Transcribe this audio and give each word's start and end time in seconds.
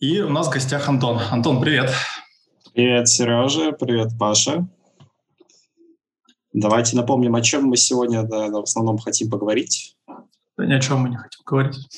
И 0.00 0.20
у 0.20 0.28
нас 0.28 0.46
в 0.46 0.50
гостях 0.50 0.88
Антон. 0.88 1.18
Антон, 1.18 1.60
привет. 1.60 1.92
Привет, 2.72 3.08
Сережа. 3.08 3.72
Привет, 3.72 4.10
Паша. 4.16 4.68
Давайте 6.52 6.94
напомним, 6.94 7.34
о 7.34 7.42
чем 7.42 7.64
мы 7.64 7.76
сегодня 7.76 8.22
да, 8.22 8.46
в 8.46 8.62
основном 8.62 8.98
хотим 8.98 9.28
поговорить. 9.28 9.96
Да 10.56 10.66
ни 10.66 10.72
о 10.72 10.78
чем 10.78 11.00
мы 11.00 11.08
не 11.08 11.16
хотим 11.16 11.40
говорить. 11.44 11.88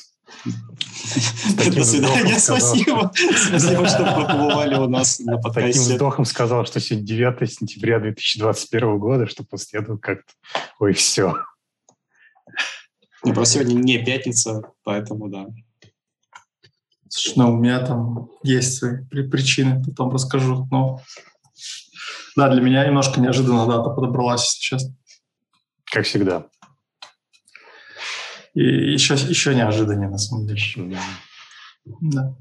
До 0.45 1.83
свидания, 1.83 2.39
спасибо. 2.39 3.11
Спасибо, 3.13 3.85
что 3.85 4.03
побывали 4.03 4.73
у 4.77 4.87
нас 4.87 5.19
на 5.19 5.37
подкасте. 5.37 5.67
Таким 5.67 5.81
вздохом 5.83 6.25
сказал, 6.25 6.65
что 6.65 6.79
сегодня 6.79 7.05
9 7.05 7.53
сентября 7.53 7.99
2021 7.99 8.97
года, 8.97 9.27
что 9.27 9.43
после 9.43 9.79
этого 9.79 9.97
как-то, 9.97 10.33
ой, 10.79 10.93
все. 10.93 11.35
Ну, 13.23 13.35
просто 13.35 13.59
сегодня 13.59 13.75
не 13.75 13.99
пятница, 13.99 14.63
поэтому 14.83 15.29
да. 15.29 15.45
Слушай, 17.13 17.33
ну, 17.39 17.53
у 17.53 17.57
меня 17.57 17.85
там 17.85 18.29
есть 18.41 18.77
свои 18.77 19.03
причины, 19.27 19.83
потом 19.83 20.13
расскажу. 20.13 20.65
Но 20.71 21.01
да, 22.37 22.47
для 22.49 22.61
меня 22.61 22.85
немножко 22.87 23.19
неожиданно 23.19 23.67
дата 23.67 23.89
подобралась, 23.89 24.45
если 24.45 24.61
честно. 24.61 24.95
Как 25.91 26.05
всегда. 26.05 26.45
И 28.53 28.63
еще, 28.63 29.15
еще 29.15 29.53
неожиданнее, 29.53 30.07
на 30.07 30.17
самом 30.17 30.47
деле. 30.47 30.97
Да. 31.99 32.33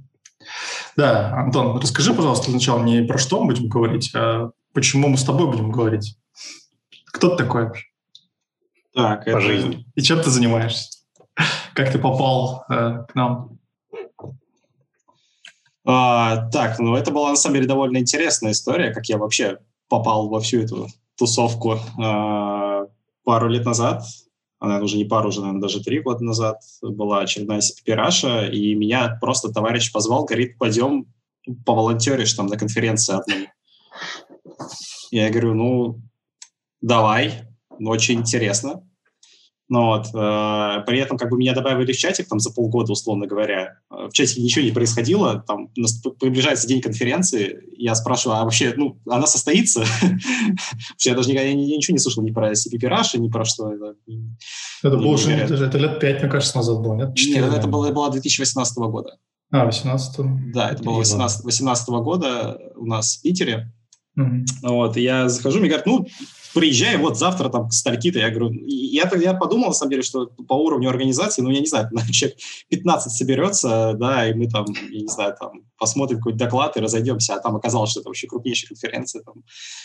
Да, 0.97 1.35
Антон, 1.37 1.81
расскажи, 1.81 2.15
пожалуйста, 2.15 2.53
сначала 2.53 2.85
не 2.85 3.03
про 3.03 3.19
что 3.19 3.41
мы 3.43 3.53
будем 3.53 3.69
говорить, 3.69 4.13
а 4.15 4.51
почему 4.73 5.09
мы 5.09 5.17
с 5.17 5.25
тобой 5.25 5.49
будем 5.49 5.73
говорить. 5.73 6.17
Кто 7.07 7.31
ты 7.31 7.43
такой 7.43 7.65
вообще? 7.65 7.87
Так, 8.95 9.25
По 9.25 9.31
это... 9.31 9.41
жизни. 9.41 9.87
И 9.97 10.03
чем 10.03 10.23
ты 10.23 10.31
занимаешься? 10.31 11.01
Как 11.75 11.91
ты 11.91 11.99
попал 11.99 12.65
э, 12.69 13.05
к 13.09 13.15
нам? 13.17 13.60
А, 15.85 16.49
так, 16.51 16.79
ну 16.79 16.95
это 16.95 17.11
была 17.11 17.31
на 17.31 17.37
самом 17.37 17.57
деле 17.57 17.67
довольно 17.67 17.99
интересная 17.99 18.53
история, 18.53 18.93
как 18.93 19.07
я 19.07 19.19
вообще 19.19 19.59
попал 19.89 20.29
во 20.29 20.41
всю 20.41 20.61
эту 20.61 20.89
тусовку 21.17 21.79
а, 22.03 22.87
пару 23.25 23.49
лет 23.49 23.65
назад. 23.65 24.05
Она 24.59 24.79
уже 24.81 24.99
не 24.99 25.05
пару, 25.07 25.29
уже, 25.29 25.41
наверное, 25.41 25.63
даже 25.63 25.83
три 25.83 26.01
года 26.01 26.23
назад 26.23 26.61
была 26.83 27.21
очередная 27.21 27.61
CPP 27.61 28.51
и 28.51 28.75
меня 28.75 29.17
просто 29.21 29.51
товарищ 29.51 29.91
позвал, 29.91 30.27
говорит, 30.27 30.59
пойдем 30.59 31.07
поволонтеришь 31.65 32.35
там 32.35 32.47
на 32.47 32.59
конференции 32.59 33.17
одной. 33.17 33.49
Я 35.11 35.31
говорю, 35.31 35.55
ну, 35.55 36.03
давай, 36.83 37.49
очень 37.71 38.21
интересно. 38.21 38.87
Но 39.71 39.87
вот, 39.87 40.09
э, 40.09 40.83
при 40.85 40.99
этом 40.99 41.17
как 41.17 41.31
бы 41.31 41.39
меня 41.39 41.55
добавили 41.55 41.93
в 41.93 41.97
чатик 41.97 42.27
там 42.27 42.41
за 42.41 42.51
полгода, 42.51 42.91
условно 42.91 43.29
говоря. 43.29 43.79
Э, 43.89 44.09
в 44.09 44.13
чатике 44.13 44.43
ничего 44.43 44.65
не 44.65 44.73
происходило, 44.73 45.45
там 45.47 45.69
приближается 46.19 46.67
день 46.67 46.81
конференции, 46.81 47.61
я 47.77 47.95
спрашиваю, 47.95 48.39
а 48.39 48.45
вообще, 48.45 48.75
ну, 48.77 48.99
она 49.09 49.29
состоится? 49.29 49.81
Вообще, 50.91 51.11
я 51.11 51.15
даже 51.15 51.31
никогда 51.31 51.53
ничего 51.53 51.95
не 51.95 52.01
слышал 52.01 52.25
ни 52.25 52.33
про 52.33 52.51
CPP 52.51 52.81
Russia, 52.81 53.19
ни 53.19 53.29
про 53.29 53.45
что. 53.45 53.73
Это, 54.83 54.97
было 54.97 55.13
уже, 55.13 55.31
это 55.31 55.79
лет 55.79 56.01
пять, 56.01 56.21
мне 56.21 56.29
кажется, 56.29 56.57
назад 56.57 56.81
было, 56.81 56.95
нет? 56.95 57.15
4, 57.15 57.41
нет, 57.41 57.55
это 57.55 57.69
было, 57.69 57.93
было 57.93 58.11
2018 58.11 58.77
года. 58.77 59.19
А, 59.53 59.67
18 59.67 60.53
Да, 60.53 60.71
это 60.71 60.83
было 60.83 60.99
18, 60.99 61.45
18 61.45 61.89
года 61.89 62.59
у 62.75 62.87
нас 62.87 63.19
в 63.19 63.23
Питере. 63.23 63.73
Вот, 64.63 64.97
я 64.97 65.29
захожу, 65.29 65.61
мне 65.61 65.69
говорят, 65.69 65.87
ну, 65.87 66.07
приезжай, 66.55 66.97
вот 66.97 67.19
завтра 67.19 67.49
там 67.49 67.69
к 67.69 67.73
стальки-то. 67.73 68.19
Я 68.19 68.31
говорю, 68.31 68.53
я, 68.67 69.11
я 69.17 69.35
подумал, 69.35 69.69
на 69.69 69.73
самом 69.75 69.91
деле, 69.91 70.03
что 70.03 70.27
по 70.27 70.55
уровню 70.55 70.89
организации, 70.89 71.43
ну, 71.43 71.51
я 71.51 71.61
не 71.61 71.67
знаю, 71.67 71.89
человек 72.13 72.39
15 72.69 73.13
соберется, 73.13 73.95
да, 73.95 74.29
и 74.29 74.35
мы 74.35 74.49
там, 74.49 74.67
я 74.91 75.01
не 75.01 75.09
знаю, 75.09 75.35
там, 75.39 75.63
посмотрим 75.79 76.19
какой-то 76.19 76.39
доклад 76.39 76.77
и 76.77 76.81
разойдемся, 76.81 77.35
а 77.35 77.41
там 77.41 77.57
оказалось, 77.57 77.91
что 77.91 78.01
это 78.01 78.09
вообще 78.09 78.27
крупнейшая 78.27 78.69
конференция 78.69 79.23
там, 79.23 79.45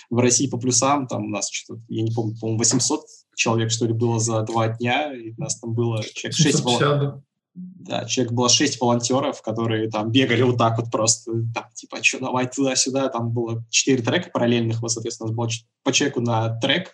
в 0.10 0.18
России 0.20 0.48
по 0.48 0.58
плюсам, 0.58 1.08
там 1.08 1.26
у 1.26 1.30
нас 1.30 1.50
что-то, 1.50 1.82
я 1.90 2.04
не 2.04 2.12
помню, 2.12 2.36
по-моему, 2.40 2.60
800 2.60 3.02
человек, 3.36 3.72
что 3.72 3.86
ли, 3.86 3.94
было 3.94 4.20
за 4.20 4.42
два 4.42 4.70
дня, 4.70 5.14
и 5.14 5.32
у 5.32 5.42
нас 5.42 5.60
там 5.60 5.74
было 5.74 6.04
человек 6.04 6.38
6 6.38 6.62
волонтеров. 6.62 7.22
Да, 7.56 8.04
человек 8.04 8.34
было 8.34 8.50
шесть 8.50 8.82
волонтеров, 8.82 9.42
которые 9.42 9.90
там 9.90 10.12
бегали 10.12 10.42
вот 10.42 10.58
так 10.58 10.78
вот 10.78 10.92
просто, 10.92 11.32
там, 11.54 11.66
типа, 11.74 12.04
что, 12.04 12.20
давай 12.20 12.50
туда-сюда, 12.50 13.08
там 13.08 13.32
было 13.32 13.64
четыре 13.70 14.04
трека 14.04 14.30
параллельных, 14.30 14.82
вот, 14.82 14.92
соответственно, 14.92 15.32
было 15.32 15.48
по 15.82 15.94
человеку 15.94 16.20
на 16.20 16.60
трек, 16.60 16.92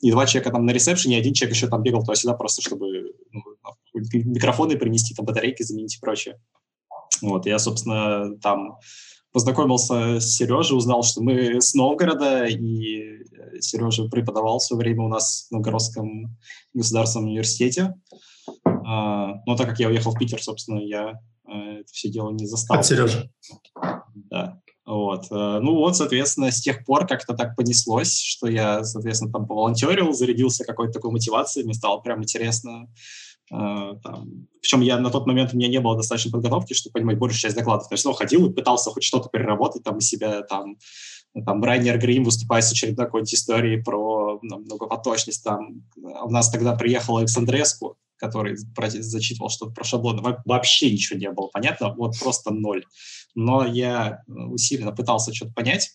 и 0.00 0.10
два 0.10 0.26
человека 0.26 0.50
там 0.50 0.66
на 0.66 0.72
ресепшене, 0.72 1.16
и 1.16 1.20
один 1.20 1.32
человек 1.32 1.54
еще 1.54 1.68
там 1.68 1.84
бегал 1.84 2.00
туда-сюда 2.00 2.34
просто, 2.34 2.60
чтобы 2.60 3.12
ну, 3.30 3.42
микрофоны 3.94 4.76
принести, 4.76 5.14
там 5.14 5.26
батарейки 5.26 5.62
заменить 5.62 5.96
и 5.96 6.00
прочее. 6.00 6.40
Вот, 7.22 7.46
я, 7.46 7.60
собственно, 7.60 8.36
там 8.38 8.78
познакомился 9.32 10.18
с 10.18 10.34
Сережей, 10.34 10.76
узнал, 10.76 11.04
что 11.04 11.22
мы 11.22 11.60
с 11.60 11.74
Новгорода, 11.74 12.46
и 12.46 13.60
Сережа 13.60 14.08
преподавал 14.08 14.58
все 14.58 14.74
время 14.74 15.04
у 15.04 15.08
нас 15.08 15.46
в 15.48 15.52
Новгородском 15.52 16.36
государственном 16.74 17.28
университете. 17.28 17.94
А, 18.12 18.16
но 19.46 19.56
так 19.56 19.68
как 19.68 19.80
я 19.80 19.88
уехал 19.88 20.12
в 20.12 20.18
Питер, 20.18 20.42
собственно, 20.42 20.78
я 20.78 21.20
э, 21.48 21.80
это 21.80 21.92
все 21.92 22.08
дело 22.08 22.30
не 22.30 22.46
застал. 22.46 22.78
От 22.78 22.86
Сережи. 22.86 23.30
Да. 24.14 24.60
Вот. 24.86 25.26
Э, 25.30 25.60
ну 25.60 25.76
вот, 25.76 25.96
соответственно, 25.96 26.50
с 26.50 26.60
тех 26.60 26.84
пор 26.84 27.06
как-то 27.06 27.34
так 27.34 27.54
понеслось, 27.56 28.18
что 28.20 28.48
я, 28.48 28.82
соответственно, 28.82 29.32
там 29.32 29.46
поволонтерил, 29.46 30.12
зарядился 30.12 30.64
какой-то 30.64 30.94
такой 30.94 31.12
мотивацией, 31.12 31.64
мне 31.64 31.74
стало 31.74 32.00
прям 32.00 32.22
интересно. 32.22 32.88
Э, 33.52 33.94
там. 34.02 34.48
Причем 34.60 34.80
я 34.80 34.98
на 34.98 35.10
тот 35.10 35.26
момент 35.26 35.52
у 35.52 35.56
меня 35.56 35.68
не 35.68 35.80
было 35.80 35.96
достаточной 35.96 36.32
подготовки, 36.32 36.74
чтобы 36.74 36.94
понимать 36.94 37.18
большую 37.18 37.40
часть 37.40 37.56
докладов. 37.56 37.88
То 37.88 37.94
есть, 37.94 38.04
ну, 38.04 38.12
ходил 38.12 38.46
и 38.46 38.52
пытался 38.52 38.90
хоть 38.90 39.04
что-то 39.04 39.28
переработать 39.28 39.84
там 39.84 39.98
из 39.98 40.08
себя, 40.08 40.42
там, 40.42 40.76
там 41.46 41.62
Райнер 41.62 41.98
Грим 41.98 42.24
выступает 42.24 42.64
с 42.64 42.72
очередной 42.72 43.06
какой-то 43.06 43.32
историей 43.34 43.82
про 43.82 44.38
ну, 44.42 44.58
многопоточность. 44.58 45.44
Там. 45.44 45.84
У 45.96 46.30
нас 46.30 46.50
тогда 46.50 46.74
приехал 46.74 47.18
Александреску, 47.18 47.96
который 48.20 48.56
зачитывал 48.56 49.48
что-то 49.48 49.72
про 49.72 49.84
шаблоны. 49.84 50.22
Вообще 50.44 50.92
ничего 50.92 51.18
не 51.18 51.30
было 51.30 51.48
понятно, 51.48 51.94
вот 51.94 52.18
просто 52.20 52.52
ноль. 52.52 52.84
Но 53.34 53.64
я 53.64 54.22
э, 54.28 54.32
усиленно 54.32 54.92
пытался 54.92 55.34
что-то 55.34 55.52
понять. 55.52 55.90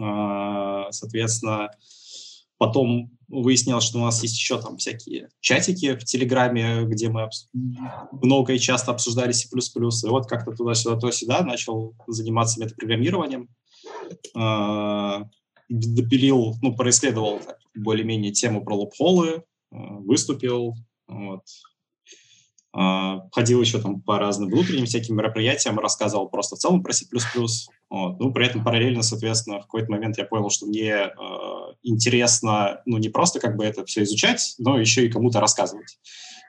А, 0.00 0.90
соответственно, 0.90 1.70
потом 2.56 3.10
выяснилось, 3.28 3.84
что 3.84 3.98
у 3.98 4.02
нас 4.02 4.22
есть 4.22 4.36
еще 4.36 4.60
там 4.60 4.78
всякие 4.78 5.28
чатики 5.40 5.94
в 5.96 6.04
Телеграме, 6.04 6.84
где 6.84 7.10
мы 7.10 7.28
много 8.12 8.54
и 8.54 8.58
часто 8.58 8.92
обсуждали 8.92 9.32
C++. 9.32 9.48
И 9.48 10.08
вот 10.08 10.26
как-то 10.26 10.52
туда-сюда, 10.52 10.98
то-сюда 10.98 11.42
начал 11.42 11.94
заниматься 12.06 12.60
метапрограммированием. 12.60 13.48
А, 14.34 15.24
допилил, 15.68 16.54
ну, 16.62 16.74
происследовал 16.74 17.40
более-менее 17.74 18.32
тему 18.32 18.64
про 18.64 18.74
лопхолы, 18.74 19.44
выступил, 19.70 20.74
вот. 21.08 21.42
А, 22.72 23.28
ходил 23.32 23.60
еще 23.60 23.80
там 23.80 24.00
по 24.02 24.18
разным 24.18 24.50
внутренним 24.50 24.86
всяким 24.86 25.16
мероприятиям, 25.16 25.78
рассказывал 25.78 26.28
просто 26.28 26.56
в 26.56 26.58
целом 26.58 26.82
про 26.82 26.92
C++. 26.92 27.06
Вот. 27.90 28.20
Ну, 28.20 28.32
при 28.32 28.46
этом 28.46 28.62
параллельно, 28.62 29.02
соответственно, 29.02 29.60
в 29.60 29.62
какой-то 29.62 29.90
момент 29.90 30.18
я 30.18 30.24
понял, 30.24 30.50
что 30.50 30.66
мне 30.66 30.90
э, 30.90 31.10
интересно, 31.82 32.82
ну, 32.84 32.98
не 32.98 33.08
просто 33.08 33.40
как 33.40 33.56
бы 33.56 33.64
это 33.64 33.84
все 33.86 34.02
изучать, 34.02 34.54
но 34.58 34.78
еще 34.78 35.06
и 35.06 35.10
кому-то 35.10 35.40
рассказывать. 35.40 35.98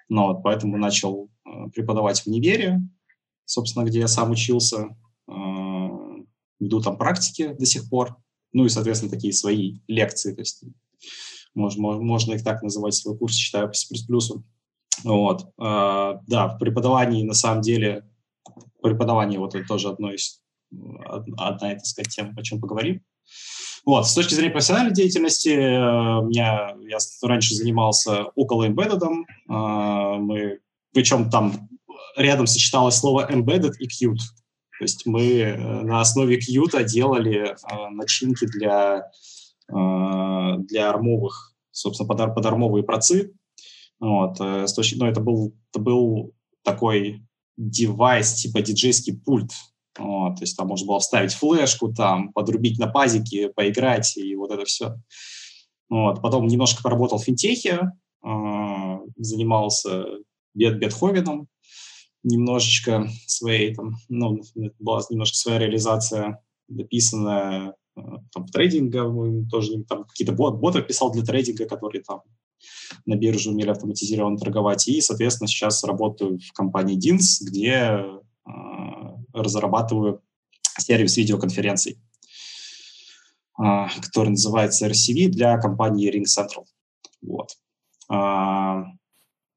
Ну, 0.09 0.27
вот, 0.27 0.43
поэтому 0.43 0.77
начал 0.77 1.29
э, 1.45 1.69
преподавать 1.73 2.21
в 2.21 2.27
универе, 2.27 2.81
собственно, 3.45 3.85
где 3.85 3.99
я 3.99 4.07
сам 4.07 4.31
учился. 4.31 4.95
Э, 5.27 5.87
веду 6.59 6.81
там 6.81 6.97
практики 6.97 7.55
до 7.57 7.65
сих 7.65 7.89
пор. 7.89 8.17
Ну 8.51 8.65
и, 8.65 8.69
соответственно, 8.69 9.11
такие 9.11 9.31
свои 9.31 9.79
лекции. 9.87 10.33
То 10.33 10.41
есть 10.41 10.63
можно, 11.55 11.81
можно 11.81 12.33
их 12.33 12.43
так 12.43 12.61
называть, 12.63 12.95
свой 12.95 13.17
курс 13.17 13.35
читаю 13.35 13.67
по 13.67 13.73
C++. 13.73 13.87
Вот. 15.03 15.51
А, 15.57 16.19
да, 16.27 16.47
в 16.47 16.57
преподавании, 16.57 17.23
на 17.23 17.33
самом 17.33 17.61
деле, 17.61 18.03
преподавание 18.81 19.39
вот 19.39 19.55
это 19.55 19.65
тоже 19.65 19.89
одно 19.89 20.11
из, 20.11 20.41
одна, 21.37 21.57
так 21.57 21.85
сказать, 21.85 22.13
тем, 22.13 22.33
о 22.37 22.43
чем 22.43 22.59
поговорим. 22.59 23.01
Вот, 23.85 24.07
с 24.07 24.13
точки 24.13 24.33
зрения 24.33 24.51
профессиональной 24.51 24.93
деятельности, 24.93 25.49
э, 25.49 26.25
меня, 26.25 26.75
я 26.81 26.97
раньше 27.23 27.55
занимался 27.55 28.25
около 28.35 28.67
embedded, 28.67 29.01
а, 29.47 30.17
мы, 30.17 30.59
причем 30.93 31.29
там 31.29 31.69
рядом 32.17 32.45
сочеталось 32.45 32.95
слово 32.95 33.31
embedded 33.31 33.73
и 33.79 33.87
Qt. 33.87 34.17
То 34.79 34.83
есть 34.83 35.05
мы 35.05 35.39
э, 35.39 35.57
на 35.57 36.01
основе 36.01 36.37
Qt 36.37 36.83
делали 36.85 37.55
э, 37.55 37.89
начинки 37.89 38.45
для 38.45 39.03
Э, 39.03 39.38
для 39.69 40.89
армовых, 40.89 41.53
собственно, 41.71 42.07
под, 42.07 42.35
под 42.35 42.45
армовые 42.45 42.83
процы. 42.83 43.33
Вот, 43.99 44.39
э, 44.39 44.65
ну, 44.95 45.05
это 45.05 45.19
был, 45.19 45.53
это 45.71 45.81
был 45.81 46.33
такой 46.63 47.21
девайс, 47.57 48.33
типа 48.33 48.61
диджейский 48.61 49.17
пульт. 49.17 49.51
Вот, 49.97 50.37
то 50.37 50.43
есть 50.43 50.55
там 50.55 50.67
можно 50.67 50.87
было 50.87 50.99
вставить 50.99 51.33
флешку, 51.33 51.93
там, 51.93 52.31
подрубить 52.31 52.79
на 52.79 52.87
пазике, 52.87 53.49
поиграть 53.49 54.15
и 54.17 54.35
вот 54.35 54.51
это 54.51 54.63
все. 54.65 54.95
Вот, 55.89 56.21
потом 56.21 56.47
немножко 56.47 56.81
поработал 56.81 57.17
в 57.17 57.23
финтехе, 57.23 57.91
э, 58.23 58.97
занимался 59.17 60.05
Бет 60.53 60.79
Бетховеном, 60.79 61.47
немножечко 62.23 63.09
своей, 63.25 63.73
там, 63.75 63.95
ну, 64.07 64.41
была 64.79 65.01
немножко 65.09 65.37
своя 65.37 65.59
реализация, 65.59 66.41
дописанная 66.67 67.69
э, 67.69 67.73
там, 68.31 68.45
трейдинга, 68.47 69.03
тоже 69.49 69.83
там 69.83 70.05
какие-то 70.05 70.33
бот, 70.33 70.59
боты 70.59 70.81
писал 70.81 71.11
для 71.11 71.23
трейдинга, 71.23 71.65
которые 71.65 72.03
там 72.03 72.21
на 73.05 73.15
бирже 73.15 73.51
умели 73.51 73.69
автоматизированно 73.69 74.37
торговать. 74.37 74.87
И, 74.87 75.01
соответственно, 75.01 75.47
сейчас 75.47 75.83
работаю 75.83 76.39
в 76.39 76.53
компании 76.53 76.97
DINS, 76.97 77.45
где 77.47 77.71
э, 77.71 78.01
разрабатываю 79.33 80.21
сервис 80.77 81.17
видеоконференций, 81.17 81.99
э, 83.59 83.63
который 84.01 84.29
называется 84.29 84.87
RCV 84.87 85.29
для 85.29 85.57
компании 85.57 86.13
Ring 86.13 86.25
Central. 86.25 86.65
Вот. 87.21 87.51
Э, 88.11 88.83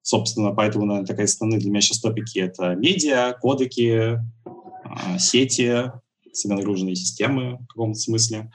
собственно, 0.03 0.53
поэтому, 0.53 0.87
наверное, 0.87 1.07
такие 1.07 1.25
основные 1.25 1.61
для 1.61 1.71
меня 1.71 1.81
сейчас 1.81 2.01
топики— 2.01 2.39
это 2.41 2.75
медиа, 2.75 3.35
кодеки, 3.41 4.19
э, 4.19 5.19
сети, 5.19 5.91
сильногруженные 6.33 6.97
системы 6.97 7.59
в 7.59 7.67
каком-то 7.67 7.99
смысле. 7.99 8.51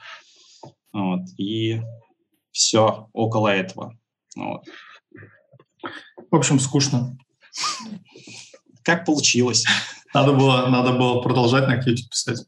Вот. 0.92 1.20
И 1.36 1.80
все 2.50 3.08
около 3.12 3.48
этого. 3.48 3.96
Вот. 4.36 4.64
В 6.30 6.36
общем, 6.36 6.58
скучно. 6.60 7.16
Как 8.82 9.04
получилось. 9.04 9.64
Надо 10.14 10.32
было, 10.32 10.66
надо 10.66 10.92
было 10.92 11.20
продолжать 11.20 11.68
на 11.68 11.78
Qt 11.78 11.96
писать. 12.10 12.46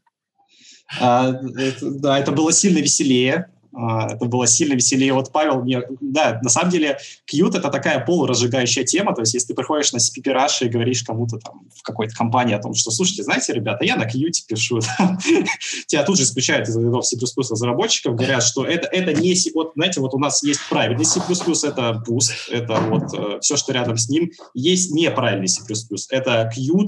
А, 0.99 1.29
это, 1.57 1.91
да, 1.99 2.19
это 2.19 2.31
было 2.31 2.51
сильно 2.51 2.79
веселее. 2.79 3.50
А, 3.73 4.13
это 4.13 4.25
было 4.25 4.47
сильно 4.47 4.73
веселее. 4.73 5.13
Вот 5.13 5.31
Павел 5.31 5.61
мне... 5.61 5.81
Да, 6.01 6.39
на 6.43 6.49
самом 6.49 6.71
деле, 6.71 6.97
Qt— 7.31 7.57
это 7.57 7.69
такая 7.69 8.03
полуразжигающая 8.05 8.83
тема. 8.83 9.15
То 9.15 9.21
есть, 9.21 9.33
если 9.33 9.47
ты 9.47 9.53
приходишь 9.53 9.93
на 9.93 9.99
спикераш 9.99 10.61
и 10.61 10.67
говоришь 10.69 11.03
кому-то 11.03 11.37
там 11.37 11.67
в 11.75 11.81
какой-то 11.83 12.13
компании 12.13 12.53
о 12.53 12.59
том, 12.59 12.73
что, 12.73 12.91
слушайте, 12.91 13.23
знаете, 13.23 13.53
ребята, 13.53 13.85
я 13.85 13.95
на 13.95 14.05
Qt 14.05 14.31
пишу. 14.47 14.79
Тебя 15.87 16.03
тут 16.03 16.17
же 16.17 16.23
исключают 16.23 16.67
из 16.67 16.77
рядов 16.77 17.05
C++ 17.05 17.17
разработчиков, 17.37 18.15
говорят, 18.15 18.43
что 18.43 18.65
это, 18.65 18.87
это 18.87 19.13
не... 19.13 19.35
Вот, 19.53 19.71
знаете, 19.75 20.01
вот 20.01 20.13
у 20.13 20.19
нас 20.19 20.43
есть 20.43 20.61
правильный 20.69 21.05
C++, 21.05 21.19
это 21.19 22.03
Boost, 22.07 22.31
это 22.51 22.73
вот 22.81 23.13
э, 23.13 23.39
все, 23.41 23.55
что 23.55 23.71
рядом 23.71 23.97
с 23.97 24.09
ним. 24.09 24.31
Есть 24.53 24.91
неправильный 24.91 25.47
C++, 25.47 25.61
это 26.09 26.51
Qt, 26.55 26.87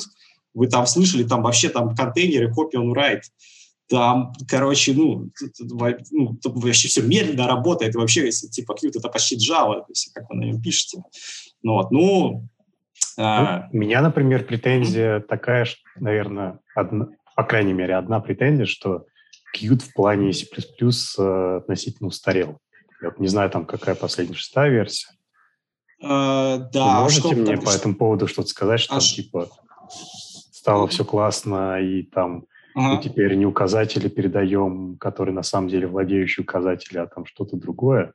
вы 0.54 0.68
там 0.68 0.86
слышали, 0.86 1.24
там 1.24 1.42
вообще 1.42 1.70
там 1.70 1.96
контейнеры, 1.96 2.52
copy 2.52 2.76
on 2.76 2.94
write 2.94 3.22
там, 3.90 4.34
короче, 4.48 4.94
ну, 4.94 5.30
ну 6.12 6.40
вообще 6.44 6.88
все 6.88 7.02
медленно 7.02 7.48
работает, 7.48 7.96
и 7.96 7.98
вообще, 7.98 8.26
если 8.26 8.48
типа 8.48 8.74
Qt 8.74 8.92
это 8.96 9.10
почти 9.10 9.36
Java, 9.36 9.82
то 9.82 9.86
есть 9.90 10.12
как 10.14 10.30
вы 10.30 10.38
на 10.38 10.44
нем 10.46 10.62
пишете. 10.62 11.04
Ну, 11.62 11.74
вот, 11.74 11.92
ну, 11.92 12.48
а... 13.18 13.70
У 13.72 13.78
меня, 13.78 14.02
например, 14.02 14.46
претензия 14.46 15.20
такая, 15.20 15.66
что, 15.66 15.82
наверное, 16.00 16.60
одна, 16.76 17.10
по 17.36 17.44
крайней 17.44 17.74
мере, 17.74 17.96
одна 17.96 18.20
претензия, 18.20 18.66
что 18.66 19.06
Qt 19.56 19.84
в 19.84 19.94
плане 19.94 20.34
C++ 20.34 20.48
относительно 21.58 22.08
устарел. 22.08 22.60
Я 23.02 23.10
вот 23.10 23.20
не 23.20 23.28
знаю, 23.28 23.50
там 23.50 23.66
какая 23.66 23.96
последняя 23.96 24.36
шестая 24.36 24.70
версия. 24.70 25.10
Uh, 26.02 26.70
да, 26.74 26.98
Вы 26.98 27.04
можете 27.04 27.36
мне 27.36 27.58
по 27.58 27.70
этому 27.70 27.96
поводу 27.96 28.28
что-то 28.28 28.50
сказать, 28.50 28.82
что 28.82 28.96
а 28.96 29.00
там, 29.00 29.08
типа 29.08 29.50
стало 30.52 30.88
все 30.88 31.06
классно 31.06 31.80
и 31.80 32.04
там 32.04 32.46
Ага. 32.76 32.96
Мы 32.96 33.02
теперь 33.02 33.36
не 33.36 33.46
указатели 33.46 34.08
передаем, 34.08 34.98
которые 34.98 35.34
на 35.34 35.44
самом 35.44 35.68
деле 35.70 35.88
владеющие 35.88 36.44
указатели, 36.44 36.98
а 36.98 37.08
там 37.08 37.26
что-то 37.26 37.58
другое. 37.58 38.14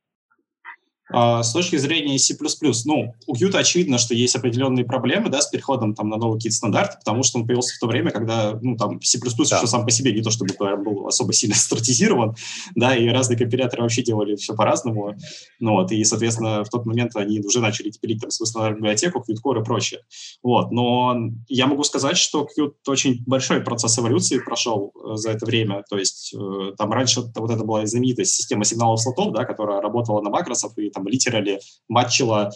А, 1.11 1.43
с 1.43 1.53
точки 1.53 1.77
зрения 1.77 2.19
C++, 2.19 2.37
ну, 2.85 3.15
у 3.27 3.35
Qt 3.35 3.57
очевидно, 3.57 3.99
что 3.99 4.15
есть 4.15 4.37
определенные 4.37 4.85
проблемы, 4.85 5.31
да, 5.31 5.41
с 5.41 5.49
переходом 5.49 5.95
там 5.95 6.09
на 6.09 6.17
новый 6.17 6.39
какие-то 6.39 6.57
стандарты, 6.57 6.99
потому 6.99 7.23
что 7.23 7.39
он 7.39 7.47
появился 7.47 7.77
в 7.77 7.79
то 7.79 7.87
время, 7.87 8.11
когда, 8.11 8.59
ну, 8.61 8.77
там, 8.77 9.01
C++ 9.01 9.19
да. 9.19 9.57
еще 9.57 9.67
сам 9.67 9.85
по 9.85 9.91
себе 9.91 10.13
не 10.13 10.23
то, 10.23 10.31
чтобы 10.31 10.55
был 10.77 11.07
особо 11.07 11.33
сильно 11.33 11.55
стратизирован, 11.57 12.35
да, 12.75 12.95
и 12.95 13.09
разные 13.09 13.39
компиляторы 13.39 13.83
вообще 13.83 14.03
делали 14.03 14.37
все 14.37 14.55
по-разному, 14.55 15.15
ну, 15.61 15.73
вот, 15.73 15.93
и, 15.93 16.05
соответственно, 16.05 16.65
в 16.65 16.69
тот 16.69 16.85
момент 16.85 17.17
они 17.17 17.41
уже 17.41 17.61
начали 17.61 17.91
пилить 17.91 18.21
там 18.21 18.31
свою 18.31 18.77
библиотеку, 18.77 19.21
Qt 19.21 19.37
Core 19.45 19.63
и 19.63 19.65
прочее, 19.65 20.01
вот, 20.43 20.71
но 20.71 21.17
я 21.49 21.67
могу 21.67 21.85
сказать, 21.85 22.19
что 22.19 22.47
Qt 22.59 22.73
очень 22.87 23.23
большой 23.27 23.63
процесс 23.63 23.99
эволюции 23.99 24.39
прошел 24.39 24.93
э, 24.95 25.17
за 25.17 25.31
это 25.31 25.47
время, 25.47 25.85
то 25.89 25.97
есть 25.97 26.35
э, 26.35 26.73
там 26.77 26.93
раньше 26.93 27.23
вот 27.35 27.51
это 27.51 27.65
была 27.65 27.87
знаменитая 27.87 28.27
система 28.27 28.65
сигналов 28.65 29.01
слотов, 29.01 29.33
да, 29.33 29.45
которая 29.45 29.81
работала 29.81 30.21
на 30.21 30.31
макросах 30.31 30.73
и 30.77 30.91
там 30.99 31.09
литерали 31.09 31.61
матчила 31.89 32.51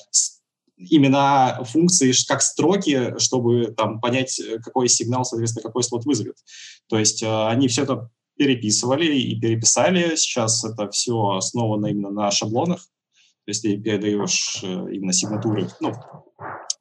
имена 0.76 1.62
функции 1.64 2.12
как 2.26 2.42
строки, 2.42 3.14
чтобы 3.18 3.66
там 3.76 4.00
понять, 4.00 4.40
какой 4.64 4.88
сигнал, 4.88 5.24
соответственно, 5.24 5.62
какой 5.62 5.84
слот 5.84 6.04
вызовет. 6.04 6.36
То 6.88 6.98
есть 6.98 7.22
э, 7.22 7.46
они 7.46 7.68
все 7.68 7.84
это 7.84 8.10
переписывали 8.36 9.06
и 9.16 9.38
переписали. 9.38 10.16
Сейчас 10.16 10.64
это 10.64 10.90
все 10.90 11.36
основано 11.36 11.86
именно 11.86 12.10
на 12.10 12.30
шаблонах. 12.30 12.80
То 13.44 13.50
есть 13.50 13.62
ты 13.62 13.76
передаешь 13.76 14.60
э, 14.62 14.66
именно 14.66 15.12
сигнатуры, 15.12 15.68
ну, 15.80 15.92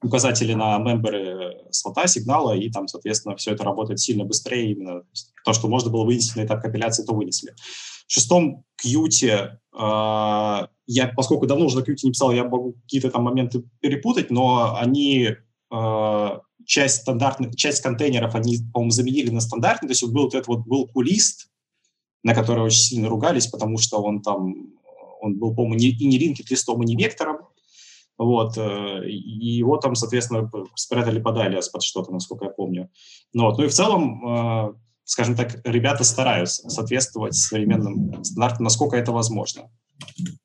указатели 0.01 0.53
на 0.53 0.77
мемберы 0.79 1.57
слота, 1.71 2.07
сигнала, 2.07 2.55
и 2.55 2.71
там, 2.71 2.87
соответственно, 2.87 3.35
все 3.35 3.51
это 3.51 3.63
работает 3.63 3.99
сильно 3.99 4.25
быстрее. 4.25 4.71
Именно 4.71 5.03
то, 5.45 5.53
что 5.53 5.67
можно 5.67 5.91
было 5.91 6.05
вынести 6.05 6.37
на 6.37 6.45
этап 6.45 6.61
компиляции, 6.61 7.03
то 7.03 7.13
вынесли. 7.13 7.53
В 8.07 8.13
шестом 8.13 8.63
э, 8.83 9.59
я, 9.73 11.07
поскольку 11.15 11.47
давно 11.47 11.65
уже 11.65 11.79
на 11.79 11.83
Qt 11.83 11.97
не 12.03 12.11
писал, 12.11 12.31
я 12.31 12.43
могу 12.43 12.73
какие-то 12.73 13.09
там 13.09 13.23
моменты 13.23 13.63
перепутать, 13.79 14.29
но 14.29 14.75
они 14.75 15.29
э, 15.71 16.29
часть 16.65 17.01
стандартных, 17.01 17.55
часть 17.55 17.81
контейнеров 17.81 18.35
они, 18.35 18.57
по-моему, 18.73 18.91
заменили 18.91 19.29
на 19.29 19.41
стандартный, 19.41 19.87
то 19.87 19.91
есть 19.91 20.03
вот 20.03 20.11
был 20.11 20.23
вот 20.23 20.35
этот 20.35 20.47
вот 20.47 20.65
был 20.65 20.87
кулист, 20.87 21.49
на 22.23 22.33
который 22.33 22.63
очень 22.63 22.79
сильно 22.79 23.09
ругались, 23.09 23.47
потому 23.47 23.77
что 23.77 24.01
он 24.01 24.21
там, 24.21 24.53
он 25.21 25.37
был, 25.39 25.55
по-моему, 25.55 25.75
не, 25.75 25.87
и 25.87 26.05
не 26.05 26.17
линкит 26.17 26.51
листом, 26.51 26.81
и 26.83 26.85
не 26.85 26.95
вектором, 26.95 27.37
вот, 28.17 28.57
э, 28.57 29.09
и 29.09 29.47
его 29.47 29.77
там, 29.77 29.95
соответственно, 29.95 30.51
спрятали 30.75 31.19
под 31.19 31.37
алиас, 31.37 31.69
под 31.69 31.83
что-то, 31.83 32.11
насколько 32.11 32.45
я 32.45 32.51
помню. 32.51 32.89
Ну, 33.33 33.45
вот, 33.45 33.57
ну 33.57 33.63
и 33.63 33.67
в 33.67 33.73
целом, 33.73 34.27
э, 34.27 34.73
скажем 35.03 35.35
так, 35.35 35.61
ребята 35.65 36.03
стараются 36.03 36.69
соответствовать 36.69 37.35
современным 37.35 38.23
стандартам, 38.23 38.63
насколько 38.63 38.95
это 38.95 39.11
возможно. 39.11 39.69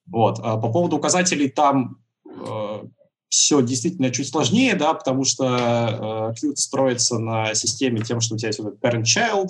Вот. 0.06 0.38
А 0.42 0.56
по 0.56 0.70
поводу 0.70 0.96
указателей 0.96 1.48
там 1.48 1.98
э, 2.28 2.82
все 3.28 3.62
действительно 3.62 4.10
чуть 4.10 4.28
сложнее, 4.28 4.74
да, 4.74 4.94
потому 4.94 5.24
что 5.24 6.32
э, 6.40 6.46
Qt 6.46 6.56
строится 6.56 7.18
на 7.18 7.54
системе 7.54 8.00
тем, 8.02 8.20
что 8.20 8.34
у 8.34 8.38
тебя 8.38 8.48
есть 8.48 8.60
parent-child, 8.60 9.48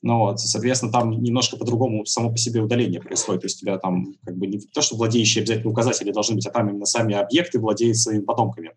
ну, 0.00 0.18
вот, 0.18 0.38
соответственно, 0.38 0.92
там 0.92 1.10
немножко 1.10 1.56
по-другому 1.56 2.06
само 2.06 2.30
по 2.30 2.38
себе 2.38 2.60
удаление 2.60 3.00
происходит. 3.00 3.42
То 3.42 3.46
есть 3.46 3.56
у 3.58 3.60
тебя 3.66 3.78
там 3.78 4.14
как 4.24 4.36
бы 4.36 4.46
не 4.46 4.60
то, 4.60 4.80
что 4.80 4.96
владеющие 4.96 5.42
обязательно 5.42 5.70
указатели 5.70 6.12
должны 6.12 6.36
быть, 6.36 6.46
а 6.46 6.50
там 6.50 6.68
именно 6.68 6.86
сами 6.86 7.16
объекты 7.16 7.58
владеют 7.58 7.96
своими 7.96 8.22
потомками. 8.22 8.72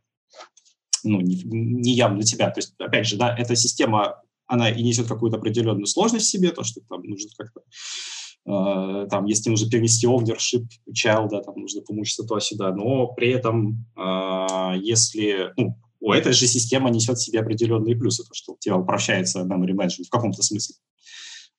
Ну, 1.04 1.22
не, 1.22 1.42
не 1.44 1.94
явно 1.94 2.18
для 2.18 2.26
тебя. 2.26 2.50
То 2.50 2.60
есть, 2.60 2.74
опять 2.80 3.06
же, 3.06 3.18
да, 3.18 3.36
эта 3.38 3.56
система, 3.56 4.22
она 4.52 4.70
и 4.70 4.84
несет 4.84 5.08
какую-то 5.08 5.38
определенную 5.38 5.86
сложность 5.86 6.28
в 6.28 6.30
себе, 6.30 6.52
то, 6.52 6.64
что 6.64 6.82
там 6.88 7.04
нужно 7.04 7.30
как-то 7.38 7.62
Э, 8.46 9.08
там, 9.10 9.26
если 9.26 9.50
нужно 9.50 9.70
перенести 9.70 10.08
ownership 10.08 10.66
child, 10.92 11.30
да, 11.30 11.42
там 11.42 11.56
нужно 11.56 11.82
помучиться 11.82 12.24
туда-сюда, 12.24 12.74
но 12.74 13.08
при 13.08 13.30
этом, 13.30 13.86
э, 13.96 14.78
если, 14.82 15.52
ну, 15.58 15.78
у 16.00 16.12
этой 16.12 16.34
же 16.34 16.48
системы 16.48 16.90
несет 16.90 17.18
в 17.18 17.24
себе 17.24 17.42
определенные 17.42 17.96
плюсы, 17.96 18.24
то, 18.24 18.34
что 18.34 18.54
у 18.54 18.58
тебя 18.58 18.78
упрощается 18.78 19.42
memory 19.42 19.74
management 19.74 20.06
в 20.08 20.10
каком-то 20.10 20.42
смысле. 20.42 20.76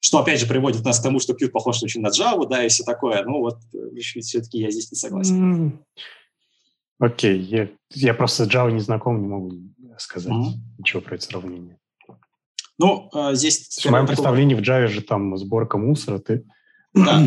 Что, 0.00 0.18
опять 0.18 0.40
же, 0.40 0.46
приводит 0.46 0.84
нас 0.84 0.98
к 0.98 1.02
тому, 1.04 1.20
что 1.20 1.34
Qt 1.34 1.50
похож 1.50 1.80
очень 1.84 2.00
на 2.00 2.08
Java, 2.08 2.48
да, 2.48 2.64
и 2.64 2.68
все 2.68 2.82
такое. 2.82 3.22
Ну, 3.24 3.38
вот, 3.38 3.58
все-таки 3.96 4.58
я 4.58 4.72
здесь 4.72 4.90
не 4.90 4.98
согласен. 4.98 5.78
Окей, 6.98 7.38
okay. 7.38 7.42
я, 7.42 7.68
я 7.90 8.14
просто 8.14 8.44
с 8.44 8.48
Java 8.48 8.72
не 8.72 8.80
знаком, 8.80 9.22
не 9.22 9.28
могу 9.28 9.52
сказать 9.98 10.32
mm-hmm. 10.32 10.78
ничего 10.78 11.02
про 11.02 11.14
это 11.14 11.24
сравнение. 11.24 11.78
Ну, 12.82 13.10
э, 13.14 13.34
здесь... 13.34 13.68
В 13.78 13.84
моем 13.86 14.06
такого... 14.06 14.06
представлении 14.06 14.54
в 14.54 14.60
Java 14.60 14.88
же 14.88 15.02
там 15.02 15.36
сборка 15.36 15.78
мусора, 15.78 16.18
ты 16.18 16.44
да, 16.94 17.22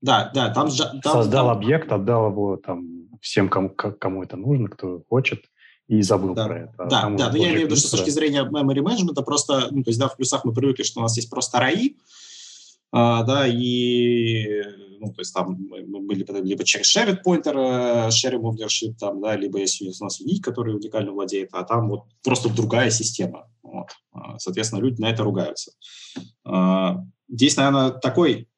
да, 0.00 0.30
да. 0.34 0.50
Там, 0.50 0.70
там, 0.70 1.02
Создал 1.02 1.48
там... 1.48 1.56
объект, 1.56 1.92
отдал 1.92 2.30
его 2.30 2.56
там 2.56 3.08
всем, 3.20 3.48
кому, 3.48 3.70
кому 3.70 4.22
это 4.22 4.36
нужно, 4.36 4.68
кто 4.68 5.02
хочет, 5.08 5.44
и 5.88 6.02
забыл 6.02 6.34
да. 6.34 6.46
про 6.46 6.58
это. 6.60 6.72
А 6.78 6.86
да, 6.86 7.10
да, 7.10 7.30
но 7.30 7.36
я 7.36 7.50
имею 7.50 7.62
в 7.62 7.64
виду, 7.64 7.76
что 7.76 7.88
с 7.88 7.90
точки 7.90 8.10
зрения 8.10 8.44
memory 8.44 8.82
management, 8.82 9.22
просто, 9.24 9.68
ну, 9.70 9.82
то 9.84 9.90
есть, 9.90 10.00
да, 10.00 10.08
в 10.08 10.16
плюсах 10.16 10.44
мы 10.44 10.52
привыкли, 10.52 10.82
что 10.82 11.00
у 11.00 11.02
нас 11.02 11.16
есть 11.16 11.30
просто 11.30 11.58
RAI, 11.58 11.96
а, 12.92 13.22
да, 13.22 13.46
и, 13.46 14.62
ну, 15.00 15.12
то 15.12 15.20
есть 15.20 15.34
там 15.34 15.56
мы 15.68 16.00
были 16.00 16.24
либо 16.42 16.64
через 16.64 16.94
shared 16.94 17.18
pointer, 17.26 18.08
sharing 18.08 18.42
ownership, 18.42 18.94
там, 18.98 19.20
да, 19.20 19.36
либо 19.36 19.58
если 19.58 19.86
у 19.86 20.04
нас 20.04 20.20
unique, 20.20 20.40
который 20.42 20.74
уникально 20.74 21.12
владеет, 21.12 21.50
а 21.52 21.64
там 21.64 21.88
вот 21.88 22.04
просто 22.22 22.48
другая 22.48 22.90
система. 22.90 23.50
Вот. 23.62 23.88
А, 24.12 24.38
соответственно, 24.38 24.80
люди 24.80 25.00
на 25.00 25.10
это 25.10 25.22
ругаются. 25.22 25.72
А, 26.44 27.02
здесь, 27.28 27.56
наверное, 27.56 27.90
такой 27.90 28.48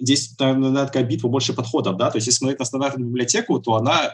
здесь, 0.00 0.36
наверное, 0.38 0.86
такая 0.86 1.04
битва 1.04 1.28
больше 1.28 1.54
подходов, 1.54 1.96
да, 1.96 2.10
то 2.10 2.16
есть 2.16 2.26
если 2.26 2.38
смотреть 2.38 2.58
на 2.58 2.64
стандартную 2.64 3.08
библиотеку, 3.08 3.60
то 3.60 3.74
она 3.74 4.12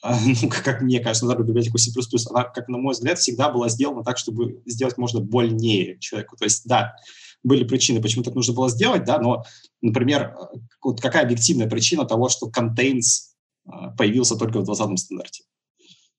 ну, 0.42 0.48
как 0.48 0.80
мне 0.80 1.00
кажется, 1.00 1.26
на 1.26 1.34
библиотеку 1.34 1.78
C++, 1.78 1.90
она, 2.30 2.44
как 2.44 2.68
на 2.68 2.78
мой 2.78 2.92
взгляд, 2.92 3.18
всегда 3.18 3.50
была 3.50 3.68
сделана 3.68 4.04
так, 4.04 4.16
чтобы 4.16 4.62
сделать 4.64 4.96
можно 4.96 5.20
больнее 5.20 5.98
человеку. 5.98 6.36
То 6.36 6.44
есть, 6.44 6.66
да, 6.66 6.94
были 7.42 7.64
причины, 7.64 8.02
почему 8.02 8.24
так 8.24 8.34
нужно 8.34 8.54
было 8.54 8.68
сделать, 8.68 9.04
да, 9.04 9.18
но, 9.18 9.44
например, 9.80 10.36
вот 10.82 11.00
какая 11.00 11.24
объективная 11.24 11.68
причина 11.68 12.04
того, 12.04 12.28
что 12.28 12.50
contains 12.50 13.32
а, 13.66 13.90
появился 13.90 14.36
только 14.36 14.60
в 14.60 14.70
20-м 14.70 14.96
стандарте? 14.96 15.44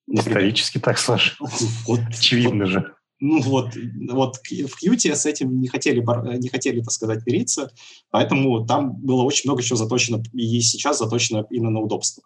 Например. 0.08 0.40
Исторически 0.40 0.80
так 0.80 0.98
сложилось. 0.98 1.62
Вот, 1.86 2.00
Очевидно 2.10 2.66
вот, 2.66 2.72
же. 2.72 2.94
Ну 3.22 3.42
вот, 3.42 3.74
вот 4.12 4.38
в 4.38 4.84
Qt 4.84 5.14
с 5.14 5.26
этим 5.26 5.60
не 5.60 5.68
хотели, 5.68 6.00
не 6.38 6.48
хотели, 6.48 6.80
так 6.80 6.92
сказать, 6.92 7.26
мириться, 7.26 7.70
поэтому 8.12 8.66
там 8.66 8.96
было 8.96 9.24
очень 9.24 9.50
много 9.50 9.62
чего 9.62 9.76
заточено, 9.76 10.24
и 10.34 10.62
сейчас 10.62 11.00
заточено 11.00 11.46
именно 11.50 11.72
на 11.72 11.80
удобство. 11.82 12.24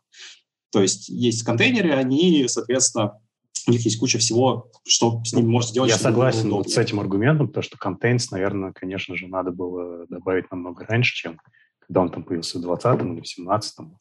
То 0.71 0.81
есть 0.81 1.09
есть 1.09 1.43
контейнеры, 1.43 1.93
они, 1.93 2.47
соответственно, 2.47 3.19
у 3.67 3.71
них 3.71 3.85
есть 3.85 3.99
куча 3.99 4.17
всего, 4.17 4.71
что 4.85 5.21
с 5.23 5.33
ними 5.33 5.47
можно 5.47 5.69
сделать. 5.69 5.91
Я 5.91 5.97
согласен 5.97 6.49
вот 6.49 6.69
с 6.69 6.77
этим 6.77 6.99
аргументом, 6.99 7.47
потому 7.47 7.63
что 7.63 7.77
contains, 7.77 8.27
наверное, 8.31 8.73
конечно 8.73 9.15
же, 9.15 9.27
надо 9.27 9.51
было 9.51 10.05
добавить 10.07 10.51
намного 10.51 10.85
раньше, 10.85 11.15
чем 11.15 11.39
когда 11.79 12.01
он 12.01 12.09
там 12.09 12.23
появился 12.23 12.59
в 12.59 12.65
20-м 12.65 13.13
или 13.13 13.21
в 13.21 13.39
17-м. 13.39 13.97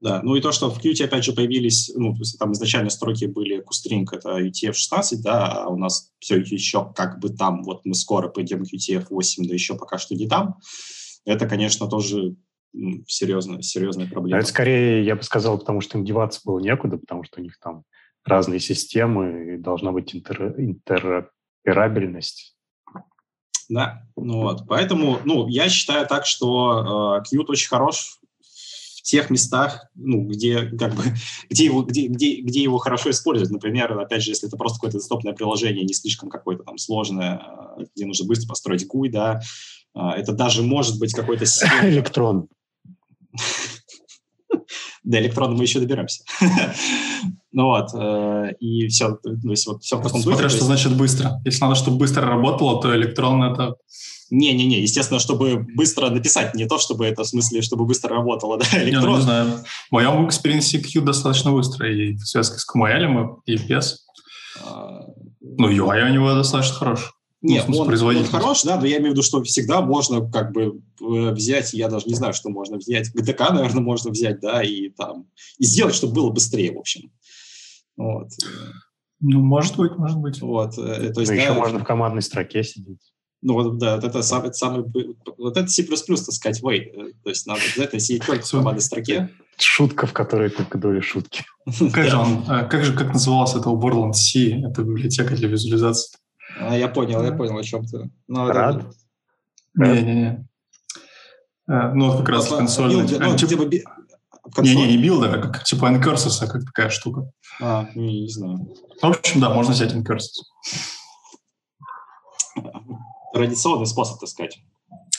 Да, 0.00 0.20
ну 0.22 0.36
и 0.36 0.42
то, 0.42 0.52
что 0.52 0.70
в 0.70 0.84
Qt, 0.84 1.02
опять 1.02 1.24
же, 1.24 1.32
появились, 1.32 1.90
ну, 1.96 2.12
то 2.12 2.20
есть 2.20 2.38
там 2.38 2.52
изначально 2.52 2.90
строки 2.90 3.24
были 3.24 3.60
кустринг, 3.60 4.12
это 4.12 4.38
UTF-16, 4.38 5.16
да, 5.22 5.64
а 5.64 5.68
у 5.68 5.78
нас 5.78 6.10
все 6.18 6.36
еще 6.36 6.92
как 6.94 7.20
бы 7.20 7.30
там, 7.30 7.62
вот 7.62 7.86
мы 7.86 7.94
скоро 7.94 8.28
пойдем 8.28 8.62
UTF-8, 8.62 9.48
да 9.48 9.54
еще 9.54 9.76
пока 9.76 9.96
что 9.96 10.14
не 10.14 10.28
там. 10.28 10.56
Это, 11.24 11.48
конечно, 11.48 11.88
тоже 11.88 12.36
серьезная, 13.06 13.62
серьезная 13.62 14.06
проблема. 14.06 14.40
это 14.40 14.48
скорее, 14.48 15.04
я 15.04 15.16
бы 15.16 15.22
сказал, 15.22 15.58
потому 15.58 15.80
что 15.80 15.96
им 15.96 16.04
деваться 16.04 16.40
было 16.44 16.58
некуда, 16.58 16.98
потому 16.98 17.24
что 17.24 17.40
у 17.40 17.42
них 17.42 17.58
там 17.58 17.84
разные 18.24 18.60
системы, 18.60 19.54
и 19.54 19.56
должна 19.58 19.92
быть 19.92 20.14
интер, 20.14 20.54
интероперабельность. 20.58 22.56
Да, 23.68 24.06
ну 24.16 24.42
вот, 24.42 24.66
поэтому, 24.68 25.20
ну, 25.24 25.48
я 25.48 25.68
считаю 25.68 26.06
так, 26.06 26.26
что 26.26 27.20
э, 27.30 27.36
Qt 27.36 27.44
очень 27.48 27.68
хорош 27.68 28.18
в 28.40 29.02
тех 29.02 29.30
местах, 29.30 29.86
ну, 29.94 30.26
где, 30.26 30.66
как 30.66 30.94
бы, 30.94 31.02
где 31.50 31.64
его, 31.66 31.82
где, 31.82 32.08
где, 32.08 32.40
где 32.40 32.62
его 32.62 32.78
хорошо 32.78 33.10
использовать. 33.10 33.52
Например, 33.52 33.98
опять 33.98 34.22
же, 34.22 34.30
если 34.30 34.48
это 34.48 34.56
просто 34.56 34.76
какое-то 34.76 34.98
десктопное 34.98 35.32
приложение, 35.32 35.84
не 35.84 35.94
слишком 35.94 36.28
какое-то 36.28 36.64
там 36.64 36.78
сложное, 36.78 37.42
э, 37.78 37.84
где 37.94 38.06
нужно 38.06 38.26
быстро 38.26 38.48
построить 38.48 38.86
GUI, 38.86 39.10
да, 39.10 39.40
э, 39.94 40.00
это 40.16 40.32
даже 40.32 40.62
может 40.62 40.98
быть 40.98 41.14
какой-то... 41.14 41.44
Электрон. 41.82 42.48
До 45.04 45.18
электрона 45.18 45.54
мы 45.54 45.62
еще 45.64 45.80
доберемся. 45.80 46.24
ну 47.52 47.66
вот, 47.66 47.88
э, 47.94 48.54
и 48.58 48.88
все, 48.88 49.12
то 49.12 49.30
есть 49.50 49.66
вот 49.66 49.82
все 49.82 49.98
в 49.98 50.02
таком 50.02 50.22
Смотря 50.22 50.48
что 50.48 50.64
значит 50.64 50.96
быстро. 50.96 51.40
Если 51.44 51.60
надо, 51.60 51.74
чтобы 51.74 51.98
быстро 51.98 52.26
работало, 52.26 52.80
то 52.80 52.94
электрон 52.96 53.42
это... 53.44 53.74
Не-не-не, 54.30 54.80
естественно, 54.80 55.20
чтобы 55.20 55.66
быстро 55.76 56.08
написать, 56.08 56.54
не 56.54 56.66
то, 56.66 56.78
чтобы 56.78 57.04
это 57.04 57.22
в 57.22 57.26
смысле, 57.26 57.60
чтобы 57.60 57.84
быстро 57.84 58.16
работало, 58.16 58.58
да, 58.72 58.82
электрон. 58.82 59.02
Не, 59.02 59.06
ну, 59.06 59.16
не 59.16 59.22
знаю. 59.22 59.46
В 59.90 59.92
моем 59.92 60.26
experience 60.26 60.78
е 60.80 60.87
Qt 60.87 61.02
достаточно 61.02 61.52
быстро, 61.52 61.92
и 61.92 62.14
в 62.14 62.26
связке 62.26 62.58
с 62.58 62.66
QML 62.66 63.36
и 63.44 63.56
без. 63.56 64.06
А, 64.64 65.02
ну, 65.40 65.70
UI 65.70 66.10
у 66.10 66.12
него 66.12 66.32
достаточно 66.34 66.74
хороший. 66.74 67.13
Нет, 67.44 67.66
ну, 67.68 67.76
он, 67.76 67.92
он 67.92 68.24
хорош, 68.24 68.62
да, 68.62 68.80
но 68.80 68.86
я 68.86 68.96
имею 68.96 69.10
в 69.10 69.12
виду, 69.12 69.22
что 69.22 69.42
всегда 69.42 69.82
можно 69.82 70.26
как 70.30 70.52
бы 70.52 70.80
э, 71.02 71.30
взять, 71.32 71.74
я 71.74 71.90
даже 71.90 72.06
не 72.06 72.14
знаю, 72.14 72.32
что 72.32 72.48
можно 72.48 72.78
взять, 72.78 73.12
ГТК, 73.12 73.52
наверное, 73.52 73.82
можно 73.82 74.10
взять, 74.10 74.40
да, 74.40 74.62
и 74.62 74.88
там, 74.88 75.26
и 75.58 75.66
сделать, 75.66 75.94
чтобы 75.94 76.14
было 76.14 76.30
быстрее, 76.30 76.72
в 76.72 76.78
общем. 76.78 77.12
Вот. 77.98 78.28
Ну, 79.20 79.40
может 79.40 79.76
быть, 79.76 79.92
может 79.98 80.16
быть. 80.16 80.40
Вот, 80.40 80.78
э, 80.78 81.12
то 81.12 81.20
есть, 81.20 81.32
ну, 81.32 81.36
да, 81.36 81.42
еще 81.42 81.52
можно 81.52 81.80
в 81.80 81.84
командной 81.84 82.22
строке 82.22 82.64
сидеть. 82.64 83.12
Ну, 83.42 83.52
вот, 83.52 83.76
да, 83.76 83.96
вот 83.96 84.04
это 84.04 84.22
самый, 84.22 84.54
самый, 84.54 84.86
вот 85.36 85.56
это 85.58 85.68
C++, 85.68 85.82
так 85.84 85.98
сказать, 85.98 86.62
way. 86.62 86.78
Э, 86.78 87.12
то 87.22 87.28
есть 87.28 87.46
надо 87.46 87.60
обязательно 87.60 88.00
сидеть 88.00 88.24
только 88.24 88.46
в 88.46 88.50
командной 88.50 88.80
строке. 88.80 89.28
Шутка, 89.58 90.06
в 90.06 90.14
которой 90.14 90.48
только 90.48 90.78
доля 90.78 91.02
шутки. 91.02 91.44
Как 91.92 92.08
же 92.08 92.16
он, 92.16 92.42
как 92.46 92.84
же, 92.84 92.94
как 92.94 93.12
называлась 93.12 93.54
это 93.54 93.68
Borderland 93.68 94.14
C, 94.14 94.62
это 94.62 94.82
библиотека 94.82 95.36
для 95.36 95.48
визуализации? 95.48 96.16
А, 96.60 96.76
я 96.76 96.88
понял, 96.88 97.22
я 97.24 97.32
понял, 97.32 97.56
о 97.58 97.62
чем 97.62 97.84
ты. 97.84 98.10
Ну, 98.28 98.48
Рад? 98.48 98.86
Не-не-не. 99.74 100.46
Э, 101.66 101.92
ну, 101.92 102.10
вот 102.10 102.18
как 102.18 102.28
раз 102.28 102.48
консоль. 102.48 102.92
Ну, 102.92 103.06
типа, 103.36 103.64
Не-не, 104.60 104.88
не 104.88 104.98
билда, 104.98 105.32
а 105.32 105.38
как 105.38 105.64
типа 105.64 105.86
Incursus, 105.92 106.42
а 106.42 106.46
как 106.46 106.64
такая 106.64 106.90
штука. 106.90 107.30
А, 107.60 107.88
не, 107.94 108.22
не 108.22 108.28
знаю. 108.28 108.68
В 109.00 109.04
общем, 109.04 109.40
да, 109.40 109.50
можно 109.50 109.72
взять 109.72 109.94
Incursus. 109.94 110.42
Традиционный 113.32 113.86
способ, 113.86 114.20
так 114.20 114.28
сказать. 114.28 114.58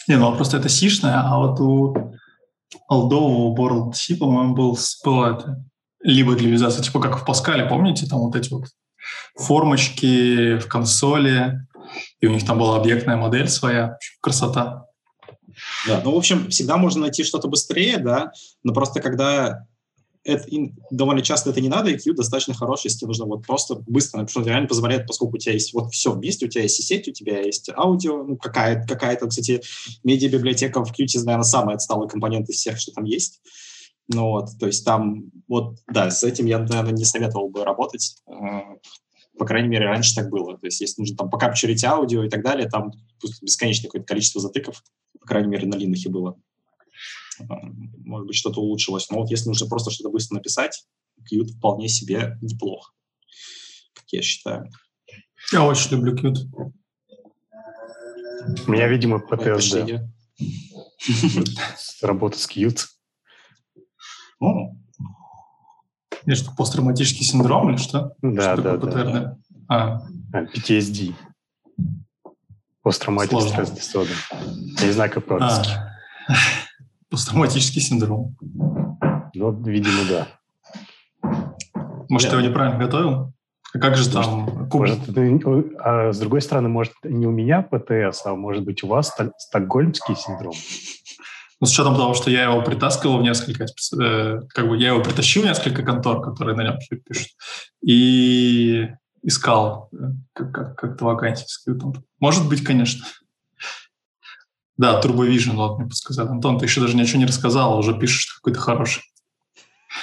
Не, 0.08 0.18
ну 0.18 0.36
просто 0.36 0.58
это 0.58 0.70
сишная, 0.70 1.22
а 1.22 1.40
вот 1.40 1.60
у 1.60 2.14
олдового 2.88 3.56
World 3.58 3.94
C, 3.94 4.16
по-моему, 4.16 4.54
был, 4.54 4.78
было 5.04 5.34
это 5.34 5.66
либо 6.02 6.36
для 6.36 6.50
визации, 6.50 6.84
типа 6.84 7.02
как 7.02 7.18
в 7.18 7.26
Паскале, 7.26 7.66
помните, 7.66 8.06
там 8.06 8.20
вот 8.20 8.36
эти 8.36 8.54
вот 8.54 8.66
формочки 9.36 10.58
в 10.58 10.68
консоли, 10.68 11.60
и 12.20 12.28
у 12.28 12.32
них 12.32 12.46
там 12.46 12.60
была 12.60 12.78
объектная 12.78 13.18
модель 13.18 13.48
своя. 13.48 13.98
Красота. 14.22 14.86
Да, 15.88 16.02
ну, 16.04 16.12
в 16.12 16.18
общем, 16.18 16.50
всегда 16.50 16.78
можно 16.78 17.02
найти 17.02 17.24
что-то 17.24 17.48
быстрее, 17.48 17.98
да, 17.98 18.32
но 18.64 18.74
просто 18.74 19.00
когда 19.02 19.66
это, 20.26 20.48
довольно 20.90 21.22
часто 21.22 21.52
это 21.52 21.62
не 21.62 21.70
надо, 21.70 21.92
и 21.92 21.98
Q 21.98 22.14
достаточно 22.14 22.54
хороший, 22.54 22.88
если 22.88 23.00
тебе 23.00 23.10
нужно 23.10 23.26
вот 23.26 23.46
просто 23.46 23.76
быстро, 23.88 24.20
потому 24.20 24.30
что 24.44 24.50
реально 24.50 24.68
позволяет, 24.68 25.08
поскольку 25.08 25.36
у 25.36 25.38
тебя 25.38 25.54
есть 25.54 25.74
вот 25.74 25.94
все 25.94 26.12
вместе, 26.12 26.48
у 26.48 26.50
тебя 26.50 26.64
есть 26.64 26.80
и 26.80 26.84
сеть, 26.84 27.08
у 27.08 27.12
тебя 27.12 27.42
есть 27.42 27.70
аудио, 27.70 28.24
ну, 28.24 28.36
какая-то, 28.36 28.88
какая-то 28.88 29.28
кстати, 29.28 29.62
медиабиблиотека 30.04 30.84
в 30.84 30.92
Qt, 30.92 31.24
наверное, 31.24 31.44
самый 31.44 31.76
отсталый 31.76 32.10
компонент 32.10 32.50
из 32.50 32.56
всех, 32.56 32.80
что 32.80 32.92
там 32.92 33.04
есть. 33.06 33.40
Ну 34.08 34.30
вот, 34.30 34.50
то 34.60 34.68
есть 34.68 34.86
там, 34.86 35.32
вот, 35.48 35.80
да, 35.88 36.12
с 36.12 36.24
этим 36.24 36.46
я, 36.46 36.60
наверное, 36.60 36.92
не 36.92 37.06
советовал 37.06 37.50
бы 37.50 37.64
работать. 37.64 38.18
Э, 38.28 38.78
по 39.38 39.46
крайней 39.46 39.68
мере, 39.68 39.88
раньше 39.88 40.16
так 40.16 40.30
было. 40.30 40.58
То 40.58 40.68
есть 40.68 40.80
если 40.82 41.02
нужно 41.02 41.18
там 41.18 41.30
покапчурить 41.30 41.84
аудио 41.84 42.24
и 42.24 42.30
так 42.30 42.44
далее, 42.44 42.70
там 42.70 42.92
бесконечное 43.42 43.88
какое-то 43.88 44.06
количество 44.06 44.40
затыков, 44.42 44.84
по 45.20 45.26
крайней 45.28 45.50
мере, 45.50 45.68
на 45.68 45.76
Linux 45.76 46.10
было. 46.10 46.40
Э, 47.40 47.44
может 48.04 48.28
быть, 48.28 48.36
что-то 48.36 48.62
улучшилось. 48.62 49.10
Но 49.10 49.20
вот 49.20 49.32
если 49.32 49.48
нужно 49.48 49.68
просто 49.68 49.92
что-то 49.92 50.10
быстро 50.10 50.36
написать, 50.36 50.86
Qt 51.32 51.58
вполне 51.58 51.88
себе 51.88 52.38
неплохо, 52.42 52.92
как 53.94 54.06
я 54.12 54.22
считаю. 54.22 54.70
Я 55.52 55.66
очень 55.66 55.92
люблю 55.92 56.16
Qt. 56.16 56.38
У 58.68 58.72
меня, 58.72 58.88
видимо, 58.88 59.18
PTSD. 59.18 60.00
Работа 62.02 62.38
с 62.38 62.48
Qt. 62.50 62.86
Ну, 64.40 64.78
или 66.26 66.36
что, 66.36 66.52
посттравматический 66.56 67.24
синдром 67.24 67.70
или 67.70 67.78
что? 67.78 68.14
Да, 68.22 68.54
что 68.54 68.62
да, 68.62 68.78
да, 68.78 69.04
да. 69.04 69.38
А. 69.68 70.02
PTSD. 70.34 71.14
Посттравматический 72.82 73.50
стресс 73.50 73.72
диссода. 73.72 74.10
Я 74.80 74.88
не 74.88 74.94
знаю, 74.94 75.12
как 75.12 75.26
по-русски. 75.26 75.70
А. 76.28 76.34
Посттравматический 77.10 77.82
синдром. 77.82 78.36
Ну, 79.34 79.52
видимо, 79.64 80.00
да. 80.10 80.28
Может, 82.10 82.32
я 82.32 82.38
его 82.38 82.48
неправильно 82.48 82.80
готовил? 82.80 83.34
А 83.74 83.80
как 83.80 83.96
же 83.98 84.10
там? 84.10 84.68
Может, 84.72 85.00
а 85.80 86.14
с 86.14 86.20
другой 86.20 86.42
стороны, 86.42 86.70
может, 86.70 86.94
не 87.04 87.28
у 87.28 87.32
меня 87.32 87.62
ПТС, 87.62 88.26
а 88.26 88.36
может 88.36 88.64
быть, 88.64 88.84
у 88.84 88.88
вас 88.88 89.16
стокгольмский 89.38 90.16
синдром? 90.16 90.54
Ну, 91.62 91.68
с 91.68 91.72
учетом 91.72 91.96
того, 91.96 92.14
что 92.14 92.30
я 92.30 92.44
его 92.44 92.62
притаскивал 92.62 93.20
в 93.20 93.24
несколько, 93.24 93.66
э, 93.66 94.42
как 94.50 94.68
бы 94.68 94.78
я 94.78 94.90
его 94.90 95.02
притащил 95.02 95.44
в 95.44 95.46
несколько 95.46 95.84
контор, 95.84 96.22
которые 96.22 96.56
на 96.56 96.64
нем 96.64 96.80
пишут, 97.06 97.30
и 97.82 98.90
искал 99.24 99.90
э, 99.94 99.96
как, 100.34 100.52
как, 100.52 100.76
как-то 100.78 101.06
вакансии 101.06 101.46
с. 101.48 101.66
Может 102.20 102.50
быть, 102.50 102.64
конечно. 102.64 103.06
Да, 104.78 105.00
Vision, 105.30 105.56
вот 105.56 105.80
мне 105.80 105.88
подсказал. 105.88 106.28
Антон, 106.28 106.60
ты 106.60 106.66
еще 106.66 106.82
даже 106.82 106.98
ничего 106.98 107.20
не 107.20 107.26
рассказал, 107.26 107.74
а 107.74 107.78
уже 107.78 107.98
пишешь 107.98 108.34
какой-то 108.36 108.60
хороший. 108.60 109.04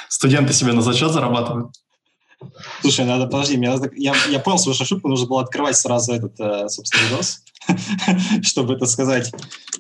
Студенты 0.09 0.55
себе 0.55 0.73
на 0.73 0.81
зачет 0.81 1.13
зарабатывают. 1.13 1.75
Слушай, 2.81 3.05
надо, 3.05 3.27
подожди, 3.27 3.57
я, 3.61 3.79
я, 3.95 4.15
я 4.31 4.39
понял 4.41 4.59
свою 4.59 4.77
ошибку, 4.81 5.09
нужно 5.09 5.27
было 5.29 5.43
открывать 5.43 5.77
сразу 5.77 6.13
этот, 6.13 6.41
э, 6.41 6.69
собственно, 6.69 7.03
видос, 7.09 7.45
чтобы, 8.43 8.75
это 8.75 8.87
сказать, 8.87 9.33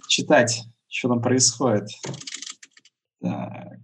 читать 0.06 0.64
что 0.92 1.08
там 1.08 1.22
происходит? 1.22 1.88
Так. 3.22 3.78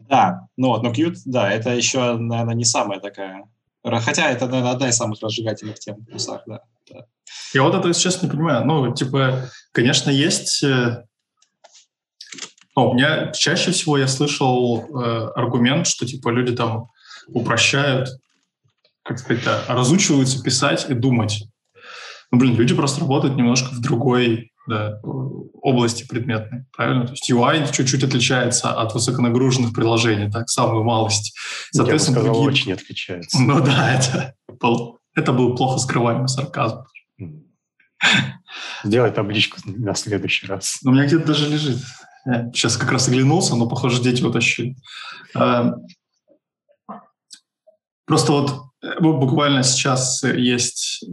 Да, 0.00 0.48
ну 0.56 0.68
вот, 0.68 0.82
но 0.82 0.92
Qt, 0.92 1.16
да, 1.24 1.50
это 1.50 1.70
еще, 1.70 2.16
наверное, 2.16 2.54
не 2.54 2.64
самая 2.64 3.00
такая... 3.00 3.48
Хотя 3.82 4.28
это, 4.28 4.46
наверное, 4.46 4.72
одна 4.72 4.88
из 4.88 4.96
самых 4.96 5.22
разжигательных 5.22 5.78
тем 5.78 5.96
в 5.96 6.04
плюсах, 6.04 6.42
да. 6.46 6.60
да. 6.90 7.06
Я 7.54 7.62
вот 7.62 7.74
это, 7.74 7.88
если 7.88 8.02
честно, 8.02 8.26
не 8.26 8.32
понимаю. 8.32 8.66
Ну, 8.66 8.92
типа, 8.92 9.50
конечно, 9.72 10.10
есть... 10.10 10.62
Э, 10.62 11.04
О, 12.74 12.90
у 12.90 12.94
меня 12.94 13.30
чаще 13.32 13.70
всего 13.70 13.96
я 13.96 14.08
слышал 14.08 14.84
э, 14.84 15.30
аргумент, 15.36 15.86
что 15.86 16.06
типа 16.06 16.28
люди 16.28 16.54
там 16.54 16.90
упрощают, 17.28 18.08
как 19.04 19.18
сказать, 19.20 19.44
да, 19.44 19.64
разучиваются 19.68 20.42
писать 20.42 20.90
и 20.90 20.94
думать. 20.94 21.44
Ну, 22.30 22.38
блин, 22.38 22.54
люди 22.54 22.74
просто 22.74 23.00
работают 23.00 23.36
немножко 23.36 23.74
в 23.74 23.80
другой 23.80 24.52
да, 24.68 25.00
области 25.02 26.06
предметной, 26.06 26.64
правильно? 26.72 27.06
То 27.06 27.12
есть 27.12 27.30
UI 27.30 27.72
чуть-чуть 27.72 28.04
отличается 28.04 28.72
от 28.72 28.94
высоконагруженных 28.94 29.74
приложений, 29.74 30.30
так, 30.30 30.48
самую 30.48 30.84
малость. 30.84 31.36
Соответственно, 31.72 32.16
Я 32.16 32.20
бы 32.20 32.26
сказал, 32.28 32.42
другие... 32.42 32.60
очень 32.60 32.72
отличается. 32.72 33.40
Ну 33.40 33.60
да, 33.64 33.94
это 33.94 34.34
был, 34.60 35.00
это 35.14 35.32
был 35.32 35.56
плохо 35.56 35.78
скрываемый 35.78 36.28
сарказм. 36.28 36.84
Сделай 38.84 39.10
табличку 39.10 39.58
на 39.64 39.94
следующий 39.94 40.46
раз. 40.46 40.78
У 40.84 40.90
меня 40.90 41.06
где-то 41.06 41.26
даже 41.26 41.48
лежит. 41.48 41.78
Я 42.26 42.50
сейчас 42.52 42.76
как 42.76 42.92
раз 42.92 43.08
оглянулся, 43.08 43.56
но, 43.56 43.68
похоже, 43.68 44.02
дети 44.02 44.22
утащили. 44.22 44.76
Просто 48.06 48.32
вот 48.32 48.62
э, 48.82 49.00
буквально 49.00 49.62
сейчас 49.62 50.24
есть 50.24 51.04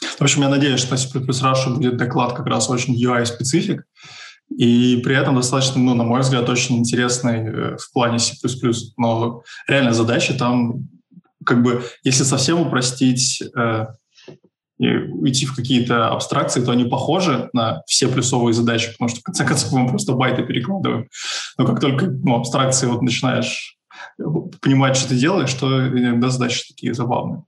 в 0.00 0.22
общем, 0.22 0.42
я 0.42 0.48
надеюсь, 0.48 0.80
что 0.80 0.96
C++ 0.96 1.18
Russia 1.18 1.74
будет 1.74 1.96
доклад 1.96 2.34
как 2.34 2.46
раз 2.46 2.70
очень 2.70 2.94
UI-специфик, 2.94 3.84
и 4.56 5.00
при 5.04 5.16
этом 5.16 5.36
достаточно, 5.36 5.80
ну, 5.80 5.94
на 5.94 6.04
мой 6.04 6.20
взгляд, 6.20 6.48
очень 6.48 6.78
интересный 6.78 7.46
э, 7.46 7.76
в 7.76 7.92
плане 7.92 8.18
C++. 8.18 8.36
Но 8.96 9.42
реально 9.66 9.92
задача 9.92 10.34
там, 10.34 10.88
как 11.44 11.62
бы, 11.62 11.84
если 12.02 12.24
совсем 12.24 12.60
упростить 12.60 13.42
э, 13.56 13.86
и 14.78 14.88
уйти 14.88 15.44
в 15.44 15.54
какие-то 15.54 16.08
абстракции, 16.08 16.64
то 16.64 16.70
они 16.70 16.84
похожи 16.84 17.50
на 17.52 17.82
все 17.86 18.08
плюсовые 18.08 18.54
задачи, 18.54 18.92
потому 18.92 19.08
что, 19.08 19.20
в 19.20 19.24
конце 19.24 19.44
концов, 19.44 19.72
мы 19.72 19.88
просто 19.88 20.12
байты 20.12 20.44
перекладываем. 20.44 21.08
Но 21.58 21.66
как 21.66 21.80
только 21.80 22.06
ну, 22.06 22.36
абстракции 22.36 22.86
вот 22.86 23.02
начинаешь 23.02 23.76
понимать, 24.62 24.96
что 24.96 25.08
ты 25.08 25.16
делаешь, 25.16 25.52
то 25.54 25.88
иногда 25.88 26.30
задачи 26.30 26.68
такие 26.68 26.94
забавные. 26.94 27.42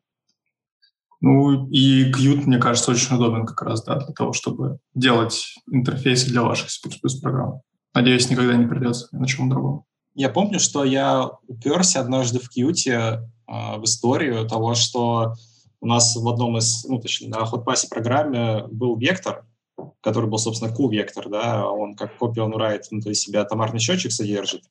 Ну 1.20 1.68
и 1.68 2.10
Qt, 2.10 2.44
мне 2.46 2.58
кажется, 2.58 2.90
очень 2.90 3.14
удобен 3.14 3.44
как 3.44 3.62
раз 3.62 3.84
да, 3.84 3.96
для 3.96 4.14
того, 4.14 4.32
чтобы 4.32 4.78
делать 4.94 5.54
интерфейсы 5.70 6.28
для 6.28 6.42
ваших 6.42 6.70
C++ 6.70 6.80
программ. 7.20 7.60
Надеюсь, 7.94 8.30
никогда 8.30 8.54
не 8.54 8.66
придется 8.66 9.08
на 9.12 9.26
чем 9.26 9.50
другом. 9.50 9.84
Я 10.14 10.30
помню, 10.30 10.58
что 10.58 10.84
я 10.84 11.30
уперся 11.46 12.00
однажды 12.00 12.38
в 12.38 12.48
Qt 12.56 12.88
э, 12.88 13.20
в 13.46 13.84
историю 13.84 14.48
того, 14.48 14.74
что 14.74 15.34
у 15.80 15.86
нас 15.86 16.16
в 16.16 16.28
одном 16.28 16.58
из, 16.58 16.84
ну, 16.84 17.00
точнее, 17.00 17.28
на 17.28 17.44
HotPass 17.44 17.88
программе 17.88 18.66
был 18.70 18.96
вектор, 18.96 19.44
который 20.02 20.28
был, 20.28 20.38
собственно, 20.38 20.74
Q-вектор, 20.74 21.28
да, 21.28 21.68
он 21.68 21.94
как 21.94 22.12
copy 22.20 22.36
on 22.36 22.52
write 22.52 22.82
внутри 22.90 23.14
себя 23.14 23.44
томарный 23.44 23.80
счетчик 23.80 24.12
содержит. 24.12 24.62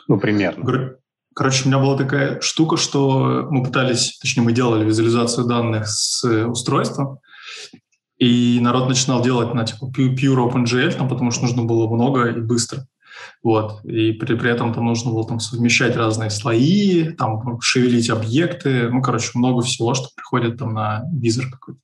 Ну, 0.07 0.19
примерно. 0.19 0.97
Короче, 1.33 1.65
у 1.65 1.67
меня 1.67 1.77
была 1.77 1.95
такая 1.95 2.41
штука, 2.41 2.77
что 2.77 3.47
мы 3.51 3.63
пытались, 3.63 4.17
точнее, 4.17 4.43
мы 4.43 4.53
делали 4.53 4.83
визуализацию 4.83 5.45
данных 5.45 5.87
с 5.87 6.23
устройства, 6.47 7.19
и 8.17 8.59
народ 8.61 8.89
начинал 8.89 9.21
делать 9.21 9.53
на 9.53 9.65
типа 9.65 9.91
pure 9.95 10.51
OpenGL, 10.51 10.93
там, 10.93 11.07
потому 11.07 11.31
что 11.31 11.43
нужно 11.43 11.63
было 11.63 11.87
много 11.87 12.29
и 12.29 12.41
быстро. 12.41 12.87
Вот. 13.43 13.83
И 13.85 14.11
при, 14.13 14.35
при 14.35 14.51
этом 14.51 14.73
там 14.73 14.85
нужно 14.85 15.11
было 15.11 15.27
там, 15.27 15.39
совмещать 15.39 15.95
разные 15.95 16.29
слои, 16.29 17.11
там, 17.13 17.59
шевелить 17.61 18.09
объекты, 18.09 18.89
ну, 18.89 19.01
короче, 19.01 19.31
много 19.35 19.61
всего, 19.61 19.93
что 19.93 20.09
приходит 20.15 20.57
там 20.57 20.73
на 20.73 21.03
визор 21.13 21.45
какой-то. 21.49 21.79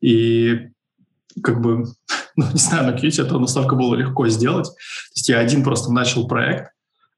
И 0.00 0.70
как 1.42 1.60
бы, 1.60 1.86
ну, 2.36 2.50
не 2.52 2.58
знаю, 2.58 2.92
на 2.92 2.96
Qt 2.96 3.22
это 3.22 3.38
настолько 3.38 3.74
было 3.74 3.94
легко 3.94 4.28
сделать. 4.28 4.66
То 4.66 5.16
есть 5.16 5.28
я 5.28 5.38
один 5.38 5.64
просто 5.64 5.92
начал 5.92 6.26
проект, 6.26 6.72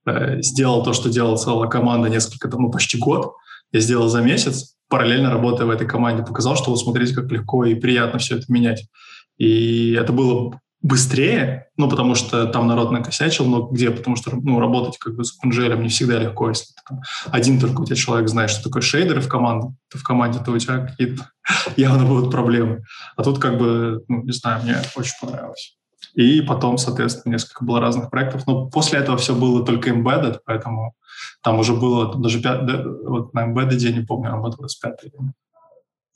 э, 0.07 0.41
сделал 0.43 0.85
то, 0.85 0.93
что 0.93 1.11
делала 1.11 1.37
целая 1.37 1.69
команда 1.69 2.09
несколько, 2.09 2.49
там, 2.49 2.63
ну, 2.63 2.71
почти 2.71 2.99
год. 2.99 3.35
Я 3.73 3.81
сделал 3.81 4.09
за 4.09 4.21
месяц, 4.23 4.74
параллельно 4.89 5.31
работая 5.31 5.67
в 5.67 5.71
этой 5.71 5.87
команде, 5.87 6.25
показал, 6.25 6.57
что 6.57 6.71
вот 6.71 6.81
смотрите, 6.81 7.15
как 7.15 7.31
легко 7.31 7.65
и 7.65 7.75
приятно 7.75 8.19
все 8.19 8.37
это 8.37 8.45
менять. 8.49 8.87
И 9.39 9.93
это 9.93 10.13
было 10.13 10.61
быстрее, 10.85 11.69
ну, 11.79 11.89
потому 11.89 12.15
что 12.15 12.47
там 12.47 12.69
народ 12.69 12.93
накосячил, 12.93 13.47
но 13.47 13.63
где? 13.63 13.91
Потому 13.91 14.17
что, 14.17 14.37
ну, 14.37 14.61
работать 14.61 14.99
как 14.99 15.17
бы 15.17 15.25
с 15.25 15.33
OpenGL 15.35 15.81
не 15.81 15.89
всегда 15.89 16.19
легко, 16.19 16.51
если 16.51 16.67
ты 16.67 16.83
там 16.87 17.01
один 17.31 17.59
только 17.59 17.81
у 17.81 17.85
тебя 17.87 17.97
человек 17.97 18.29
знает, 18.29 18.51
что 18.51 18.65
такое 18.65 18.83
шейдеры 18.83 19.23
в 19.23 19.29
команде, 19.29 19.75
ты 19.91 19.97
в 19.97 20.05
команде, 20.05 20.41
то 20.45 20.53
у 20.53 20.59
тебя 20.59 20.87
какие-то 20.87 21.31
явно 21.77 22.05
будут 22.05 22.31
проблемы. 22.31 22.85
А 23.17 23.23
тут 23.23 23.39
как 23.39 23.59
бы, 23.59 24.05
ну, 24.09 24.25
не 24.25 24.33
знаю, 24.33 24.63
мне 24.63 24.77
очень 24.95 25.15
понравилось. 25.21 25.75
И 26.15 26.43
потом, 26.43 26.77
соответственно, 26.77 27.33
несколько 27.33 27.65
было 27.65 27.81
разных 27.81 28.11
проектов. 28.11 28.47
Но 28.47 28.67
после 28.69 28.99
этого 28.99 29.17
все 29.17 29.35
было 29.35 29.65
только 29.65 29.89
embedded, 29.89 30.41
поэтому 30.45 30.95
там 31.43 31.59
уже 31.59 31.75
было 31.75 32.15
даже 32.15 32.41
пят, 32.41 32.67
да, 32.67 32.83
вот 32.83 33.35
на 33.35 33.47
embedded, 33.47 33.93
не 33.93 34.05
помню, 34.05 34.31
работало 34.31 34.69
с 34.69 34.77
пятой. 34.77 35.13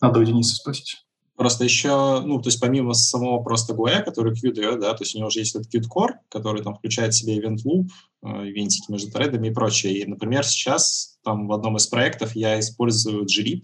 Надо 0.01 0.21
у 0.21 0.25
Дениса 0.25 0.55
спросить. 0.55 0.97
Просто 1.39 1.63
еще, 1.63 2.21
ну, 2.21 2.41
то 2.41 2.49
есть 2.49 2.61
помимо 2.61 2.95
самого 2.95 3.41
просто 3.45 3.73
GUI, 3.73 4.03
который 4.03 4.35
Q 4.35 4.53
дает, 4.53 4.81
да, 4.81 4.93
то 4.95 5.05
есть 5.05 5.15
у 5.15 5.19
него 5.19 5.29
уже 5.29 5.39
есть 5.39 5.55
этот 5.55 5.73
Qt 5.73 5.85
Core, 5.89 6.15
который 6.29 6.65
там 6.65 6.75
включает 6.75 7.15
в 7.15 7.17
себе 7.17 7.39
event 7.39 7.59
loop, 7.65 7.87
э, 8.25 8.49
ивентики 8.49 8.91
между 8.91 9.13
тредами 9.13 9.47
и 9.47 9.53
прочее. 9.53 9.99
И, 9.99 10.05
например, 10.05 10.45
сейчас 10.45 11.19
там 11.23 11.47
в 11.47 11.53
одном 11.53 11.77
из 11.77 11.87
проектов 11.87 12.35
я 12.35 12.59
использую 12.59 13.25
glib 13.25 13.61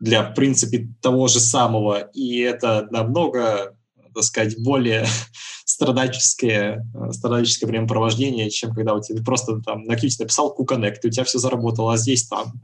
для, 0.00 0.22
в 0.22 0.34
принципе, 0.34 0.88
того 1.00 1.28
же 1.28 1.40
самого, 1.40 2.10
и 2.12 2.40
это 2.40 2.88
намного 2.90 3.74
так 4.14 4.24
сказать, 4.24 4.62
более 4.62 5.06
страдальческое, 5.64 6.86
э, 6.94 7.12
страдальческое 7.12 7.68
времяпровождение, 7.68 8.50
чем 8.50 8.74
когда 8.74 8.94
у 8.94 9.00
тебя 9.00 9.22
просто 9.22 9.60
там 9.60 9.84
на 9.84 9.94
Qt 9.94 10.10
написал 10.18 10.54
QConnect, 10.58 10.98
и 11.02 11.08
у 11.08 11.10
тебя 11.10 11.24
все 11.24 11.38
заработало, 11.38 11.94
а 11.94 11.96
здесь 11.96 12.26
там 12.26 12.60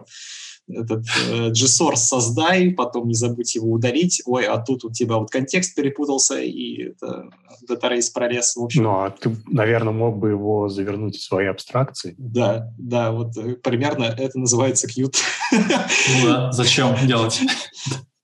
этот 0.68 1.04
э, 1.30 1.50
GSource 1.50 1.96
создай, 1.96 2.70
потом 2.70 3.08
не 3.08 3.14
забудь 3.14 3.54
его 3.54 3.70
удалить, 3.70 4.22
ой, 4.26 4.46
а 4.46 4.58
тут 4.58 4.84
у 4.84 4.90
тебя 4.90 5.16
вот 5.16 5.30
контекст 5.30 5.74
перепутался, 5.74 6.40
и 6.40 6.90
это 6.90 7.30
датарейс 7.68 8.10
пролез. 8.10 8.56
В 8.56 8.64
общем. 8.64 8.82
Ну, 8.82 8.90
а 8.90 9.10
ты, 9.10 9.36
наверное, 9.46 9.92
мог 9.92 10.18
бы 10.18 10.30
его 10.30 10.68
завернуть 10.68 11.16
в 11.16 11.22
свои 11.22 11.46
абстракции. 11.46 12.14
Да, 12.18 12.72
да, 12.78 13.12
вот 13.12 13.36
э, 13.36 13.54
примерно 13.54 14.04
это 14.04 14.38
называется 14.38 14.88
Qt. 14.88 15.16
Ну 15.52 16.26
да, 16.26 16.52
зачем 16.52 16.94
делать? 17.06 17.40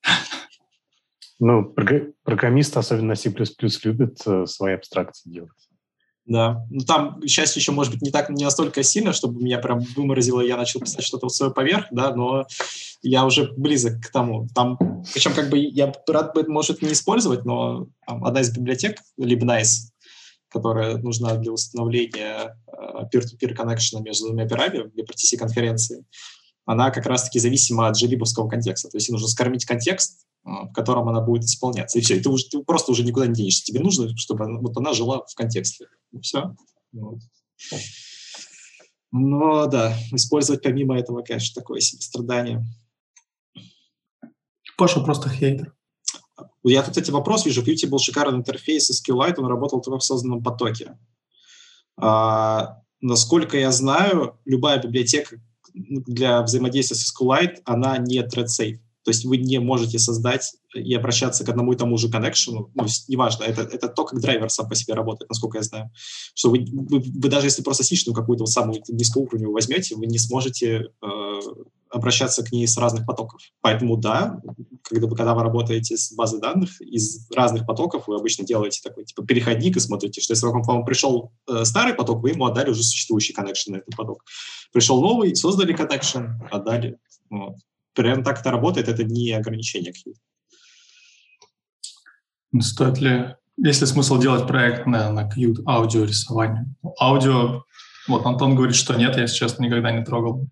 Ну, 1.45 1.65
программисты, 2.25 2.79
особенно 2.79 3.17
C++, 3.17 3.35
любят 3.83 4.17
э, 4.27 4.47
свои 4.47 4.75
абстракции 4.75 5.29
делать. 5.29 5.51
Да. 6.25 6.65
Ну, 6.71 6.85
там, 6.85 7.21
к 7.21 7.27
счастью, 7.27 7.59
еще, 7.59 7.73
может 7.73 7.93
быть, 7.93 8.01
не 8.01 8.13
так, 8.13 8.31
не 8.31 8.45
настолько 8.45 8.85
сильно, 8.85 9.13
чтобы 9.13 9.43
меня 9.43 9.59
прям 9.59 9.81
выморозило, 9.97 10.41
я 10.41 10.57
начал 10.57 10.79
писать 10.79 11.05
что-то 11.05 11.27
в 11.27 11.33
свое 11.33 11.53
поверх, 11.53 11.87
да, 11.91 12.15
но 12.15 12.47
я 13.03 13.27
уже 13.27 13.53
близок 13.57 14.01
к 14.01 14.13
тому. 14.13 14.47
Там, 14.55 14.79
причем, 15.13 15.35
как 15.35 15.51
бы, 15.51 15.59
я 15.59 15.93
рад 16.07 16.33
бы, 16.33 16.45
может, 16.47 16.81
не 16.81 16.93
использовать, 16.93 17.45
но 17.45 17.89
там, 18.07 18.25
одна 18.25 18.43
из 18.43 18.57
библиотек, 18.57 18.99
Libnice, 19.21 19.91
которая 20.49 20.99
нужна 20.99 21.35
для 21.35 21.51
установления 21.51 22.57
uh, 22.73 23.03
peer-to-peer 23.13 23.57
connection 23.57 24.01
между 24.05 24.27
двумя 24.27 24.45
операми 24.45 24.91
для 24.91 25.03
PRTC-конференции, 25.03 26.05
она 26.67 26.93
как 26.93 27.07
раз-таки 27.07 27.41
зависима 27.41 27.89
от 27.89 27.97
джелибовского 27.97 28.49
контекста. 28.49 28.89
То 28.91 28.97
есть 28.97 29.11
нужно 29.11 29.27
скормить 29.27 29.65
контекст, 29.65 30.25
в 30.45 30.73
котором 30.73 31.09
она 31.09 31.21
будет 31.21 31.45
исполняться. 31.45 31.99
И 31.99 32.03
все, 32.03 32.17
и 32.17 32.21
ты, 32.21 32.29
уже, 32.29 32.49
ты 32.49 32.63
просто 32.63 32.93
уже 32.93 33.05
никуда 33.05 33.27
не 33.27 33.35
денешься. 33.35 33.65
Тебе 33.65 33.81
нужно, 33.81 34.15
чтобы 34.17 34.45
она, 34.45 34.59
вот 34.59 34.77
она 34.77 34.93
жила 34.93 35.25
в 35.27 35.35
контексте. 35.35 35.87
И 36.13 36.21
все. 36.21 36.55
Вот. 36.93 37.21
Но 39.13 39.67
да, 39.67 39.97
использовать 40.13 40.63
помимо 40.63 40.99
этого, 40.99 41.23
конечно, 41.23 41.61
такое 41.61 41.81
себе 41.81 42.01
страдание. 42.01 42.65
Паша 44.77 45.01
просто 45.01 45.29
хейтер. 45.29 45.75
Я 46.65 46.83
тут, 46.83 46.91
кстати, 46.91 47.11
вопрос 47.11 47.45
вижу. 47.45 47.63
Qt 47.63 47.89
был 47.89 47.99
шикарный 47.99 48.39
интерфейс 48.39 48.89
из 48.91 49.03
SQLite, 49.03 49.35
он 49.39 49.47
работал 49.47 49.81
только 49.81 49.99
в 49.99 50.05
созданном 50.05 50.43
потоке. 50.43 50.99
А, 51.97 52.81
насколько 53.01 53.59
я 53.59 53.71
знаю, 53.71 54.39
любая 54.45 54.81
библиотека 54.81 55.41
для 55.75 56.43
взаимодействия 56.43 56.97
с 56.97 57.13
SQLite, 57.13 57.63
она 57.65 57.99
не 57.99 58.21
thread 58.21 58.47
safe. 58.47 58.79
То 59.05 59.11
есть 59.11 59.25
вы 59.25 59.37
не 59.37 59.59
можете 59.59 59.99
создать 59.99 60.55
и 60.75 60.95
обращаться 60.95 61.45
к 61.45 61.49
одному 61.49 61.73
и 61.73 61.77
тому 61.77 61.97
же 61.99 62.09
коннекшену, 62.09 62.71
ну, 62.75 62.87
неважно, 63.09 63.45
это, 63.45 63.63
это 63.63 63.89
то, 63.89 64.05
как 64.05 64.21
драйвер 64.21 64.49
сам 64.51 64.69
по 64.69 64.75
себе 64.75 64.95
работает, 64.95 65.29
насколько 65.29 65.59
я 65.59 65.63
знаю. 65.63 65.91
Что 66.35 66.51
вы, 66.51 66.65
вы, 66.73 67.01
вы 67.01 67.29
даже 67.29 67.47
если 67.47 67.63
просто 67.63 67.85
сишную 67.85 68.15
какую-то 68.15 68.43
вот 68.43 68.51
самую 68.51 68.81
низкоуровневую 68.89 69.55
возьмете, 69.55 69.97
вы 69.97 70.07
не 70.07 70.19
сможете 70.19 70.89
э, 71.03 71.41
обращаться 71.93 72.43
к 72.43 72.53
ней 72.53 72.67
с 72.67 72.77
разных 72.79 73.07
потоков. 73.07 73.41
Поэтому 73.61 73.97
да, 73.97 74.41
когда, 74.83 75.09
когда 75.09 75.35
вы 75.35 75.43
работаете 75.43 75.97
с 75.97 76.13
базой 76.13 76.41
данных 76.41 76.81
из 76.81 77.29
разных 77.35 77.67
потоков, 77.67 78.05
вы 78.07 78.17
обычно 78.17 78.45
делаете 78.45 78.81
такой 78.83 79.05
типа 79.05 79.25
переходник 79.25 79.77
и 79.77 79.81
смотрите, 79.81 80.21
что 80.21 80.33
если 80.33 80.47
вам, 80.47 80.63
вам 80.63 80.85
пришел 80.85 81.33
э, 81.49 81.65
старый 81.65 81.95
поток, 81.95 82.23
вы 82.23 82.31
ему 82.31 82.47
отдали 82.47 82.71
уже 82.71 82.83
существующий 82.83 83.33
коннекшн 83.33 83.73
на 83.73 83.77
этот 83.77 83.97
поток. 83.97 84.25
Пришел 84.73 85.01
новый, 85.03 85.35
создали 85.37 85.73
коннекшн, 85.73 86.43
отдали. 86.51 86.99
Вот. 87.31 87.57
Прям 87.95 88.25
так 88.25 88.41
это 88.41 88.51
работает, 88.51 88.89
это 88.89 89.05
не 89.05 89.33
ограничение 89.33 89.93
какие-то. 89.93 90.21
Стоит 92.61 92.99
ли, 92.99 93.35
есть 93.57 93.81
ли 93.81 93.87
смысл 93.87 94.19
делать 94.19 94.47
проект 94.47 94.87
на, 94.87 95.11
на 95.11 95.29
Qt 95.29 95.63
аудио 95.67 96.05
рисованию? 96.05 96.75
Аудио, 97.01 97.65
вот 98.09 98.27
Антон 98.27 98.55
говорит, 98.55 98.77
что 98.77 98.95
нет, 98.95 99.17
я, 99.17 99.23
если 99.23 99.37
честно, 99.37 99.65
никогда 99.65 99.91
не 99.93 100.05
трогал. 100.05 100.49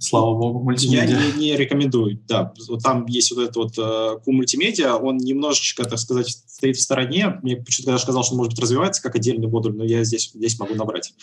Слава 0.00 0.36
богу, 0.36 0.62
мультимедиа. 0.62 1.04
Я 1.04 1.32
не, 1.32 1.38
не 1.38 1.56
рекомендую, 1.56 2.20
да. 2.26 2.52
Вот 2.68 2.82
там 2.82 3.06
есть 3.06 3.30
вот 3.30 3.42
этот 3.42 3.56
вот 3.56 3.78
uh, 3.78 4.20
мультимедиа, 4.26 4.96
он 4.96 5.18
немножечко, 5.18 5.84
так 5.84 5.98
сказать, 5.98 6.28
стоит 6.28 6.76
в 6.76 6.82
стороне. 6.82 7.38
Мне 7.42 7.56
почему-то 7.56 7.92
даже 7.92 8.04
сказал, 8.04 8.24
что 8.24 8.34
может 8.34 8.52
быть 8.52 8.60
развивается 8.60 9.02
как 9.02 9.14
отдельный 9.14 9.46
модуль, 9.46 9.76
но 9.76 9.84
я 9.84 10.02
здесь, 10.02 10.32
здесь 10.32 10.58
могу 10.58 10.74
набрать. 10.74 11.14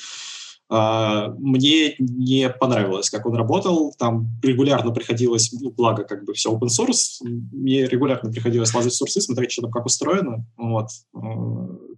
А, 0.71 1.29
мне 1.39 1.95
не 1.97 2.49
понравилось, 2.49 3.09
как 3.09 3.25
он 3.25 3.35
работал. 3.35 3.93
Там 3.97 4.27
регулярно 4.43 4.91
приходилось, 4.91 5.51
ну, 5.51 5.71
благо, 5.71 6.03
как 6.03 6.25
бы 6.25 6.33
все 6.33 6.53
open 6.53 6.67
source, 6.67 7.21
мне 7.23 7.87
регулярно 7.87 8.31
приходилось 8.31 8.73
лазать 8.73 8.93
в 8.93 8.95
сурсы, 8.95 9.19
смотреть, 9.19 9.51
что 9.51 9.63
там 9.63 9.71
как 9.71 9.87
устроено. 9.87 10.45
Вот. 10.57 10.89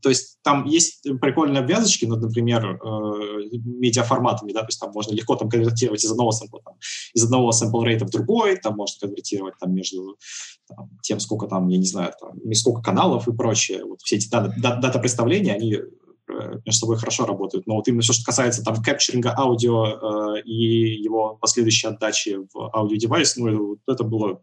То 0.01 0.09
есть 0.09 0.37
там 0.41 0.65
есть 0.65 1.05
прикольные 1.19 1.61
обвязочки 1.61 2.05
над, 2.05 2.21
например, 2.21 2.65
э, 2.65 3.49
медиаформатами, 3.51 4.53
да, 4.53 4.61
то 4.61 4.67
есть 4.67 4.79
там 4.79 4.91
можно 4.93 5.13
легко 5.13 5.35
там 5.35 5.49
конвертировать 5.49 6.03
из 6.03 6.11
одного 6.11 6.31
сэмпла, 6.31 6.61
там, 6.63 6.75
из 7.13 7.23
одного 7.23 7.51
sample 7.51 7.83
рейта 7.83 8.05
в 8.05 8.09
другой, 8.09 8.55
там 8.55 8.75
можно 8.75 9.07
конвертировать 9.07 9.55
там 9.59 9.73
между 9.73 10.17
там, 10.67 10.89
тем, 11.03 11.19
сколько 11.19 11.47
там, 11.47 11.67
я 11.67 11.77
не 11.77 11.85
знаю, 11.85 12.13
там, 12.19 12.31
сколько 12.53 12.81
каналов 12.81 13.27
и 13.27 13.33
прочее. 13.33 13.83
Вот 13.85 14.01
все 14.01 14.15
эти 14.15 14.29
дата, 14.29 14.55
дата 14.57 14.99
представления, 14.99 15.53
они 15.53 15.77
между 16.65 16.79
собой 16.79 16.97
хорошо 16.97 17.25
работают. 17.25 17.67
Но 17.67 17.75
вот 17.75 17.87
именно 17.87 18.01
все, 18.01 18.13
что 18.13 18.25
касается 18.25 18.63
там 18.63 18.81
капчеринга 18.81 19.33
аудио 19.37 20.35
э, 20.37 20.41
и 20.43 21.01
его 21.01 21.37
последующей 21.39 21.87
отдачи 21.87 22.37
в 22.53 22.75
аудиодевайс, 22.75 23.37
ну, 23.37 23.77
это 23.87 24.03
было, 24.03 24.41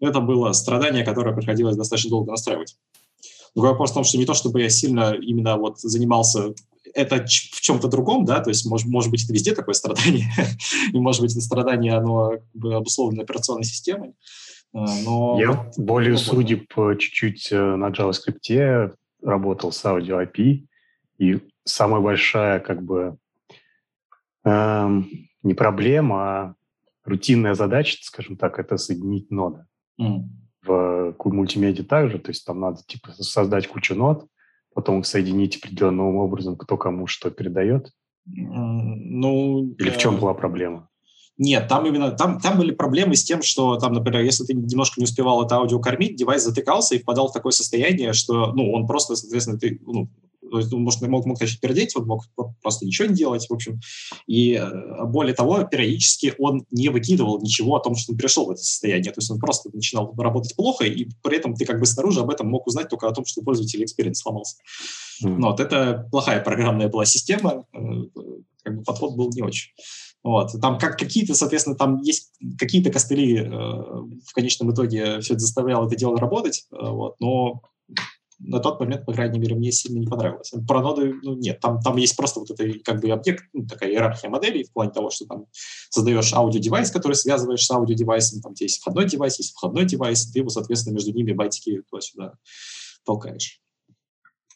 это 0.00 0.20
было 0.20 0.52
страдание, 0.52 1.04
которое 1.04 1.34
приходилось 1.34 1.76
достаточно 1.76 2.10
долго 2.10 2.30
настраивать. 2.30 2.76
Другой 3.54 3.72
вопрос 3.72 3.92
в 3.92 3.94
том, 3.94 4.04
что 4.04 4.18
не 4.18 4.26
то, 4.26 4.34
чтобы 4.34 4.62
я 4.62 4.68
сильно 4.68 5.14
именно 5.14 5.56
вот 5.56 5.78
занимался 5.78 6.54
это 6.92 7.24
в 7.24 7.60
чем-то 7.60 7.88
другом, 7.88 8.24
да, 8.24 8.40
то 8.40 8.50
есть, 8.50 8.66
может, 8.66 8.86
может 8.86 9.10
быть, 9.10 9.24
это 9.24 9.32
везде 9.32 9.54
такое 9.54 9.74
страдание, 9.74 10.26
и, 10.92 10.98
может 10.98 11.22
быть, 11.22 11.32
это 11.32 11.40
страдание, 11.40 11.94
оно 11.94 12.30
как 12.30 12.42
бы 12.54 12.74
обусловлено 12.74 13.22
операционной 13.22 13.64
системой, 13.64 14.10
э, 14.74 14.84
но... 15.04 15.40
Я 15.40 15.70
более 15.76 16.16
судеб 16.16 16.72
чуть-чуть 16.98 17.50
на 17.50 17.90
JavaScript 17.90 18.94
работал 19.22 19.72
с 19.72 19.84
аудио 19.84 20.22
API, 20.22 20.66
и 21.18 21.40
самая 21.64 22.00
большая, 22.00 22.60
как 22.60 22.82
бы, 22.82 23.16
эм, 24.44 25.08
не 25.42 25.54
проблема, 25.54 26.16
а 26.22 26.54
рутинная 27.04 27.54
задача, 27.54 27.98
скажем 28.02 28.36
так, 28.36 28.58
это 28.58 28.76
соединить 28.76 29.30
ноды. 29.30 29.66
Mm. 30.00 30.24
В 30.62 31.14
мультимедиа 31.24 31.84
также, 31.84 32.18
то 32.18 32.30
есть 32.30 32.46
там 32.46 32.60
надо 32.60 32.80
типа 32.86 33.12
создать 33.12 33.68
кучу 33.68 33.94
нод, 33.94 34.26
потом 34.74 35.00
их 35.00 35.06
соединить 35.06 35.56
определенным 35.56 36.16
образом, 36.16 36.56
кто 36.56 36.76
кому 36.76 37.06
что 37.06 37.30
передает. 37.30 37.92
Ну, 38.26 39.74
Или 39.78 39.90
в 39.90 39.98
чем 39.98 40.18
была 40.18 40.32
проблема? 40.32 40.88
Нет, 41.36 41.66
там 41.68 41.84
именно 41.84 42.12
там, 42.12 42.40
там 42.40 42.56
были 42.56 42.70
проблемы 42.70 43.16
с 43.16 43.24
тем, 43.24 43.42
что 43.42 43.76
там, 43.76 43.92
например, 43.92 44.22
если 44.22 44.44
ты 44.44 44.54
немножко 44.54 45.00
не 45.00 45.04
успевал 45.04 45.44
это 45.44 45.56
аудио 45.56 45.80
кормить, 45.80 46.16
девайс 46.16 46.44
затыкался 46.44 46.94
и 46.94 47.00
впадал 47.00 47.28
в 47.28 47.32
такое 47.32 47.50
состояние, 47.50 48.12
что, 48.12 48.52
ну, 48.52 48.72
он 48.72 48.86
просто, 48.86 49.16
соответственно, 49.16 49.58
ты, 49.58 49.80
ну, 49.84 50.08
то 50.54 50.60
есть, 50.60 50.72
может, 50.72 51.00
мог, 51.02 51.26
мог 51.26 51.36
конечно, 51.36 51.58
пердеть, 51.60 51.96
он 51.96 52.06
мог 52.06 52.26
просто 52.62 52.86
ничего 52.86 53.08
не 53.08 53.14
делать, 53.14 53.44
в 53.48 53.52
общем. 53.52 53.80
И 54.28 54.52
э, 54.52 55.04
более 55.04 55.34
того, 55.34 55.64
периодически 55.64 56.32
он 56.38 56.64
не 56.70 56.90
выкидывал 56.90 57.40
ничего 57.42 57.74
о 57.74 57.80
том, 57.80 57.96
что 57.96 58.12
он 58.12 58.18
пришел 58.18 58.46
в 58.46 58.52
это 58.52 58.60
состояние. 58.60 59.10
То 59.10 59.18
есть 59.18 59.32
он 59.32 59.40
просто 59.40 59.68
начинал 59.72 60.14
работать 60.16 60.54
плохо, 60.54 60.84
и 60.84 61.08
при 61.24 61.38
этом 61.38 61.56
ты 61.56 61.64
как 61.64 61.80
бы 61.80 61.86
снаружи 61.86 62.20
об 62.20 62.30
этом 62.30 62.46
мог 62.46 62.68
узнать 62.68 62.88
только 62.88 63.08
о 63.08 63.12
том, 63.12 63.24
что 63.24 63.42
пользователя 63.42 63.82
experience 63.82 64.20
сломался. 64.20 64.58
Мм. 65.24 65.36
Ну, 65.38 65.48
вот 65.48 65.58
это 65.58 66.06
плохая 66.12 66.40
программная 66.40 66.86
была 66.86 67.04
система, 67.04 67.66
э, 67.72 67.78
как 68.62 68.76
бы 68.76 68.84
подход 68.84 69.16
был 69.16 69.30
не 69.30 69.42
очень. 69.42 69.72
Вот. 70.22 70.52
Там 70.62 70.78
как 70.78 70.96
какие-то, 70.96 71.34
соответственно, 71.34 71.74
там 71.74 72.00
есть 72.00 72.30
какие-то 72.58 72.92
костыли 72.92 73.38
э, 73.38 73.48
в 73.50 74.32
конечном 74.32 74.72
итоге 74.72 75.18
все 75.18 75.34
это 75.34 75.40
заставляло 75.40 75.88
это 75.88 75.96
дело 75.96 76.16
работать, 76.16 76.68
э, 76.70 76.76
вот, 76.80 77.16
но 77.18 77.60
на 78.38 78.60
тот 78.60 78.80
момент, 78.80 79.04
по 79.04 79.12
крайней 79.12 79.38
мере, 79.38 79.54
мне 79.54 79.72
сильно 79.72 79.98
не 79.98 80.06
понравилось. 80.06 80.52
Про 80.66 80.80
ноды, 80.80 81.14
ну, 81.22 81.34
нет, 81.36 81.60
там, 81.60 81.80
там 81.80 81.96
есть 81.96 82.16
просто 82.16 82.40
вот 82.40 82.50
это 82.50 82.66
как 82.80 83.00
бы 83.00 83.10
объект, 83.10 83.44
ну, 83.52 83.66
такая 83.66 83.90
иерархия 83.90 84.28
моделей 84.28 84.64
в 84.64 84.72
плане 84.72 84.90
того, 84.90 85.10
что 85.10 85.26
там 85.26 85.46
создаешь 85.90 86.32
аудиодевайс, 86.32 86.90
который 86.90 87.14
связываешь 87.14 87.64
с 87.64 87.70
аудиодевайсом, 87.70 88.40
там 88.40 88.54
есть 88.58 88.80
входной 88.80 89.06
девайс, 89.06 89.38
есть 89.38 89.52
входной 89.52 89.84
девайс, 89.84 90.30
ты 90.30 90.40
его, 90.40 90.48
соответственно, 90.48 90.94
между 90.94 91.12
ними 91.12 91.32
байтики 91.32 91.82
туда-сюда 91.90 92.34
толкаешь. 93.04 93.60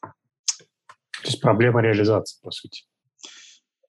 То 0.01 1.27
есть 1.27 1.41
проблема 1.41 1.81
реализации, 1.81 2.38
по 2.43 2.51
сути. 2.51 2.85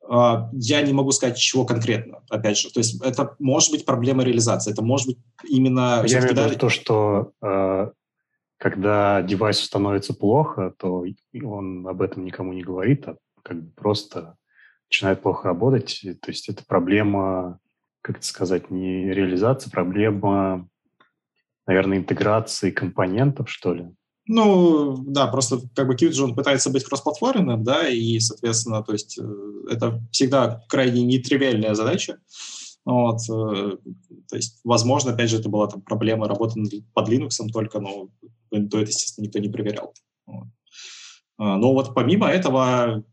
А, 0.10 0.50
я 0.54 0.82
не 0.82 0.92
могу 0.92 1.12
сказать, 1.12 1.38
чего 1.38 1.66
конкретно, 1.66 2.24
опять 2.30 2.58
же. 2.58 2.72
То 2.72 2.80
есть 2.80 3.02
это 3.04 3.36
может 3.38 3.72
быть 3.72 3.86
проблема 3.86 4.24
реализации, 4.24 4.72
это 4.72 4.82
может 4.82 5.08
быть 5.08 5.18
именно... 5.48 6.04
Я 6.08 6.20
имею 6.20 6.34
в 6.34 6.38
виду 6.38 6.60
то, 6.60 6.70
что 6.70 7.32
э, 7.42 7.92
когда 8.60 9.22
девайсу 9.22 9.66
становится 9.66 10.14
плохо, 10.14 10.74
то 10.78 11.06
он 11.44 11.88
об 11.88 12.02
этом 12.02 12.26
никому 12.26 12.54
не 12.54 12.62
говорит, 12.62 13.08
а 13.08 13.16
как 13.42 13.64
бы 13.64 13.72
просто 13.72 14.36
начинает 14.92 15.22
плохо 15.22 15.48
работать. 15.48 16.02
То 16.22 16.30
есть 16.30 16.50
это 16.50 16.64
проблема, 16.68 17.60
как 18.02 18.18
это 18.18 18.26
сказать, 18.26 18.70
не 18.70 19.06
реализация, 19.14 19.72
проблема, 19.72 20.68
наверное, 21.66 22.00
интеграции 22.00 22.70
компонентов, 22.70 23.50
что 23.50 23.74
ли. 23.74 23.88
Ну, 24.28 24.96
да, 25.08 25.26
просто 25.28 25.60
как 25.74 25.88
бы 25.88 25.96
Qt 25.96 26.12
же 26.12 26.24
он 26.26 26.36
пытается 26.36 26.70
быть 26.70 26.84
кроссплатформенным, 26.84 27.64
да, 27.64 27.90
и, 27.90 28.20
соответственно, 28.20 28.84
то 28.84 28.94
есть 28.94 29.18
э, 29.18 29.24
это 29.72 30.04
всегда 30.12 30.62
крайне 30.68 31.04
нетривиальная 31.04 31.74
задача. 31.74 32.20
Вот, 32.86 33.20
э, 33.30 33.78
то 34.28 34.36
есть, 34.36 34.60
возможно, 34.64 35.12
опять 35.12 35.30
же, 35.30 35.40
это 35.40 35.50
была 35.50 35.68
там 35.68 35.82
проблема 35.82 36.28
работы 36.28 36.62
под 36.94 37.10
Linux 37.10 37.38
только, 37.52 37.80
но 37.80 38.10
то 38.50 38.58
это, 38.58 38.80
естественно, 38.80 39.26
никто 39.26 39.40
не 39.40 39.50
проверял. 39.50 39.94
А, 41.38 41.58
но 41.58 41.74
вот 41.74 41.94
помимо 41.94 42.28
этого, 42.28 43.04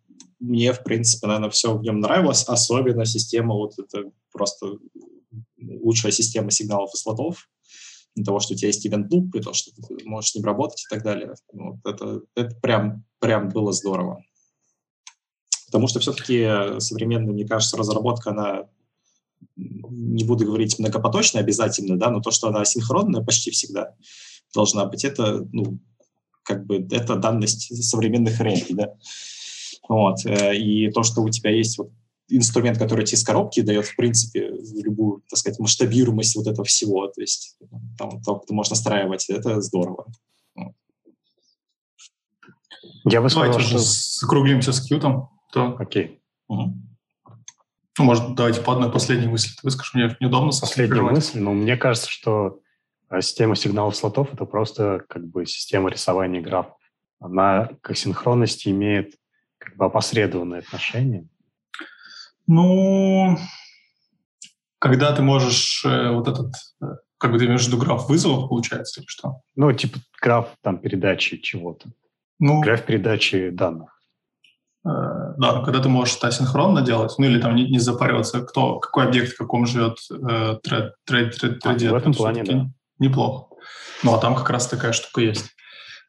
мне, 0.41 0.73
в 0.73 0.83
принципе, 0.83 1.27
наверное, 1.27 1.51
все 1.51 1.77
в 1.77 1.83
нем 1.83 2.01
нравилось, 2.01 2.45
особенно 2.45 3.05
система, 3.05 3.55
вот 3.55 3.79
это 3.79 4.11
просто 4.33 4.79
лучшая 5.61 6.13
система 6.13 6.51
сигналов 6.51 6.91
и 6.95 6.99
слотов, 6.99 7.49
того, 8.25 8.41
что 8.41 8.55
у 8.55 8.57
тебя 8.57 8.69
есть 8.69 8.87
event 8.87 9.09
loop, 9.11 9.31
и 9.35 9.43
то, 9.43 9.53
что 9.53 9.71
ты 9.75 10.05
можешь 10.05 10.31
с 10.31 10.35
ним 10.35 10.45
работать 10.45 10.83
и 10.83 10.89
так 10.89 11.03
далее. 11.03 11.35
Вот 11.53 11.79
это, 11.85 12.23
это 12.35 12.55
прям, 12.57 13.05
прям 13.19 13.51
было 13.51 13.73
здорово. 13.73 14.23
Потому 15.67 15.89
что 15.89 16.01
все-таки 16.01 16.81
современная, 16.81 17.35
мне 17.35 17.47
кажется, 17.47 17.77
разработка, 17.77 18.31
она, 18.31 18.69
не 19.57 20.25
буду 20.25 20.45
говорить 20.45 20.79
многопоточная 20.79 21.43
обязательно, 21.43 21.97
да, 21.97 22.11
но 22.11 22.21
то, 22.21 22.31
что 22.31 22.49
она 22.49 22.65
синхронная 22.65 23.23
почти 23.23 23.51
всегда, 23.51 23.95
должна 24.55 24.87
быть. 24.87 25.05
Это, 25.05 25.47
ну, 25.53 25.79
как 26.43 26.67
бы, 26.67 26.87
это 26.91 27.17
данность 27.17 27.85
современных 27.85 28.41
релей, 28.41 28.67
да. 28.71 28.95
Вот. 29.89 30.25
Э, 30.27 30.57
и 30.57 30.91
то, 30.91 31.03
что 31.03 31.23
у 31.23 31.29
тебя 31.29 31.51
есть 31.51 31.79
вот 31.79 31.91
инструмент, 32.29 32.79
который 32.79 33.05
тебе 33.05 33.17
из 33.17 33.25
коробки 33.25 33.61
дает, 33.61 33.87
в 33.87 33.97
принципе, 33.97 34.51
любую, 34.83 35.23
так 35.29 35.39
сказать, 35.39 35.59
масштабируемость 35.61 36.37
вот 36.37 36.47
этого 36.47 36.65
всего. 36.65 37.07
То 37.09 37.21
есть 37.21 37.57
там 37.99 38.21
то, 38.23 38.43
ты 38.47 38.53
можешь 38.53 38.71
настраивать, 38.71 39.29
это 39.29 39.61
здорово. 39.61 40.07
Я 43.05 43.23
бы 43.23 43.31
сказал, 43.31 43.61
что... 43.61 43.79
закруглимся 43.79 44.73
с 44.73 44.81
кьютом. 44.81 45.29
То... 45.53 45.77
Окей. 45.79 46.21
Угу. 46.49 46.75
Может, 47.99 48.35
давайте 48.35 48.61
по 48.61 48.73
одной 48.73 48.93
последней 48.93 49.27
мысли 49.27 49.51
ты 49.51 49.61
выскажешь. 49.63 49.95
Мне 49.95 50.17
неудобно 50.21 50.53
Последняя 50.61 51.01
мысль, 51.01 51.41
но 51.41 51.53
мне 51.53 51.77
кажется, 51.77 52.11
что 52.11 52.61
А 53.09 53.21
система 53.21 53.57
сигналов 53.57 53.97
слотов— 53.97 54.29
это 54.35 54.45
просто 54.45 55.05
как 55.09 55.27
бы 55.27 55.47
система 55.47 55.91
рисования 55.91 56.41
графов. 56.41 56.77
Она 57.21 57.71
к 57.81 57.95
синхронности 57.95 58.69
имеет 58.69 59.15
как 59.59 59.77
бы 59.77 59.87
опосредованное 59.87 60.59
отношение. 60.59 61.27
Ну, 62.47 63.39
когда 64.79 65.15
ты 65.15 65.23
можешь 65.23 65.85
э, 65.85 66.11
вот 66.11 66.29
этот, 66.29 66.53
э, 66.83 66.87
как 67.19 67.33
бы 67.33 67.39
ты 67.39 67.47
имеешь 67.47 67.65
в 67.65 67.69
виду 67.69 67.79
граф 67.79 68.09
вызовов, 68.09 68.49
получается, 68.49 69.01
или 69.01 69.07
что? 69.09 69.41
Ну, 69.57 69.73
типа 69.73 69.99
граф 70.21 70.55
там 70.63 70.79
передачи 70.79 71.39
чего-то. 71.39 71.91
Ну, 72.39 72.61
граф 72.61 72.85
передачи 72.85 73.51
данных. 73.51 73.96
Э, 74.87 75.35
да, 75.37 75.53
ну, 75.55 75.65
когда 75.65 75.81
ты 75.81 75.89
можешь 75.89 76.17
это 76.17 76.29
асинхронно 76.29 76.81
делать, 76.81 77.15
ну 77.19 77.27
или 77.27 77.41
там 77.41 77.57
не, 77.57 77.69
не 77.69 77.81
запариваться, 77.81 78.41
кто, 78.43 78.79
какой 78.79 79.07
объект 79.09 79.33
в 79.33 79.37
каком 79.37 79.67
живет 79.67 79.99
э, 80.11 80.59
тред, 80.63 80.95
тред, 81.05 81.39
тред, 81.39 81.67
а, 81.67 81.73
в 81.73 81.95
этом 81.95 82.15
плане, 82.15 82.45
да. 82.45 82.71
Неплохо. 82.99 83.55
Ну, 84.05 84.15
а 84.15 84.19
там 84.19 84.37
как 84.37 84.49
раз 84.49 84.69
такая 84.69 84.93
штука 84.93 85.23
есть, 85.23 85.51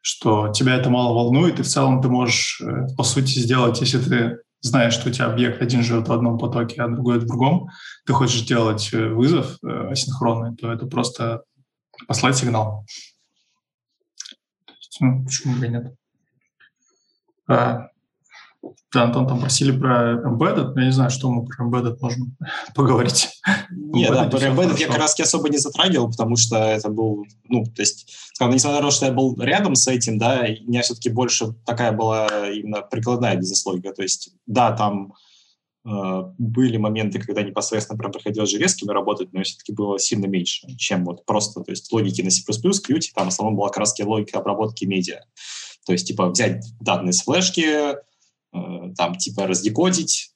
что 0.00 0.52
тебя 0.52 0.76
это 0.76 0.90
мало 0.90 1.12
волнует, 1.12 1.58
и 1.58 1.62
в 1.62 1.66
целом 1.66 2.00
ты 2.00 2.08
можешь, 2.08 2.60
э, 2.60 2.94
по 2.96 3.02
сути, 3.02 3.38
сделать, 3.40 3.80
если 3.80 3.98
ты 3.98 4.38
знаешь, 4.60 4.94
что 4.94 5.08
у 5.08 5.12
тебя 5.12 5.26
объект 5.26 5.60
один 5.60 5.82
живет 5.82 6.06
в 6.06 6.12
одном 6.12 6.38
потоке, 6.38 6.80
а 6.80 6.88
другой 6.88 7.18
в 7.18 7.26
другом, 7.26 7.68
ты 8.06 8.12
хочешь 8.12 8.42
сделать 8.42 8.90
э, 8.92 9.08
вызов 9.08 9.58
асинхронный, 9.62 10.54
то 10.54 10.72
это 10.72 10.86
просто 10.86 11.42
послать 12.06 12.36
сигнал. 12.36 12.84
Ну, 15.00 15.24
почему 15.24 15.56
бы 15.56 15.66
и 15.66 15.68
нет? 15.68 15.94
А, 17.48 17.88
да, 18.92 19.04
Антон, 19.04 19.26
там 19.26 19.40
просили 19.40 19.70
про 19.78 20.14
embedded. 20.14 20.72
Я 20.76 20.86
не 20.86 20.92
знаю, 20.92 21.10
что 21.10 21.30
мы 21.30 21.44
про 21.46 21.64
embedded 21.64 21.98
можем 22.00 22.36
поговорить. 22.74 23.28
Нет, 23.70 24.10
да, 24.10 24.24
про 24.24 24.38
embedded 24.38 24.78
я 24.78 24.88
как 24.88 24.98
раз 24.98 25.18
особо 25.20 25.48
не 25.48 25.58
затрагивал, 25.58 26.10
потому 26.10 26.36
что 26.36 26.56
это 26.56 26.88
был, 26.88 27.24
ну, 27.48 27.64
то 27.64 27.82
есть, 27.82 28.10
скажем, 28.34 28.54
несмотря 28.54 28.80
на 28.80 28.86
то, 28.86 28.90
что 28.90 29.06
я 29.06 29.12
был 29.12 29.36
рядом 29.40 29.74
с 29.74 29.86
этим, 29.86 30.18
да, 30.18 30.40
у 30.40 30.68
меня 30.68 30.82
все-таки 30.82 31.10
больше 31.10 31.52
такая 31.66 31.92
была 31.92 32.48
именно 32.50 32.80
прикладная 32.82 33.36
бизнес-логика. 33.36 33.92
То 33.92 34.02
есть, 34.02 34.30
да, 34.46 34.72
там 34.72 35.12
э, 35.86 36.22
были 36.38 36.78
моменты, 36.78 37.20
когда 37.20 37.42
непосредственно 37.42 37.98
прям 37.98 38.10
приходилось 38.10 38.50
железками 38.50 38.90
работать, 38.90 39.32
но 39.32 39.42
все-таки 39.42 39.72
было 39.72 39.98
сильно 39.98 40.26
меньше, 40.26 40.66
чем 40.78 41.04
вот 41.04 41.26
просто, 41.26 41.60
то 41.60 41.70
есть, 41.70 41.92
логики 41.92 42.22
на 42.22 42.30
C++, 42.30 42.42
Qt, 42.42 43.00
там 43.14 43.26
в 43.26 43.28
основном 43.28 43.56
была 43.56 43.68
как 43.68 43.78
раз 43.78 43.94
логика 44.00 44.38
обработки 44.38 44.84
медиа. 44.84 45.20
То 45.86 45.92
есть, 45.92 46.06
типа, 46.06 46.28
взять 46.28 46.64
данные 46.80 47.12
с 47.12 47.22
флешки, 47.22 47.96
там 48.52 49.16
типа 49.16 49.46
раздекодить, 49.46 50.34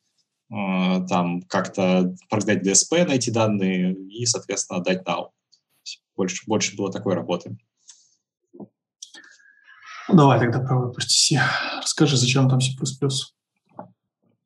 э, 0.50 1.06
там 1.08 1.42
как-то 1.42 2.14
прогнать 2.28 2.66
DSP 2.66 3.06
на 3.06 3.12
эти 3.12 3.30
данные 3.30 3.94
и, 3.94 4.26
соответственно, 4.26 4.80
отдать 4.80 5.02
now. 5.06 5.30
Больше, 6.16 6.42
больше 6.46 6.76
было 6.76 6.92
такой 6.92 7.14
работы. 7.14 7.56
Ну, 10.08 10.14
давай 10.14 10.38
тогда 10.38 10.60
про 10.60 10.76
WebRTC. 10.76 11.38
Расскажи, 11.80 12.16
зачем 12.16 12.48
там 12.48 12.60
C++? 12.60 12.72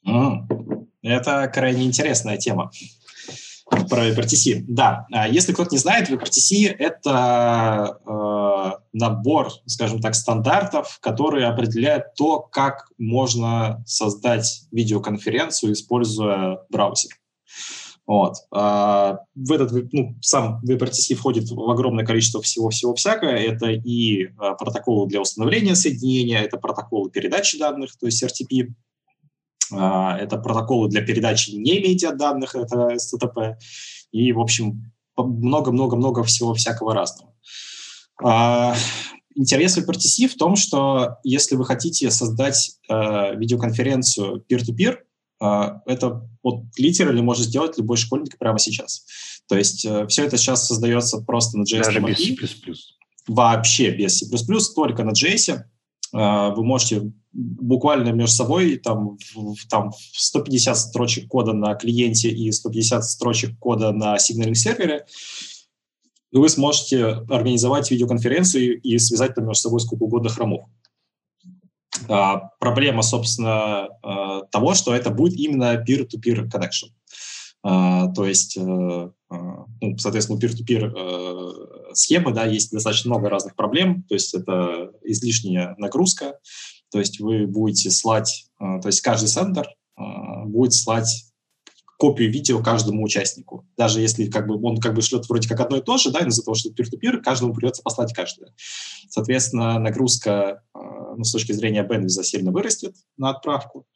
Mm. 0.06 0.86
Это 1.02 1.48
крайне 1.48 1.84
интересная 1.84 2.36
тема 2.36 2.70
про 3.88 4.08
WebRTC. 4.08 4.64
Да, 4.68 5.06
а 5.10 5.28
если 5.28 5.52
кто-то 5.52 5.70
не 5.72 5.78
знает, 5.78 6.08
WebRTC— 6.08 6.66
это 6.78 7.98
э, 8.06 8.10
набор, 8.96 9.50
скажем 9.66 10.00
так, 10.00 10.14
стандартов, 10.14 10.98
которые 11.00 11.46
определяют 11.46 12.14
то, 12.16 12.40
как 12.40 12.88
можно 12.96 13.84
создать 13.86 14.62
видеоконференцию, 14.72 15.74
используя 15.74 16.60
браузер. 16.70 17.10
Вот. 18.06 18.36
А 18.52 19.18
в 19.34 19.52
этот, 19.52 19.92
ну, 19.92 20.16
сам 20.22 20.62
WebRTC 20.64 21.14
входит 21.14 21.50
в 21.50 21.70
огромное 21.70 22.06
количество 22.06 22.40
всего-всего 22.40 22.94
всякое. 22.94 23.38
Это 23.38 23.66
и 23.70 24.28
а, 24.38 24.54
протоколы 24.54 25.08
для 25.08 25.20
установления 25.20 25.74
соединения, 25.74 26.40
это 26.40 26.56
протоколы 26.56 27.10
передачи 27.10 27.58
данных, 27.58 27.98
то 27.98 28.06
есть 28.06 28.22
RTP, 28.22 28.68
а, 29.72 30.16
это 30.16 30.38
протоколы 30.38 30.88
для 30.88 31.02
передачи 31.02 31.50
не 31.50 31.80
медиаданных, 31.80 32.54
это 32.54 32.94
STTP, 32.94 33.56
и, 34.12 34.32
в 34.32 34.40
общем, 34.40 34.92
много-много-много 35.16 36.22
всего 36.22 36.54
всякого 36.54 36.94
разного. 36.94 37.34
А, 38.22 38.74
интерес 39.34 39.78
WebRTC 39.78 40.28
в 40.28 40.36
том, 40.36 40.56
что 40.56 41.16
если 41.22 41.56
вы 41.56 41.64
хотите 41.64 42.10
создать 42.10 42.78
э, 42.88 43.36
видеоконференцию 43.36 44.44
peer-to-peer, 44.50 44.98
э, 45.40 45.80
это 45.86 46.28
вот 46.42 46.64
литерально 46.78 47.22
может 47.22 47.46
сделать 47.46 47.76
любой 47.78 47.98
школьник 47.98 48.38
прямо 48.38 48.58
сейчас. 48.58 49.04
То 49.48 49.56
есть 49.56 49.84
э, 49.84 50.06
все 50.08 50.24
это 50.24 50.36
сейчас 50.38 50.66
создается 50.66 51.18
просто 51.18 51.58
на 51.58 51.62
JS. 51.62 51.84
Даже 51.84 52.00
без 52.00 52.18
C++. 52.18 52.36
Вообще 53.28 53.90
без 53.90 54.18
C++, 54.18 54.26
только 54.74 55.04
на 55.04 55.10
JS. 55.10 55.60
Э, 56.14 56.54
вы 56.54 56.64
можете 56.64 57.12
буквально 57.32 58.10
между 58.10 58.34
собой 58.34 58.76
там, 58.76 59.18
в, 59.34 59.68
там 59.68 59.92
150 60.14 60.78
строчек 60.78 61.28
кода 61.28 61.52
на 61.52 61.74
клиенте 61.74 62.30
и 62.30 62.50
150 62.50 63.04
строчек 63.04 63.58
кода 63.58 63.92
на 63.92 64.18
сигнальном 64.18 64.54
сервере, 64.54 65.04
вы 66.40 66.48
сможете 66.48 67.04
организовать 67.04 67.90
видеоконференцию 67.90 68.80
и 68.80 68.98
связать 68.98 69.34
там 69.34 69.46
между 69.46 69.62
собой 69.62 69.80
сколько 69.80 70.04
угодно 70.04 70.30
хромов. 70.30 70.66
А, 72.08 72.50
проблема, 72.58 73.02
собственно, 73.02 73.88
а, 74.02 74.42
того, 74.42 74.74
что 74.74 74.94
это 74.94 75.10
будет 75.10 75.38
именно 75.38 75.82
peer-to-peer 75.82 76.48
connection. 76.48 76.90
А, 77.62 78.12
то 78.12 78.26
есть, 78.26 78.58
а, 78.58 79.10
ну, 79.28 79.98
соответственно, 79.98 80.38
peer-to-peer 80.38 81.94
схемы 81.94 82.32
да, 82.32 82.44
есть 82.44 82.72
достаточно 82.72 83.10
много 83.10 83.28
разных 83.28 83.56
проблем. 83.56 84.04
То 84.04 84.14
есть 84.14 84.34
это 84.34 84.92
излишняя 85.02 85.74
нагрузка, 85.78 86.38
то 86.90 86.98
есть 86.98 87.20
вы 87.20 87.46
будете 87.46 87.90
слать, 87.90 88.46
э, 88.60 88.80
то 88.80 88.88
есть 88.88 89.00
каждый 89.00 89.28
сендер 89.28 89.66
э, 89.68 90.02
будет 90.46 90.72
слать 90.72 91.25
копию 91.96 92.30
видео 92.30 92.62
каждому 92.62 93.02
участнику. 93.02 93.66
Даже 93.76 94.00
если 94.00 94.26
как 94.26 94.46
бы, 94.46 94.60
он 94.62 94.78
как 94.78 94.94
бы 94.94 95.02
шлет 95.02 95.28
вроде 95.28 95.48
как 95.48 95.60
одно 95.60 95.78
и 95.78 95.82
то 95.82 95.96
же, 95.96 96.10
да, 96.10 96.20
из-за 96.20 96.42
того, 96.42 96.54
что 96.54 96.70
peer-to-peer, 96.70 97.18
каждому 97.22 97.54
придется 97.54 97.82
послать 97.82 98.12
каждое. 98.12 98.52
Соответственно, 99.08 99.78
нагрузка 99.78 100.62
э, 100.74 100.78
ну, 101.16 101.24
с 101.24 101.32
точки 101.32 101.52
зрения 101.52 101.82
bandwidth 101.82 102.18
а 102.18 102.22
сильно 102.24 102.52
вырастет 102.52 102.94
на 103.16 103.30
отправку. 103.30 103.86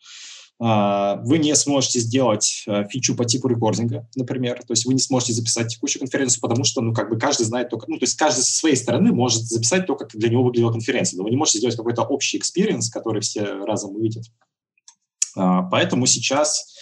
А, 0.62 1.16
вы 1.24 1.38
не 1.38 1.54
сможете 1.56 2.00
сделать 2.00 2.64
э, 2.66 2.86
фичу 2.90 3.16
по 3.16 3.24
типу 3.24 3.48
recording 3.48 3.96
а, 3.96 4.06
например. 4.14 4.58
То 4.66 4.72
есть 4.72 4.84
вы 4.84 4.92
не 4.92 5.00
сможете 5.00 5.32
записать 5.32 5.68
текущую 5.68 6.00
конференцию, 6.00 6.42
потому 6.42 6.64
что, 6.64 6.82
ну, 6.82 6.92
как 6.92 7.08
бы 7.08 7.18
каждый 7.18 7.44
знает 7.44 7.70
только... 7.70 7.86
Ну, 7.88 7.96
то 7.96 8.04
есть 8.04 8.16
каждый 8.16 8.42
со 8.42 8.52
своей 8.52 8.76
стороны 8.76 9.10
может 9.10 9.44
записать 9.44 9.86
то, 9.86 9.96
как 9.96 10.10
для 10.14 10.28
него 10.28 10.44
выглядела 10.44 10.70
конференция. 10.70 11.16
Но 11.16 11.24
вы 11.24 11.30
не 11.30 11.36
можете 11.36 11.58
сделать 11.58 11.76
какой-то 11.76 12.02
общий 12.02 12.36
experience, 12.36 12.90
который 12.90 13.22
все 13.22 13.64
разом 13.64 13.96
увидят. 13.96 14.24
А, 15.34 15.62
поэтому 15.62 16.04
сейчас, 16.04 16.76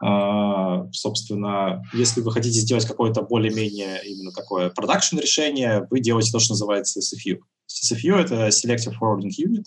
собственно, 0.00 1.82
если 1.92 2.20
вы 2.20 2.30
хотите 2.30 2.60
сделать 2.60 2.86
какое-то 2.86 3.22
более-менее 3.22 4.00
именно 4.04 4.32
такое 4.32 4.70
продакшн 4.70 5.18
решение, 5.18 5.86
вы 5.90 6.00
делаете 6.00 6.30
то, 6.30 6.38
что 6.38 6.52
называется 6.52 7.00
SFU. 7.00 7.38
SFU— 7.68 8.14
это 8.16 8.48
Selective 8.48 8.94
Forwarding 9.00 9.30
Unit. 9.44 9.64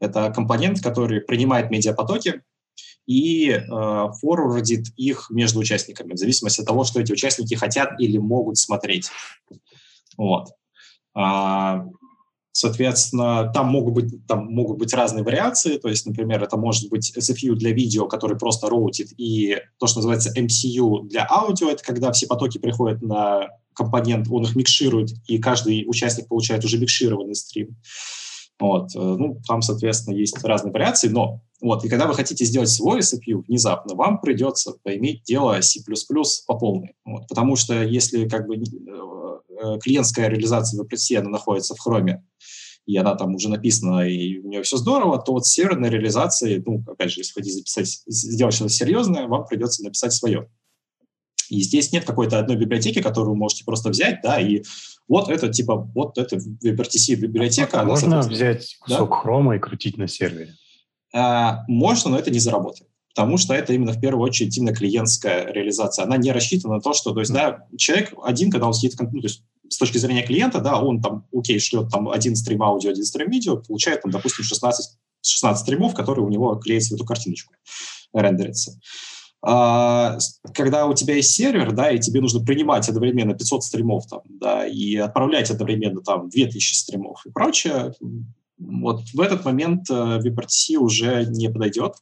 Это 0.00 0.30
компонент, 0.30 0.80
который 0.80 1.20
принимает 1.20 1.70
медиапотоки, 1.70 2.42
и 3.06 3.50
э, 3.50 3.62
форвардит 4.20 4.86
их 4.96 5.30
между 5.30 5.60
участниками, 5.60 6.12
в 6.12 6.18
зависимости 6.18 6.60
от 6.60 6.66
того, 6.66 6.84
что 6.84 7.00
эти 7.00 7.10
участники 7.10 7.54
хотят 7.54 7.98
или 7.98 8.18
могут 8.18 8.58
смотреть. 8.58 9.10
Вот. 10.18 10.50
А, 11.14 11.86
соответственно, 12.52 13.50
там 13.52 13.68
могут, 13.68 13.94
быть, 13.94 14.26
там 14.26 14.46
могут 14.46 14.78
быть 14.78 14.92
разные 14.94 15.24
вариации, 15.24 15.78
то 15.78 15.88
есть, 15.88 16.06
например, 16.06 16.42
это 16.42 16.56
может 16.56 16.90
быть 16.90 17.16
SFU 17.16 17.54
для 17.54 17.72
видео, 17.72 18.06
который 18.06 18.36
просто 18.36 18.68
роутит, 18.68 19.08
и 19.16 19.56
то, 19.78 19.86
что 19.86 19.98
называется 19.98 20.32
MCU 20.36 21.08
для 21.08 21.26
аудио, 21.28 21.70
это 21.70 21.82
когда 21.84 22.12
все 22.12 22.26
потоки 22.26 22.58
приходят 22.58 23.02
на 23.02 23.48
компонент, 23.74 24.26
он 24.30 24.42
их 24.42 24.56
микширует, 24.56 25.10
и 25.26 25.38
каждый 25.38 25.84
участник 25.86 26.28
получает 26.28 26.64
уже 26.64 26.78
микшированный 26.78 27.34
стрим. 27.34 27.76
Вот. 28.60 28.88
Э, 28.94 28.98
ну, 28.98 29.40
там, 29.46 29.62
соответственно, 29.62 30.16
есть 30.16 30.42
разные 30.42 30.72
вариации, 30.72 31.08
но 31.08 31.42
вот, 31.60 31.84
и 31.84 31.88
когда 31.88 32.06
вы 32.06 32.14
хотите 32.14 32.44
сделать 32.44 32.68
свой 32.68 33.00
CPU 33.00 33.42
внезапно, 33.46 33.94
вам 33.94 34.20
придется 34.20 34.74
поиметь 34.82 35.22
дело 35.24 35.60
C++ 35.60 35.80
по 36.46 36.58
полной. 36.58 36.94
Вот, 37.04 37.28
потому 37.28 37.56
что 37.56 37.82
если 37.82 38.28
как 38.28 38.46
бы 38.46 38.56
э, 38.56 38.60
клиентская 39.82 40.28
реализация 40.28 40.82
WebRTC, 40.82 41.16
она 41.16 41.30
находится 41.30 41.74
в 41.74 41.78
хроме, 41.78 42.24
и 42.86 42.96
она 42.96 43.14
там 43.14 43.34
уже 43.34 43.50
написана, 43.50 44.08
и 44.08 44.38
у 44.38 44.48
нее 44.48 44.62
все 44.62 44.76
здорово, 44.78 45.18
то 45.18 45.32
вот 45.32 45.46
серверной 45.46 45.90
реализацией, 45.90 46.62
ну, 46.64 46.82
опять 46.86 47.10
же, 47.10 47.20
если 47.20 47.34
хотите 47.34 47.56
записать, 47.56 48.02
сделать 48.06 48.54
что-то 48.54 48.70
серьезное, 48.70 49.26
вам 49.26 49.44
придется 49.46 49.84
написать 49.84 50.12
свое. 50.12 50.48
И 51.50 51.60
здесь 51.60 51.92
нет 51.92 52.04
какой-то 52.04 52.38
одной 52.38 52.56
библиотеки, 52.56 53.00
которую 53.00 53.32
вы 53.32 53.36
можете 53.36 53.64
просто 53.64 53.90
взять, 53.90 54.20
да, 54.22 54.40
и 54.40 54.62
вот 55.06 55.30
это 55.30 55.48
типа, 55.48 55.76
вот 55.76 56.18
это 56.18 56.36
WebRTC 56.36 57.16
библиотека. 57.16 57.80
А 57.80 57.84
можно 57.84 58.20
взять 58.20 58.76
кусок 58.80 59.10
да? 59.10 59.16
хрома 59.16 59.56
и 59.56 59.58
крутить 59.58 59.96
на 59.96 60.06
сервере? 60.06 60.54
А, 61.14 61.64
можно, 61.68 62.10
но 62.10 62.18
это 62.18 62.30
не 62.30 62.38
заработает. 62.38 62.87
Потому 63.18 63.36
что 63.36 63.52
это 63.52 63.72
именно 63.72 63.92
в 63.92 64.00
первую 64.00 64.22
очередь 64.22 64.56
именно 64.56 64.72
клиентская 64.72 65.52
реализация. 65.52 66.04
Она 66.04 66.16
не 66.18 66.30
рассчитана 66.30 66.76
на 66.76 66.80
то, 66.80 66.92
что, 66.92 67.10
то 67.10 67.18
есть, 67.18 67.32
да, 67.32 67.66
человек 67.76 68.14
один, 68.22 68.48
когда 68.48 68.68
он 68.68 68.74
сидит, 68.74 68.94
ну, 69.00 69.10
то 69.10 69.26
есть 69.26 69.42
с 69.68 69.76
точки 69.76 69.98
зрения 69.98 70.22
клиента, 70.22 70.60
да, 70.60 70.80
он 70.80 71.02
там, 71.02 71.26
окей, 71.34 71.58
шлет 71.58 71.88
там 71.90 72.08
один 72.08 72.36
стрим 72.36 72.62
аудио, 72.62 72.90
один 72.90 73.04
стрим 73.04 73.28
видео, 73.28 73.56
получает 73.56 74.02
там, 74.02 74.12
допустим, 74.12 74.44
16, 74.44 74.98
16 75.22 75.62
стримов, 75.62 75.94
которые 75.96 76.24
у 76.24 76.28
него 76.28 76.54
клеятся 76.54 76.94
в 76.94 76.96
эту 76.96 77.04
картиночку, 77.04 77.54
рендерится. 78.12 78.78
А, 79.42 80.16
когда 80.54 80.86
у 80.86 80.94
тебя 80.94 81.16
есть 81.16 81.32
сервер, 81.32 81.72
да, 81.72 81.90
и 81.90 81.98
тебе 81.98 82.20
нужно 82.20 82.44
принимать 82.44 82.88
одновременно 82.88 83.34
500 83.34 83.64
стримов 83.64 84.06
там, 84.06 84.20
да, 84.28 84.64
и 84.64 84.94
отправлять 84.94 85.50
одновременно 85.50 86.02
там 86.02 86.28
2000 86.28 86.72
стримов 86.72 87.26
и 87.26 87.32
прочее, 87.32 87.94
вот 88.58 89.02
в 89.12 89.20
этот 89.20 89.44
момент 89.44 89.90
э, 89.90 90.20
уже 90.78 91.26
не 91.26 91.48
подойдет, 91.48 91.94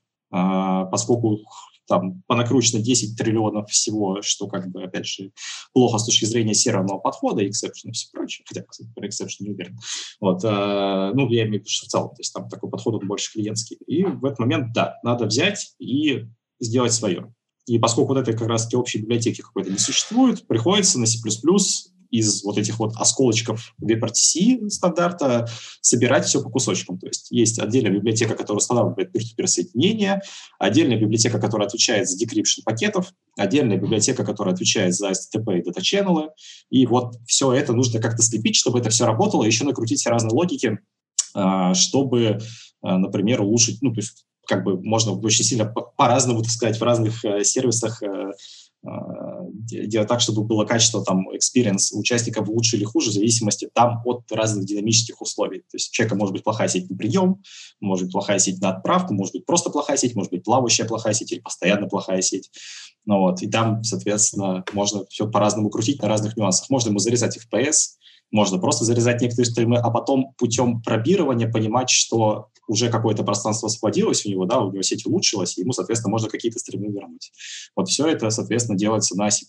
поскольку 0.91 1.41
там 1.87 2.23
понакручено 2.27 2.81
10 2.81 3.17
триллионов 3.17 3.71
всего, 3.71 4.21
что 4.23 4.49
как 4.49 4.69
бы, 4.71 4.83
опять 4.83 5.07
же, 5.07 5.33
плохо 5.73 5.99
с 5.99 6.05
точки 6.05 6.25
зрения 6.25 6.55
серверного 6.55 6.99
подхода, 6.99 7.47
exception 7.47 7.91
и 7.91 7.93
все 7.93 8.09
прочее, 8.13 8.45
хотя, 8.49 8.63
кстати, 8.63 8.91
про 8.95 9.07
exception 9.07 9.45
не 9.45 9.51
уверен. 9.51 9.79
Вот, 10.21 10.43
э, 10.45 11.13
ну, 11.15 11.29
я 11.31 11.43
имею 11.43 11.61
в 11.61 11.65
виду, 11.65 11.69
что 11.69 11.87
в 11.87 11.89
целом, 11.89 12.09
то 12.11 12.21
есть 12.21 12.33
там 12.33 12.49
такой 12.49 12.71
подход, 12.71 12.95
он 12.95 13.07
больше 13.07 13.33
клиентский. 13.33 13.79
И 13.87 14.05
в 14.05 14.25
этот 14.25 14.39
момент, 14.39 14.73
да, 14.73 14.99
надо 15.03 15.27
взять 15.27 15.75
и 15.79 16.27
сделать 16.61 16.93
свое. 16.93 17.33
И 17.67 17.79
поскольку 17.79 18.15
вот 18.15 18.21
этой 18.21 18.37
как 18.37 18.49
раз 18.49 18.73
общей 18.75 18.99
библиотеки 18.99 19.43
какой-то 19.43 19.71
не 19.71 19.79
существует, 19.79 20.47
приходится 20.47 21.01
на 21.01 21.07
C++ 21.07 21.19
из 22.11 22.45
вот 22.45 22.59
этих 22.59 22.79
вот 22.79 22.95
осколочков 22.97 23.75
WebRTC 23.83 24.69
стандарта 24.71 25.49
собирать 25.81 26.27
все 26.27 26.43
по 26.43 26.51
кусочкам. 26.51 26.99
То 26.99 27.07
есть 27.07 27.31
есть 27.31 27.59
отдельная 27.59 27.93
библиотека, 27.93 28.35
которая 28.35 28.59
устанавливает 28.59 29.15
peer-to-peer 29.15 29.47
соединения, 29.47 30.23
отдельная 30.59 30.99
библиотека, 30.99 31.39
которая 31.39 31.69
отвечает 31.69 32.09
за 32.09 32.23
decryption 32.23 32.63
пакетов, 32.65 33.13
отдельная 33.37 33.77
библиотека, 33.77 34.25
которая 34.25 34.55
отвечает 34.55 34.95
за 34.95 35.11
HTTP 35.11 35.61
и 35.61 35.63
дата-ченнелы. 35.63 36.31
И 36.71 36.87
вот 36.87 37.17
все 37.27 37.53
это 37.53 37.73
нужно 37.73 38.01
как-то 38.01 38.23
слепить, 38.23 38.57
чтобы 38.57 38.81
это 38.81 38.91
все 38.91 39.07
работало, 39.07 39.45
еще 39.45 39.65
накрутить 39.65 40.01
все 40.01 40.11
разные 40.11 40.33
логики, 40.33 40.79
а, 41.35 41.75
чтобы, 41.75 42.39
а, 42.83 42.99
например, 42.99 43.43
улучшить, 43.43 43.83
ну, 43.83 43.93
то 43.93 44.01
есть 44.01 44.27
как 44.47 44.65
бы 44.65 44.81
можно 44.83 45.13
очень 45.13 45.45
сильно 45.45 45.67
по-разному, 45.67 46.43
так 46.43 46.51
сказать, 46.51 46.79
в 46.79 46.83
разных 46.83 47.25
э, 47.25 47.45
сервисах 47.45 48.03
э, 48.03 48.33
делать 49.67 50.09
так, 50.09 50.21
чтобы 50.21 50.45
было 50.45 50.65
качество 50.65 51.05
там 51.05 51.29
experience 51.31 51.93
участников 51.93 52.49
лучше 52.49 52.77
или 52.77 52.85
хуже, 52.85 53.11
в 53.11 53.15
зависимости 53.15 53.69
там 53.73 54.01
от 54.05 54.31
разных 54.31 54.65
динамических 54.65 55.21
условий. 55.21 55.61
То 55.61 55.75
есть 55.75 55.91
у 55.91 55.93
человека 55.93 56.17
может 56.17 56.33
быть 56.33 56.45
плохая 56.45 56.69
сеть 56.69 56.89
на 56.89 56.97
прием, 56.97 57.43
может 57.81 58.07
быть 58.07 58.13
плохая 58.13 58.39
сеть 58.39 58.61
на 58.61 58.71
отправку, 58.71 59.15
может 59.15 59.35
быть 59.35 59.47
просто 59.47 59.71
плохая 59.71 59.97
сеть, 59.97 60.15
может 60.15 60.31
быть 60.31 60.45
плавающая 60.45 60.87
плохая 60.87 61.15
сеть 61.15 61.33
или 61.33 61.41
постоянно 61.41 61.89
плохая 61.89 62.23
сеть. 62.23 62.51
Ну 63.05 63.21
вот, 63.21 63.43
и 63.43 63.49
там, 63.49 63.85
соответственно, 63.85 64.65
можно 64.73 65.05
все 65.07 65.29
по-разному 65.29 65.71
крутить 65.71 66.03
на 66.03 66.09
разных 66.09 66.37
нюансах. 66.37 66.69
Можно 66.71 66.91
ему 66.91 66.99
зарезать 66.99 67.39
FPS, 67.39 67.97
можно 68.31 68.59
просто 68.59 68.85
зарезать 68.85 69.21
некоторые 69.21 69.47
стримы, 69.47 69.79
а 69.79 69.91
потом 69.91 70.35
путем 70.37 70.83
пробирования 70.83 71.51
понимать, 71.51 71.91
что 71.91 72.49
уже 72.69 72.91
какое-то 72.91 73.23
пространство 73.23 73.69
освободилось 73.69 74.27
у 74.27 74.31
него, 74.31 74.45
да, 74.45 74.61
у 74.61 74.73
него 74.73 74.83
сеть 74.83 75.07
улучшилась, 75.07 75.57
и 75.57 75.61
ему, 75.61 75.73
соответственно, 75.73 76.11
можно 76.11 76.29
какие-то 76.29 76.59
стримы 76.59 76.89
вернуть. 76.89 77.33
Вот 77.77 77.89
все 77.89 78.07
это, 78.07 78.31
соответственно, 78.31 78.77
делается 78.79 79.17
на 79.17 79.31
C++. 79.31 79.47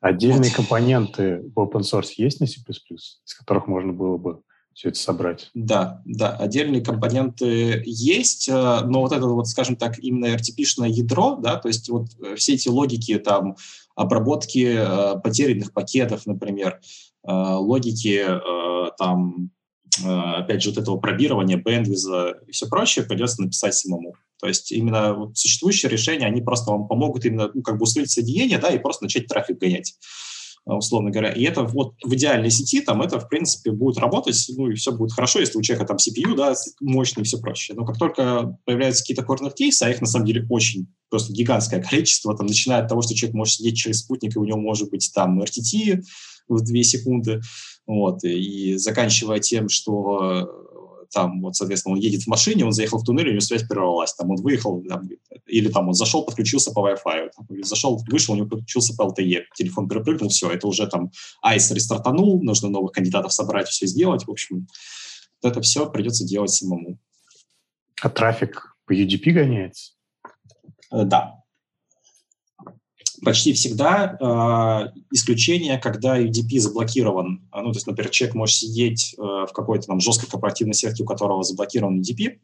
Отдельные 0.00 0.50
вот. 0.50 0.56
компоненты 0.56 1.42
в 1.54 1.58
open 1.58 1.80
source 1.80 2.10
есть 2.18 2.40
на 2.40 2.46
C++, 2.46 2.60
из 2.60 3.34
которых 3.34 3.66
можно 3.66 3.92
было 3.92 4.18
бы 4.18 4.42
все 4.74 4.88
это 4.88 4.98
собрать. 4.98 5.50
Да, 5.54 6.02
да, 6.04 6.36
отдельные 6.36 6.82
компоненты 6.82 7.82
есть, 7.86 8.48
э, 8.48 8.52
но 8.52 9.00
вот 9.00 9.12
это 9.12 9.26
вот, 9.26 9.46
скажем 9.48 9.76
так, 9.76 9.98
именно 9.98 10.34
RTP-шное 10.34 10.88
ядро, 10.88 11.36
да, 11.36 11.56
то 11.56 11.68
есть 11.68 11.88
вот 11.88 12.08
э, 12.20 12.34
все 12.36 12.54
эти 12.54 12.68
логики 12.68 13.18
там 13.18 13.56
обработки 13.94 14.74
э, 14.76 15.20
потерянных 15.20 15.72
пакетов, 15.72 16.26
например, 16.26 16.80
э, 17.26 17.32
логики 17.32 18.24
э, 18.26 18.90
там 18.98 19.50
опять 20.02 20.60
же, 20.60 20.70
вот 20.70 20.78
этого 20.78 20.96
пробирования, 20.96 21.56
бендвиза 21.56 22.40
и 22.48 22.50
все 22.50 22.66
прочее 22.66 23.04
придется 23.04 23.40
написать 23.40 23.74
самому. 23.74 24.14
То 24.40 24.48
есть 24.48 24.72
именно 24.72 25.14
вот 25.14 25.38
существующие 25.38 25.88
решения, 25.88 26.26
они 26.26 26.42
просто 26.42 26.72
вам 26.72 26.88
помогут 26.88 27.24
именно 27.24 27.48
ну, 27.54 27.62
как 27.62 27.78
бы 27.78 27.84
устроить 27.84 28.10
соединение, 28.10 28.58
да, 28.58 28.70
и 28.70 28.78
просто 28.78 29.04
начать 29.04 29.28
трафик 29.28 29.58
гонять. 29.58 29.94
Э, 30.66 30.72
условно 30.72 31.10
говоря. 31.10 31.30
И 31.30 31.42
это 31.42 31.62
вот 31.62 31.94
в 32.02 32.14
идеальной 32.14 32.50
сети, 32.50 32.80
там 32.80 33.02
это, 33.02 33.20
в 33.20 33.28
принципе, 33.28 33.70
будет 33.70 33.98
работать, 33.98 34.36
ну, 34.56 34.70
и 34.70 34.74
все 34.74 34.92
будет 34.92 35.12
хорошо, 35.12 35.40
если 35.40 35.58
у 35.58 35.62
человека 35.62 35.86
там 35.86 35.98
CPU, 35.98 36.34
да, 36.34 36.54
мощный 36.80 37.22
и 37.22 37.24
все 37.24 37.38
прочее. 37.38 37.76
Но 37.76 37.84
как 37.84 37.98
только 37.98 38.58
появляются 38.64 39.02
какие-то 39.02 39.24
корнер 39.24 39.52
кейсы, 39.52 39.82
а 39.82 39.90
их 39.90 40.00
на 40.00 40.06
самом 40.06 40.26
деле 40.26 40.46
очень 40.48 40.88
просто 41.10 41.32
гигантское 41.32 41.82
количество, 41.82 42.36
там, 42.36 42.46
начиная 42.46 42.82
от 42.82 42.88
того, 42.88 43.02
что 43.02 43.14
человек 43.14 43.34
может 43.34 43.54
сидеть 43.54 43.76
через 43.76 44.00
спутник, 44.00 44.36
и 44.36 44.38
у 44.38 44.44
него 44.44 44.58
может 44.58 44.90
быть 44.90 45.10
там 45.14 45.42
RTT 45.42 46.02
в 46.48 46.62
2 46.62 46.82
секунды, 46.82 47.40
вот, 47.86 48.24
и 48.24 48.76
заканчивая 48.76 49.40
тем, 49.40 49.68
что 49.68 50.48
там, 51.14 51.40
вот, 51.40 51.54
соответственно, 51.56 51.94
он 51.94 52.00
едет 52.00 52.22
в 52.22 52.26
машине, 52.26 52.64
он 52.64 52.72
заехал 52.72 52.98
в 52.98 53.04
туннель, 53.04 53.28
у 53.28 53.30
него 53.30 53.40
связь 53.40 53.62
прервалась, 53.62 54.12
там, 54.14 54.30
он 54.30 54.36
выехал, 54.36 54.82
там, 54.88 55.08
или 55.46 55.68
там 55.68 55.88
он 55.88 55.94
зашел, 55.94 56.24
подключился 56.24 56.72
по 56.72 56.80
Wi-Fi, 56.80 57.30
там, 57.36 57.46
зашел, 57.62 58.02
вышел, 58.10 58.34
у 58.34 58.36
него 58.36 58.48
подключился 58.48 58.94
по 58.94 59.02
LTE, 59.02 59.44
телефон 59.54 59.88
перепрыгнул, 59.88 60.28
все, 60.28 60.50
это 60.50 60.66
уже 60.66 60.86
там 60.86 61.10
айс 61.42 61.70
рестартанул, 61.70 62.42
нужно 62.42 62.68
новых 62.68 62.92
кандидатов 62.92 63.32
собрать, 63.32 63.68
все 63.68 63.86
сделать, 63.86 64.26
в 64.26 64.30
общем, 64.30 64.66
это 65.42 65.60
все 65.60 65.88
придется 65.88 66.26
делать 66.26 66.50
самому. 66.50 66.98
А 68.02 68.10
трафик 68.10 68.76
по 68.86 68.92
UDP 68.92 69.30
гоняется? 69.30 69.92
Э, 70.90 71.04
да, 71.04 71.43
почти 73.24 73.52
всегда 73.52 74.16
э, 74.20 74.98
исключение, 75.12 75.78
когда 75.78 76.20
UDP 76.20 76.58
заблокирован. 76.58 77.48
Ну, 77.52 77.72
то 77.72 77.76
есть, 77.76 77.86
например, 77.86 78.10
человек 78.10 78.34
может 78.34 78.56
сидеть 78.56 79.14
э, 79.16 79.22
в 79.22 79.50
какой-то 79.52 79.86
там 79.86 80.00
жесткой 80.00 80.28
корпоративной 80.28 80.74
сетке, 80.74 81.02
у 81.02 81.06
которого 81.06 81.42
заблокирован 81.42 82.00
UDP. 82.00 82.38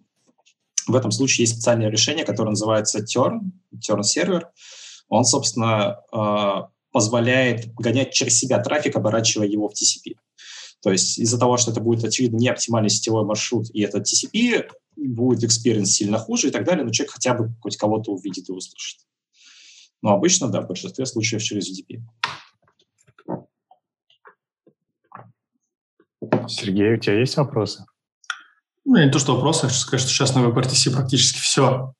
В 0.86 0.94
этом 0.94 1.10
случае 1.10 1.44
есть 1.44 1.54
специальное 1.54 1.90
решение, 1.90 2.24
которое 2.24 2.50
называется 2.50 3.00
Turn, 3.04 3.40
Turn 3.76 4.02
сервер. 4.02 4.48
Он, 5.08 5.24
собственно, 5.24 6.00
э, 6.12 6.68
позволяет 6.92 7.72
гонять 7.74 8.12
через 8.12 8.38
себя 8.38 8.60
трафик, 8.62 8.96
оборачивая 8.96 9.46
его 9.46 9.68
в 9.68 9.72
TCP. 9.72 10.16
То 10.82 10.90
есть 10.90 11.18
из-за 11.18 11.38
того, 11.38 11.56
что 11.58 11.70
это 11.70 11.80
будет, 11.80 12.04
очевидно, 12.04 12.38
не 12.38 12.48
оптимальный 12.48 12.90
сетевой 12.90 13.24
маршрут, 13.24 13.70
и 13.72 13.82
этот 13.82 14.06
TCP, 14.06 14.66
будет 14.96 15.44
experience 15.44 15.86
сильно 15.86 16.18
хуже 16.18 16.48
и 16.48 16.50
так 16.50 16.64
далее, 16.64 16.84
но 16.84 16.90
человек 16.90 17.12
хотя 17.12 17.34
бы 17.34 17.54
хоть 17.60 17.76
кого-то 17.76 18.12
увидит 18.12 18.48
и 18.48 18.52
услышит. 18.52 19.00
Но 20.02 20.12
обычно, 20.12 20.48
да, 20.48 20.62
в 20.62 20.66
большинстве 20.66 21.04
случаев 21.06 21.42
через 21.42 21.70
UDP. 21.70 22.00
Сергей, 26.48 26.94
у 26.94 26.98
тебя 26.98 27.18
есть 27.18 27.36
вопросы? 27.36 27.84
Ну, 28.84 28.96
не 28.96 29.10
то, 29.10 29.18
что 29.18 29.34
вопросы, 29.34 29.66
хочу 29.66 29.78
сказать, 29.78 30.00
что 30.00 30.10
сейчас 30.10 30.34
на 30.34 30.40
WebRTC 30.40 30.92
практически 30.92 31.38
все, 31.38 31.94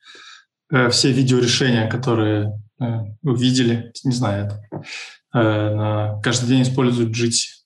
э, 0.72 0.88
все 0.90 1.12
видеорешения, 1.12 1.88
которые 1.88 2.60
э, 2.80 2.84
вы 3.22 3.36
видели, 3.36 3.92
не 4.04 4.12
знаю, 4.12 4.46
это, 4.46 5.38
э, 5.38 6.20
каждый 6.22 6.48
день 6.48 6.62
используют 6.62 7.16
Jitsi, 7.16 7.62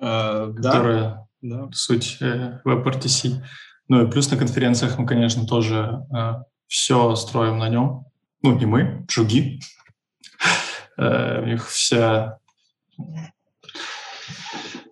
uh, 0.00 0.54
которая 0.54 1.28
да. 1.42 1.68
суть 1.72 2.18
WebRTC. 2.20 3.44
Ну 3.88 4.06
и 4.06 4.10
плюс 4.10 4.30
на 4.30 4.36
конференциях 4.36 4.98
мы, 4.98 5.06
конечно, 5.06 5.46
тоже 5.46 6.04
все 6.66 7.14
строим 7.16 7.58
на 7.58 7.68
нем 7.68 8.09
ну 8.42 8.58
не 8.58 8.66
мы, 8.66 9.04
JUG 9.08 9.39
и, 9.39 9.60
э, 10.96 11.42
у 11.42 11.46
них 11.46 11.68
вся 11.68 12.38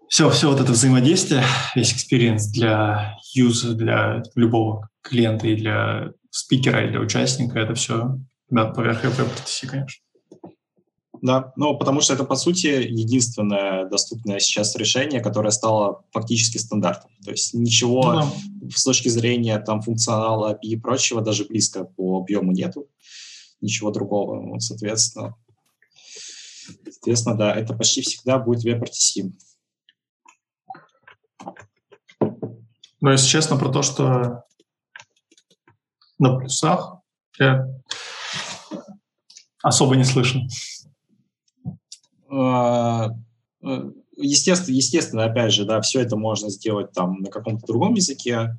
все, 0.09 0.31
все 0.31 0.51
вот 0.51 0.61
это 0.61 0.73
взаимодействие, 0.73 1.45
весь 1.75 1.93
experience 1.93 2.47
для 2.47 3.17
юзера, 3.35 3.75
для 3.75 4.23
любого 4.35 4.89
клиента 5.03 5.47
и 5.47 5.55
для 5.55 6.13
спикера, 6.31 6.87
и 6.87 6.91
для 6.91 7.01
участника, 7.01 7.59
это 7.59 7.75
все 7.75 8.19
да, 8.51 8.67
поверх 8.67 9.05
WebRTC, 9.05 9.67
конечно. 9.67 10.03
Да, 11.21 11.53
ну, 11.57 11.77
потому 11.77 12.01
что 12.01 12.15
это, 12.15 12.25
по 12.25 12.37
сути, 12.37 12.67
единственное 12.67 13.89
доступное 13.89 14.39
сейчас 14.39 14.77
решение, 14.77 15.21
которое 15.21 15.51
стало 15.51 16.05
фактически 16.13 16.59
стандартом. 16.59 17.11
То 17.25 17.33
есть 17.33 17.55
ничего 17.55 18.13
ну, 18.13 18.21
да. 18.63 18.71
с 18.75 18.85
точки 18.85 19.09
зрения 19.09 19.59
там, 19.59 19.83
функционала 19.83 20.55
API 20.55 20.59
и 20.63 20.77
прочего 20.77 21.21
даже 21.21 21.45
близко 21.45 21.85
по 21.85 22.21
объему 22.21 22.53
нету 22.53 22.87
ничего 23.61 23.91
другого. 23.91 24.41
Вот, 24.41 24.63
соответственно, 24.63 25.35
соответственно, 26.85 27.37
да, 27.37 27.55
это 27.55 27.75
почти 27.75 28.03
всегда 28.03 28.39
будет 28.39 28.65
WebRTC. 28.65 29.33
Но 33.01 33.13
если 33.13 33.29
честно, 33.29 33.57
про 33.57 33.71
то, 33.71 33.83
что 33.83 34.45
на 36.19 36.37
плюсах 36.37 36.99
я 37.39 37.69
особо 39.63 39.97
не 39.97 40.05
слышен. 40.05 40.49
А, 42.31 43.09
э, 43.63 43.91
естественно, 44.17 44.75
естественно, 44.75 45.25
опять 45.25 45.53
же, 45.53 45.65
да, 45.65 45.81
все 45.81 46.01
это 46.01 46.17
можно 46.17 46.51
сделать 46.51 46.93
там 46.93 47.21
на 47.21 47.31
каком-то 47.31 47.67
другом 47.67 47.95
языке, 47.95 48.59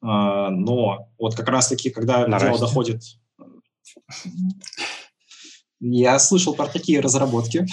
а, 0.00 0.50
но 0.50 1.08
вот 1.18 1.34
как 1.34 1.48
раз-таки, 1.48 1.90
когда 1.90 2.26
на 2.26 2.38
дело 2.38 2.58
доходит 2.58 3.02
Я 5.80 6.18
слышал 6.18 6.54
про 6.54 6.66
такие 6.66 7.00
разработки. 7.00 7.66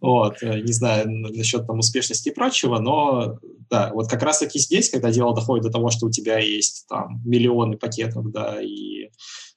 вот, 0.00 0.42
э, 0.42 0.60
не 0.60 0.72
знаю 0.72 1.10
насчет 1.10 1.66
там 1.66 1.80
успешности 1.80 2.30
и 2.30 2.34
прочего, 2.34 2.78
но 2.78 3.38
да, 3.68 3.90
вот 3.92 4.08
как 4.08 4.22
раз-таки 4.22 4.58
здесь, 4.58 4.88
когда 4.88 5.10
дело 5.10 5.34
доходит 5.34 5.64
до 5.64 5.70
того, 5.70 5.90
что 5.90 6.06
у 6.06 6.10
тебя 6.10 6.38
есть 6.38 6.86
там 6.88 7.20
миллионы 7.26 7.76
пакетов, 7.76 8.30
да, 8.32 8.62
и 8.62 9.04
э, 9.04 9.08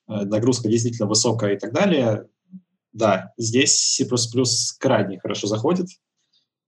нагрузка 0.07 0.68
действительно 0.68 1.07
высокая 1.07 1.53
и 1.53 1.59
так 1.59 1.72
далее, 1.72 2.28
да, 2.91 3.32
здесь 3.38 3.80
C++ 3.80 4.05
крайне 4.80 5.20
хорошо 5.20 5.47
заходит. 5.47 5.88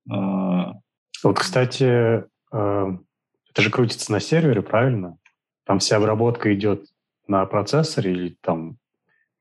А, 0.10 0.74
вот, 1.24 1.38
кстати, 1.38 1.84
э, 1.84 2.24
это 2.52 3.62
же 3.62 3.72
крутится 3.72 4.12
на 4.12 4.22
сервере, 4.22 4.62
правильно? 4.62 5.18
Там 5.66 5.80
вся 5.80 5.98
обработка 5.98 6.54
идет 6.54 6.86
на 7.30 7.46
процессоре 7.46 8.12
или 8.12 8.38
там 8.42 8.78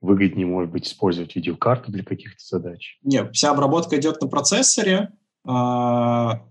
выгоднее, 0.00 0.46
может 0.46 0.70
быть, 0.70 0.86
использовать 0.86 1.34
видеокарту 1.34 1.90
для 1.90 2.04
каких-то 2.04 2.40
задач? 2.44 2.98
Нет, 3.02 3.34
вся 3.34 3.50
обработка 3.50 3.96
идет 3.98 4.20
на 4.20 4.28
процессоре. 4.28 5.10
А, 5.44 6.42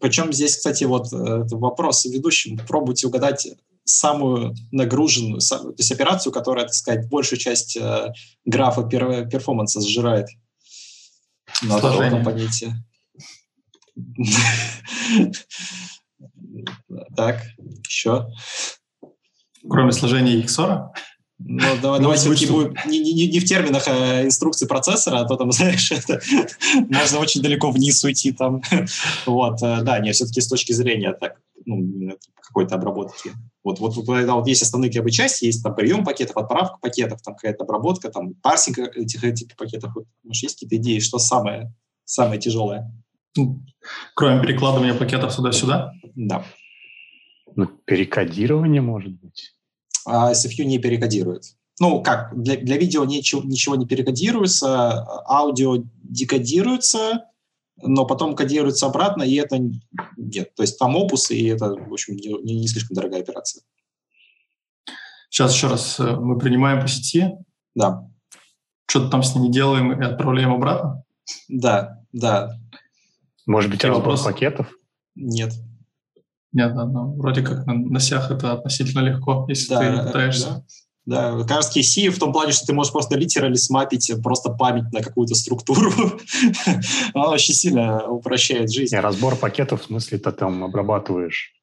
Причем 0.00 0.32
здесь, 0.32 0.56
кстати, 0.56 0.84
вот 0.84 1.12
э, 1.12 1.44
вопрос 1.50 2.04
ведущим. 2.04 2.58
Пробуйте 2.68 3.06
угадать 3.06 3.48
самую 3.84 4.54
нагруженную, 4.70 5.40
то 5.40 5.74
есть 5.76 5.90
операцию, 5.90 6.32
которая, 6.32 6.66
так 6.66 6.74
сказать, 6.74 7.08
большую 7.08 7.38
часть 7.38 7.76
э, 7.76 8.12
графа 8.44 8.82
перформанса 8.82 9.80
сжирает 9.80 10.28
на 11.62 11.78
втором 11.78 12.10
компоненте. 12.10 12.74
Так, 17.16 17.42
еще. 17.88 18.28
Кроме 19.68 19.92
сложения 19.92 20.40
XOR? 20.40 20.88
Ну, 21.38 21.60
давай, 21.80 21.98
ну, 22.00 22.04
давай 22.04 22.16
все-таки 22.16 22.46
будем 22.46 22.74
не, 22.86 23.00
не, 23.00 23.26
не 23.28 23.40
в 23.40 23.44
терминах 23.44 23.84
а 23.86 24.24
инструкции 24.24 24.66
процессора, 24.66 25.20
а 25.20 25.24
то 25.24 25.36
там, 25.36 25.52
знаешь, 25.52 25.90
это, 25.92 26.20
можно 26.88 27.18
очень 27.18 27.42
далеко 27.42 27.70
вниз 27.70 28.02
уйти 28.04 28.32
там. 28.32 28.62
вот, 29.26 29.62
э, 29.62 29.82
да, 29.82 29.98
не, 29.98 30.12
все-таки 30.12 30.40
с 30.40 30.48
точки 30.48 30.72
зрения 30.72 31.12
так, 31.12 31.40
ну, 31.64 32.16
какой-то 32.40 32.74
обработки. 32.74 33.32
Вот, 33.64 33.78
вот, 33.78 33.96
вот, 33.96 34.06
когда 34.06 34.34
вот 34.34 34.46
есть 34.48 34.62
основные 34.62 34.92
как 34.92 35.04
бы, 35.04 35.10
части, 35.10 35.44
есть 35.44 35.62
там 35.62 35.74
прием 35.74 36.04
пакетов, 36.04 36.36
отправка 36.36 36.78
пакетов, 36.80 37.22
там 37.22 37.34
какая-то 37.34 37.64
обработка, 37.64 38.10
там 38.10 38.34
парсинг 38.34 38.78
этих, 38.78 39.22
этих 39.24 39.56
пакетов. 39.56 39.92
Вот, 39.94 40.06
может, 40.24 40.42
есть 40.42 40.56
какие-то 40.56 40.76
идеи, 40.76 40.98
что 40.98 41.18
самое, 41.18 41.72
самое 42.04 42.40
тяжелое? 42.40 42.92
Ну, 43.36 43.62
кроме 44.14 44.42
перекладывания 44.42 44.94
пакетов 44.94 45.34
туда-сюда? 45.34 45.92
Да. 46.14 46.44
Ну, 47.56 47.66
перекодирование, 47.84 48.80
может 48.80 49.12
быть 49.12 49.52
а 50.04 50.32
SFU 50.32 50.64
не 50.64 50.78
перекодирует. 50.78 51.44
Ну, 51.80 52.02
как, 52.02 52.36
для, 52.40 52.56
для 52.56 52.76
видео 52.76 53.04
ничего, 53.04 53.42
ничего 53.42 53.76
не 53.76 53.86
перекодируется, 53.86 55.04
аудио 55.28 55.84
декодируется, 56.02 57.26
но 57.80 58.04
потом 58.04 58.36
кодируется 58.36 58.86
обратно, 58.86 59.22
и 59.22 59.34
это 59.36 59.58
нет. 60.16 60.54
То 60.54 60.62
есть 60.62 60.78
там 60.78 60.96
опусы, 60.96 61.34
и 61.34 61.46
это, 61.46 61.74
в 61.74 61.92
общем, 61.92 62.16
не, 62.16 62.60
не 62.60 62.68
слишком 62.68 62.94
дорогая 62.94 63.22
операция. 63.22 63.62
Сейчас 65.30 65.54
еще 65.54 65.68
раз 65.68 65.98
э, 65.98 66.14
мы 66.14 66.38
принимаем 66.38 66.82
по 66.82 66.88
сети. 66.88 67.30
Да. 67.74 68.06
Что-то 68.86 69.08
там 69.08 69.22
с 69.22 69.34
ними 69.34 69.50
делаем 69.50 69.92
и 69.92 70.04
отправляем 70.04 70.52
обратно? 70.52 71.04
Да, 71.48 72.02
да. 72.12 72.58
Может 73.46 73.70
быть, 73.70 73.82
разбор 73.82 74.22
пакетов? 74.22 74.70
Нет. 75.14 75.54
Нет, 76.52 76.74
да, 76.74 76.84
но 76.84 77.14
вроде 77.14 77.42
как 77.42 77.66
на, 77.66 77.74
на 77.74 78.00
сях 78.00 78.30
это 78.30 78.52
относительно 78.52 79.00
легко, 79.00 79.46
если 79.48 79.74
да, 79.74 79.80
ты 79.80 80.06
пытаешься. 80.06 80.48
Да. 80.48 80.62
Да, 81.04 81.44
кажется, 81.48 81.80
KC 81.80 82.10
в 82.10 82.20
том 82.20 82.32
плане, 82.32 82.52
что 82.52 82.66
ты 82.66 82.74
можешь 82.74 82.92
просто 82.92 83.16
литерали 83.16 83.54
смапить 83.54 84.12
просто 84.22 84.52
память 84.52 84.92
на 84.92 85.02
какую-то 85.02 85.34
структуру. 85.34 85.90
Она 87.14 87.30
очень 87.30 87.54
сильно 87.54 88.06
упрощает 88.06 88.70
жизнь. 88.70 88.94
разбор 88.96 89.34
пакетов, 89.34 89.82
в 89.82 89.86
смысле, 89.86 90.18
ты 90.18 90.30
там 90.30 90.62
обрабатываешь, 90.62 91.54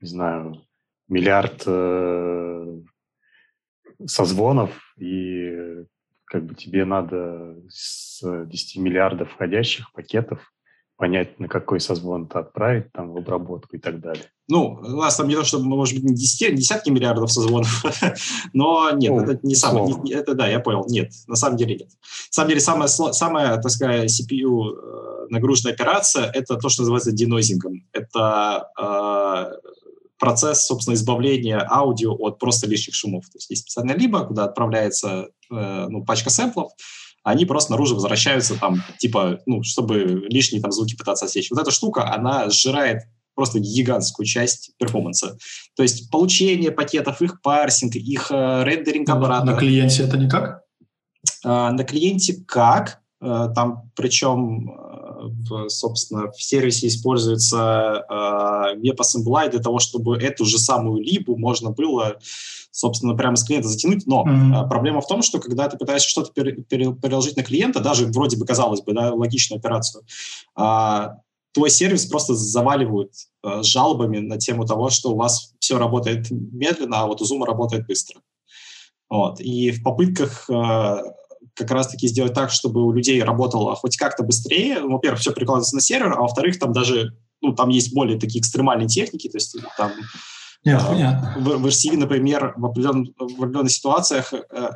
не 0.00 0.08
знаю, 0.08 0.62
миллиард 1.06 1.64
э, 1.66 2.80
созвонов, 4.06 4.70
и 4.96 5.52
как 6.24 6.46
бы 6.46 6.54
тебе 6.54 6.86
надо 6.86 7.56
с 7.68 8.22
10 8.22 8.76
миллиардов 8.76 9.30
входящих 9.32 9.92
пакетов 9.92 10.40
понять, 10.98 11.38
на 11.38 11.46
какой 11.46 11.80
созвон-то 11.80 12.40
отправить 12.40 12.92
там 12.92 13.12
в 13.12 13.16
обработку 13.16 13.76
и 13.76 13.78
так 13.78 14.00
далее. 14.00 14.24
Ну, 14.48 14.80
у 14.82 14.96
нас 14.96 15.16
там 15.16 15.28
не 15.28 15.36
то, 15.36 15.44
чтобы, 15.44 15.64
может 15.64 15.94
быть, 15.94 16.02
не 16.02 16.14
десятки, 16.14 16.56
десятки 16.56 16.90
миллиардов 16.90 17.30
созвонов, 17.30 17.84
но 18.52 18.90
нет, 18.90 19.12
ну, 19.12 19.20
это 19.20 19.38
не 19.44 19.54
самое, 19.54 19.94
не, 20.02 20.12
это 20.12 20.34
да, 20.34 20.48
я 20.48 20.58
понял, 20.58 20.84
нет, 20.88 21.12
на 21.28 21.36
самом 21.36 21.56
деле 21.56 21.76
нет. 21.76 21.88
На 21.88 22.32
самом 22.32 22.48
деле 22.48 22.60
самая, 22.60 22.88
самая 22.88 23.56
так 23.58 23.70
сказать, 23.70 24.10
CPU 24.10 24.72
э, 24.74 25.26
нагруженная 25.30 25.72
операция– 25.72 26.30
это 26.34 26.56
то, 26.56 26.68
что 26.68 26.82
называется 26.82 27.12
денозингом. 27.12 27.86
Это 27.92 28.68
э, 28.76 29.68
процесс, 30.18 30.66
собственно, 30.66 30.94
избавления 30.94 31.64
аудио 31.70 32.12
от 32.18 32.40
просто 32.40 32.66
лишних 32.66 32.96
шумов. 32.96 33.26
То 33.26 33.36
есть 33.36 33.50
есть 33.50 33.62
специальная 33.62 33.96
либо, 33.96 34.26
куда 34.26 34.44
отправляется 34.44 35.28
э, 35.48 35.86
ну, 35.88 36.04
пачка 36.04 36.30
сэмплов, 36.30 36.72
они 37.28 37.44
просто 37.44 37.72
наружу 37.72 37.94
возвращаются 37.94 38.58
там, 38.58 38.82
типа, 38.98 39.40
ну, 39.44 39.62
чтобы 39.62 40.24
лишние 40.28 40.62
там 40.62 40.72
звуки 40.72 40.96
пытаться 40.96 41.26
отсечь. 41.26 41.50
Вот 41.50 41.60
эта 41.60 41.70
штука, 41.70 42.12
она 42.12 42.48
сжирает 42.48 43.02
просто 43.34 43.60
гигантскую 43.60 44.26
часть 44.26 44.72
перформанса. 44.78 45.36
То 45.76 45.82
есть 45.82 46.10
получение 46.10 46.72
пакетов, 46.72 47.20
их 47.20 47.42
парсинг, 47.42 47.94
их 47.94 48.30
э, 48.30 48.64
рендеринг 48.64 49.08
обратно. 49.10 49.52
На 49.52 49.58
клиенте 49.58 50.04
это 50.04 50.16
никак? 50.16 50.62
Э, 51.44 51.70
на 51.70 51.84
клиенте 51.84 52.42
как? 52.46 53.00
Э, 53.20 53.48
там 53.54 53.90
причем, 53.94 54.70
э, 54.70 55.68
собственно, 55.68 56.30
в 56.32 56.42
сервисе 56.42 56.86
используется 56.86 58.04
э, 58.08 58.76
WebAssembly 58.78 59.50
для 59.50 59.60
того, 59.60 59.80
чтобы 59.80 60.16
эту 60.16 60.46
же 60.46 60.58
самую 60.58 61.02
либу 61.02 61.36
можно 61.36 61.70
было 61.70 62.18
собственно, 62.78 63.16
прямо 63.16 63.34
с 63.34 63.42
клиента 63.42 63.68
затянуть. 63.68 64.06
Но 64.06 64.24
mm-hmm. 64.24 64.68
проблема 64.68 65.00
в 65.00 65.06
том, 65.08 65.20
что 65.22 65.40
когда 65.40 65.68
ты 65.68 65.76
пытаешься 65.76 66.08
что-то 66.08 66.30
переложить 66.32 67.36
на 67.36 67.42
клиента, 67.42 67.80
даже 67.80 68.06
вроде 68.06 68.36
бы, 68.36 68.46
казалось 68.46 68.82
бы, 68.82 68.92
да, 68.92 69.12
логичную 69.12 69.58
операцию, 69.58 70.04
а, 70.54 71.16
твой 71.52 71.70
сервис 71.70 72.06
просто 72.06 72.34
заваливают 72.34 73.10
а, 73.42 73.64
жалобами 73.64 74.18
на 74.18 74.38
тему 74.38 74.64
того, 74.64 74.90
что 74.90 75.10
у 75.10 75.16
вас 75.16 75.54
все 75.58 75.76
работает 75.76 76.30
медленно, 76.30 77.00
а 77.00 77.06
вот 77.06 77.20
у 77.20 77.24
Zoom 77.24 77.44
работает 77.44 77.84
быстро. 77.88 78.20
Вот. 79.10 79.40
И 79.40 79.72
в 79.72 79.82
попытках 79.82 80.44
как 80.46 81.70
раз-таки 81.72 82.06
сделать 82.06 82.34
так, 82.34 82.52
чтобы 82.52 82.84
у 82.84 82.92
людей 82.92 83.20
работало 83.20 83.74
хоть 83.74 83.96
как-то 83.96 84.22
быстрее, 84.22 84.78
ну, 84.78 84.92
во-первых, 84.92 85.20
все 85.20 85.32
перекладывается 85.32 85.74
на 85.74 85.80
сервер, 85.80 86.12
а 86.12 86.20
во-вторых, 86.20 86.60
там 86.60 86.72
даже, 86.72 87.16
ну, 87.40 87.52
там 87.54 87.70
есть 87.70 87.92
более 87.92 88.20
такие 88.20 88.40
экстремальные 88.40 88.86
техники, 88.86 89.28
то 89.28 89.38
есть 89.38 89.56
там 89.76 89.90
нет, 90.64 90.82
понятно. 90.86 91.34
В, 91.38 91.58
в 91.58 91.66
RCV, 91.66 91.96
например, 91.96 92.54
в, 92.56 92.66
определен, 92.66 93.14
в 93.18 93.42
определенных 93.42 93.72
ситуациях 93.72 94.32
э, 94.32 94.70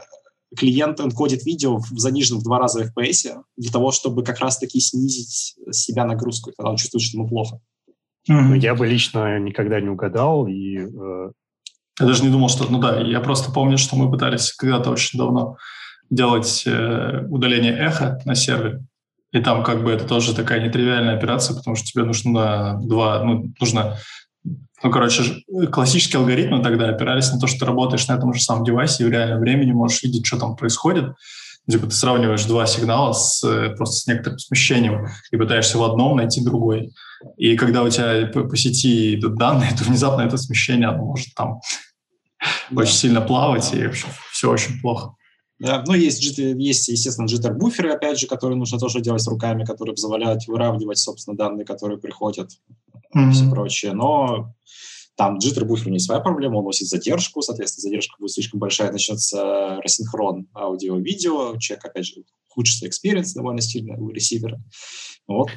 клиент 0.56 1.00
энкодит 1.00 1.44
видео 1.44 1.78
в 1.78 1.98
заниженном 1.98 2.40
в 2.40 2.44
два 2.44 2.58
раза 2.58 2.84
FPS 2.84 3.42
для 3.56 3.70
того, 3.70 3.90
чтобы 3.90 4.24
как 4.24 4.38
раз-таки 4.40 4.80
снизить 4.80 5.56
себя 5.70 6.04
нагрузку, 6.04 6.52
когда 6.56 6.70
он 6.70 6.76
чувствует, 6.76 7.02
что 7.02 7.18
ему 7.18 7.28
плохо. 7.28 7.60
Mm-hmm. 8.30 8.58
Я 8.58 8.74
бы 8.74 8.86
лично 8.86 9.38
никогда 9.38 9.80
не 9.80 9.88
угадал 9.88 10.46
и... 10.46 10.78
Э... 10.78 11.30
Я 12.00 12.06
даже 12.06 12.24
не 12.24 12.30
думал, 12.30 12.48
что... 12.48 12.70
Ну 12.70 12.78
да, 12.78 13.00
я 13.00 13.20
просто 13.20 13.52
помню, 13.52 13.76
что 13.76 13.96
мы 13.96 14.10
пытались 14.10 14.52
когда-то 14.52 14.90
очень 14.90 15.18
давно 15.18 15.56
делать 16.08 16.64
э, 16.66 17.26
удаление 17.28 17.72
эха 17.72 18.20
на 18.24 18.34
сервере. 18.34 18.84
И 19.32 19.40
там 19.40 19.62
как 19.62 19.82
бы 19.82 19.90
это 19.90 20.06
тоже 20.06 20.34
такая 20.34 20.64
нетривиальная 20.64 21.16
операция, 21.16 21.56
потому 21.56 21.74
что 21.74 21.86
тебе 21.86 22.04
нужно 22.04 22.78
два, 22.82 23.24
ну, 23.24 23.52
нужно 23.58 23.96
ну, 24.44 24.90
короче, 24.90 25.44
классические 25.70 26.20
алгоритмы 26.20 26.62
тогда 26.62 26.88
опирались 26.88 27.32
на 27.32 27.38
то, 27.38 27.46
что 27.46 27.60
ты 27.60 27.66
работаешь 27.66 28.08
на 28.08 28.14
этом 28.14 28.34
же 28.34 28.40
самом 28.40 28.64
девайсе 28.64 29.04
и 29.04 29.06
в 29.06 29.10
реальном 29.10 29.40
времени 29.40 29.72
можешь 29.72 30.02
видеть, 30.02 30.26
что 30.26 30.38
там 30.38 30.56
происходит. 30.56 31.14
Типа 31.70 31.86
ты 31.86 31.92
сравниваешь 31.92 32.44
два 32.44 32.66
сигнала 32.66 33.12
с, 33.12 33.40
просто 33.76 33.94
с 33.94 34.06
некоторым 34.08 34.38
смещением 34.40 35.06
и 35.30 35.36
пытаешься 35.36 35.78
в 35.78 35.84
одном 35.84 36.16
найти 36.16 36.42
другой. 36.42 36.92
И 37.36 37.56
когда 37.56 37.84
у 37.84 37.88
тебя 37.88 38.26
по, 38.26 38.42
по 38.42 38.56
сети 38.56 39.14
идут 39.14 39.36
данные, 39.36 39.70
то 39.78 39.84
внезапно 39.84 40.22
это 40.22 40.36
смещение 40.36 40.88
оно 40.88 41.04
может 41.04 41.32
там 41.34 41.60
да. 42.70 42.82
очень 42.82 42.94
сильно 42.94 43.20
плавать, 43.20 43.72
и 43.72 43.86
вообще 43.86 44.08
все 44.32 44.50
очень 44.50 44.80
плохо. 44.80 45.14
Да, 45.60 45.84
ну, 45.86 45.94
есть, 45.94 46.20
есть, 46.38 46.88
естественно, 46.88 47.26
джиттер-буферы, 47.26 47.92
опять 47.92 48.18
же, 48.18 48.26
которые 48.26 48.58
нужно 48.58 48.80
тоже 48.80 49.00
делать 49.00 49.24
руками, 49.28 49.64
которые 49.64 49.94
позволяют 49.94 50.48
выравнивать, 50.48 50.98
собственно, 50.98 51.36
данные, 51.36 51.64
которые 51.64 52.00
приходят 52.00 52.50
mm-hmm. 53.14 53.28
и 53.28 53.32
все 53.32 53.50
прочее. 53.50 53.92
Но 53.92 54.54
там 55.16 55.38
джиттер 55.38 55.64
буфер 55.64 55.90
не 55.90 55.98
своя 55.98 56.20
проблема, 56.20 56.56
он 56.56 56.64
носит 56.64 56.88
задержку, 56.88 57.42
соответственно, 57.42 57.82
задержка 57.82 58.16
будет 58.18 58.32
слишком 58.32 58.60
большая, 58.60 58.92
начнется 58.92 59.78
рассинхрон 59.82 60.48
аудио-видео, 60.54 61.56
человек, 61.58 61.84
опять 61.84 62.06
же, 62.06 62.22
ухудшится 62.50 62.86
experience 62.86 63.34
довольно 63.34 63.60
сильно 63.60 63.96
у 63.96 64.10
ресивера. 64.10 64.60
Вот. 65.26 65.50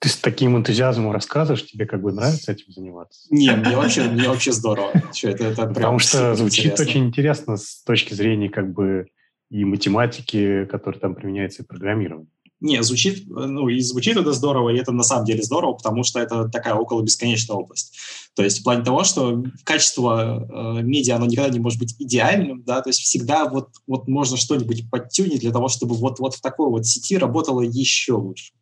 Ты 0.00 0.08
с 0.08 0.16
таким 0.16 0.56
энтузиазмом 0.56 1.12
рассказываешь, 1.12 1.64
тебе 1.64 1.86
как 1.86 2.02
бы 2.02 2.12
нравится 2.12 2.50
этим 2.50 2.72
заниматься? 2.72 3.28
Не, 3.30 3.52
мне 3.52 3.76
вообще, 3.76 4.02
мне 4.02 4.28
вообще 4.28 4.50
здорово. 4.50 4.90
Что, 5.14 5.28
это, 5.28 5.44
это 5.44 5.66
Потому 5.68 6.00
что 6.00 6.34
звучит 6.34 6.72
интересно. 6.72 6.84
очень 6.84 7.04
интересно 7.06 7.56
с 7.56 7.82
точки 7.84 8.12
зрения 8.12 8.48
как 8.48 8.72
бы 8.72 9.06
и 9.48 9.64
математики, 9.64 10.64
которые 10.64 11.00
там 11.00 11.14
применяются, 11.14 11.62
и 11.62 11.66
программирование. 11.66 12.28
Не, 12.62 12.80
звучит, 12.84 13.24
ну, 13.26 13.68
и 13.68 13.80
звучит 13.80 14.16
это 14.16 14.32
здорово, 14.32 14.70
и 14.70 14.78
это 14.78 14.92
на 14.92 15.02
самом 15.02 15.24
деле 15.24 15.42
здорово, 15.42 15.72
потому 15.72 16.04
что 16.04 16.20
это 16.20 16.48
такая 16.48 16.74
около 16.74 17.02
бесконечная 17.02 17.56
область. 17.56 17.92
То 18.36 18.44
есть 18.44 18.60
в 18.60 18.62
плане 18.62 18.84
того, 18.84 19.02
что 19.02 19.42
качество 19.64 20.76
э, 20.78 20.82
медиа, 20.82 21.16
оно 21.16 21.26
никогда 21.26 21.50
не 21.50 21.58
может 21.58 21.80
быть 21.80 21.96
идеальным, 21.98 22.62
да, 22.62 22.80
то 22.80 22.90
есть 22.90 23.00
всегда 23.00 23.48
вот, 23.48 23.70
вот 23.88 24.06
можно 24.06 24.36
что-нибудь 24.36 24.88
подтюнить 24.88 25.40
для 25.40 25.50
того, 25.50 25.66
чтобы 25.66 25.96
вот, 25.96 26.20
вот 26.20 26.36
в 26.36 26.40
такой 26.40 26.70
вот 26.70 26.86
сети 26.86 27.18
работало 27.18 27.62
еще 27.62 28.12
лучше. 28.12 28.52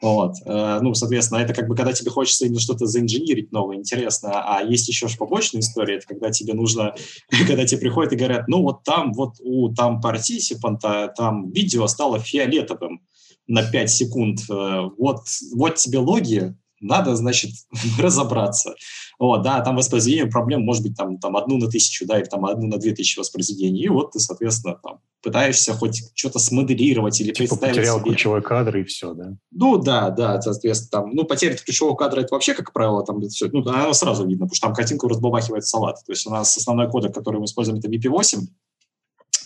Вот. 0.00 0.36
Э, 0.46 0.78
ну, 0.80 0.94
соответственно, 0.94 1.40
это 1.40 1.52
как 1.52 1.68
бы 1.68 1.76
когда 1.76 1.92
тебе 1.92 2.10
хочется 2.10 2.46
именно 2.46 2.60
что-то 2.60 2.86
заинженерить 2.86 3.52
новое, 3.52 3.76
интересное. 3.76 4.32
А 4.32 4.62
есть 4.62 4.88
еще 4.88 5.08
же 5.08 5.18
побочная 5.18 5.60
история, 5.60 5.96
это 5.96 6.06
когда 6.06 6.30
тебе 6.30 6.54
нужно, 6.54 6.94
когда 7.46 7.66
тебе 7.66 7.80
приходят 7.80 8.14
и 8.14 8.16
говорят, 8.16 8.48
ну 8.48 8.62
вот 8.62 8.82
там, 8.82 9.12
вот 9.12 9.34
у 9.40 9.74
там 9.74 10.00
партисипанта, 10.00 11.12
там 11.14 11.50
видео 11.50 11.86
стало 11.86 12.18
фиолетовым 12.18 13.02
на 13.46 13.62
5 13.62 13.90
секунд. 13.90 14.40
Э, 14.50 14.88
вот, 14.98 15.20
вот 15.54 15.74
тебе 15.76 15.98
логи, 15.98 16.54
надо, 16.80 17.16
значит, 17.16 17.52
разобраться. 17.98 18.74
Вот, 19.18 19.42
да, 19.42 19.60
там 19.60 19.76
воспроизведение 19.76 20.30
проблем 20.30 20.62
может 20.62 20.82
быть 20.82 20.96
там, 20.96 21.18
там 21.18 21.36
одну 21.36 21.56
на 21.56 21.68
тысячу, 21.68 22.06
да, 22.06 22.18
или 22.18 22.26
там 22.26 22.44
одну 22.44 22.66
на 22.66 22.78
две 22.78 22.92
тысячи 22.92 23.18
воспроизведений. 23.18 23.84
И 23.84 23.88
вот 23.88 24.12
ты, 24.12 24.20
соответственно, 24.20 24.78
там 24.82 25.00
пытаешься 25.22 25.72
хоть 25.74 26.02
что-то 26.14 26.38
смоделировать 26.38 27.20
или 27.20 27.32
типа 27.32 27.56
представить 27.56 27.76
потерял 27.76 27.98
себе. 27.98 28.10
ключевой 28.10 28.42
кадр 28.42 28.76
и 28.76 28.84
все, 28.84 29.14
да? 29.14 29.36
Ну, 29.50 29.78
да, 29.78 30.10
да, 30.10 30.40
соответственно, 30.40 31.02
там, 31.02 31.14
ну, 31.14 31.24
потеря 31.24 31.56
ключевого 31.56 31.96
кадра 31.96 32.20
это 32.20 32.34
вообще, 32.34 32.54
как 32.54 32.72
правило, 32.72 33.04
там 33.04 33.20
все, 33.28 33.48
ну, 33.50 33.66
оно 33.66 33.92
сразу 33.92 34.26
видно, 34.26 34.46
потому 34.46 34.54
что 34.54 34.66
там 34.66 34.74
картинку 34.74 35.08
разбабахивает 35.08 35.66
салат. 35.66 35.96
То 36.04 36.12
есть 36.12 36.26
у 36.26 36.30
нас 36.30 36.56
основной 36.56 36.90
кодек, 36.90 37.14
который 37.14 37.38
мы 37.38 37.46
используем, 37.46 37.78
это 37.78 37.88
VP8, 37.88 38.40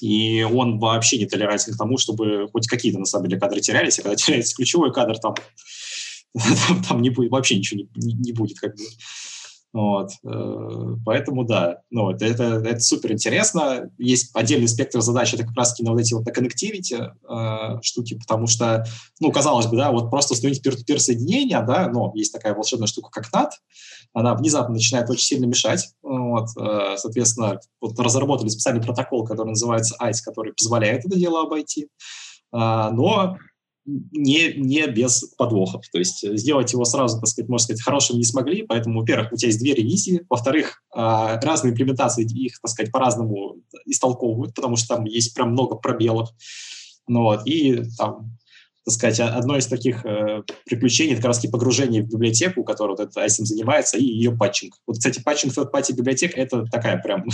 и 0.00 0.42
он 0.42 0.78
вообще 0.78 1.18
не 1.18 1.26
толерантен 1.26 1.74
к 1.74 1.78
тому, 1.78 1.98
чтобы 1.98 2.48
хоть 2.52 2.66
какие-то, 2.66 2.98
на 2.98 3.06
самом 3.06 3.28
деле, 3.28 3.40
кадры 3.40 3.60
терялись, 3.60 3.98
а 3.98 4.02
когда 4.02 4.16
теряется 4.16 4.54
ключевой 4.54 4.92
кадр, 4.92 5.18
там, 5.18 5.34
там, 6.68 6.82
там 6.82 7.02
не 7.02 7.10
будет, 7.10 7.30
вообще 7.30 7.56
ничего 7.56 7.80
не, 7.94 8.12
не 8.14 8.32
будет. 8.32 8.58
Как 8.58 8.74
бы. 8.76 8.82
Вот. 9.72 10.10
Э, 10.24 10.96
поэтому 11.04 11.44
да, 11.44 11.78
ну, 11.90 12.10
это, 12.10 12.24
это, 12.24 12.44
это 12.44 12.80
супер 12.80 13.12
интересно. 13.12 13.90
Есть 13.98 14.30
отдельный 14.34 14.66
спектр 14.66 15.00
задач, 15.00 15.32
это 15.32 15.44
как 15.44 15.56
раз 15.56 15.70
таки 15.70 15.84
на 15.84 15.92
вот 15.92 16.00
эти 16.00 16.12
вот 16.12 16.26
на 16.26 16.30
connectivity 16.30 17.12
э, 17.28 17.82
штуки, 17.82 18.14
потому 18.18 18.48
что, 18.48 18.84
ну, 19.20 19.30
казалось 19.30 19.66
бы, 19.66 19.76
да, 19.76 19.92
вот 19.92 20.10
просто 20.10 20.34
установить 20.34 20.66
peer-to-peer 20.66 20.98
соединение, 20.98 21.62
да, 21.62 21.88
но 21.88 22.10
есть 22.14 22.32
такая 22.32 22.54
волшебная 22.54 22.88
штука, 22.88 23.10
как 23.10 23.32
NAT, 23.32 23.50
она 24.12 24.34
внезапно 24.34 24.74
начинает 24.74 25.08
очень 25.08 25.24
сильно 25.24 25.46
мешать. 25.46 25.90
Вот, 26.02 26.48
э, 26.58 26.96
соответственно, 26.96 27.60
вот 27.80 27.98
разработали 27.98 28.48
специальный 28.48 28.82
протокол, 28.82 29.24
который 29.24 29.50
называется 29.50 29.96
ICE, 30.00 30.18
который 30.24 30.52
позволяет 30.52 31.06
это 31.06 31.16
дело 31.16 31.42
обойти. 31.42 31.88
Э, 32.52 32.90
но 32.90 33.36
не, 33.86 34.54
не 34.54 34.86
без 34.86 35.24
подвохов. 35.36 35.88
То 35.90 35.98
есть 35.98 36.26
сделать 36.38 36.72
его 36.72 36.84
сразу, 36.84 37.18
так 37.18 37.28
сказать, 37.28 37.48
можно 37.48 37.64
сказать, 37.64 37.82
хорошим 37.82 38.18
не 38.18 38.24
смогли, 38.24 38.62
поэтому, 38.62 39.00
во-первых, 39.00 39.32
у 39.32 39.36
тебя 39.36 39.48
есть 39.48 39.60
две 39.60 39.74
ревизии, 39.74 40.24
во-вторых, 40.28 40.82
а, 40.94 41.40
разные 41.40 41.72
имплементации 41.72 42.24
их, 42.24 42.60
так 42.60 42.70
сказать, 42.70 42.92
по-разному 42.92 43.56
истолковывают, 43.86 44.54
потому 44.54 44.76
что 44.76 44.96
там 44.96 45.04
есть 45.04 45.34
прям 45.34 45.52
много 45.52 45.76
пробелов. 45.76 46.30
Ну, 47.08 47.22
вот, 47.22 47.46
и 47.46 47.82
там 47.96 48.38
так 48.84 48.94
сказать, 48.94 49.20
одно 49.20 49.58
из 49.58 49.66
таких 49.66 50.04
э, 50.06 50.42
приключений, 50.64 51.12
это 51.12 51.22
как 51.22 51.28
раз 51.28 51.46
погружение 51.46 52.02
в 52.02 52.08
библиотеку, 52.08 52.64
которая 52.64 52.96
вот 52.96 53.08
это, 53.08 53.20
этим 53.20 53.44
занимается, 53.44 53.98
и 53.98 54.04
ее 54.04 54.32
патчинг. 54.32 54.74
Вот, 54.86 54.96
кстати, 54.96 55.22
патчинг 55.22 55.52
third 55.52 55.70
party 55.70 55.92
библиотек– 55.92 56.32
это 56.36 56.64
такая 56.64 56.98
прям 56.98 57.24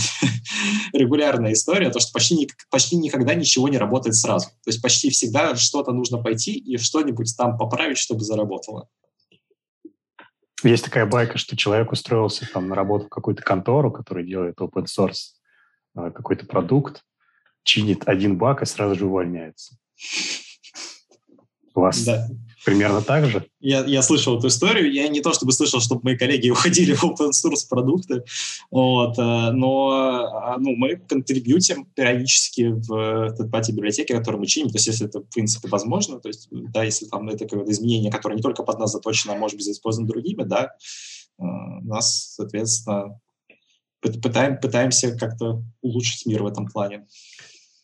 регулярная 0.93 1.53
история, 1.53 1.89
то, 1.89 1.99
что 1.99 2.11
почти, 2.11 2.49
почти 2.69 2.97
никогда 2.97 3.33
ничего 3.33 3.69
не 3.69 3.77
работает 3.77 4.15
сразу. 4.15 4.47
То 4.47 4.69
есть 4.69 4.81
почти 4.81 5.09
всегда 5.09 5.55
что-то 5.55 5.93
нужно 5.93 6.17
пойти 6.21 6.53
и 6.53 6.77
что-нибудь 6.77 7.33
там 7.37 7.57
поправить, 7.57 7.97
чтобы 7.97 8.21
заработало. 8.21 8.89
Есть 10.63 10.83
такая 10.83 11.05
байка, 11.05 11.37
что 11.37 11.55
человек 11.55 11.91
устроился 11.91 12.47
там 12.51 12.67
на 12.67 12.75
работу 12.75 13.05
в 13.05 13.09
какую-то 13.09 13.43
контору, 13.43 13.91
которая 13.91 14.25
делает 14.25 14.59
open 14.59 14.85
source 14.85 15.35
э, 15.95 16.11
какой-то 16.11 16.45
продукт, 16.45 17.03
чинит 17.63 18.03
один 18.07 18.37
баг 18.37 18.63
и 18.63 18.65
сразу 18.65 18.95
же 18.95 19.05
увольняется. 19.05 19.77
У 21.77 21.81
вас 21.81 22.03
да. 22.03 22.27
примерно 22.65 23.03
так 23.03 23.27
же? 23.27 23.45
Я, 23.59 23.85
я 23.85 24.01
слышал 24.01 24.39
эту 24.39 24.47
историю. 24.47 24.91
Я 24.91 25.07
не 25.09 25.21
то 25.21 25.31
чтобы 25.31 25.51
слышал, 25.51 25.79
чтобы 25.79 26.01
мои 26.03 26.17
коллеги 26.17 26.49
уходили 26.55 26.95
в 26.95 27.03
open 27.03 27.29
source 27.29 27.69
продукты, 27.69 28.23
вот, 28.71 29.19
э, 29.19 29.51
но 29.51 29.89
а, 29.91 30.57
ну, 30.57 30.75
мы 30.75 30.95
контрибьютим 30.95 31.85
периодически 31.85 32.71
в 32.71 32.91
third 33.39 33.71
библиотеке, 33.73 34.15
которую 34.15 34.39
мы 34.39 34.47
чиним, 34.47 34.69
то 34.69 34.77
есть 34.77 34.87
если 34.87 35.05
это 35.05 35.19
в 35.19 35.29
принципе 35.29 35.67
возможно, 35.67 36.19
то 36.19 36.29
есть 36.29 36.47
да, 36.51 36.83
если 36.83 37.05
там 37.05 37.29
это 37.29 37.45
какое-то 37.45 37.71
изменение, 37.71 38.11
которое 38.11 38.33
не 38.33 38.41
только 38.41 38.63
под 38.63 38.79
нас 38.79 38.91
заточено, 38.91 39.33
а 39.33 39.37
может 39.37 39.57
быть 39.57 39.69
использовано 39.69 40.09
другими, 40.09 40.41
да, 40.41 40.71
э, 41.37 41.43
нас, 41.43 42.33
соответственно, 42.33 43.19
пытаем, 44.01 44.59
пытаемся 44.59 45.15
как-то 45.15 45.61
улучшить 45.81 46.25
мир 46.25 46.41
в 46.41 46.47
этом 46.47 46.65
плане. 46.65 47.05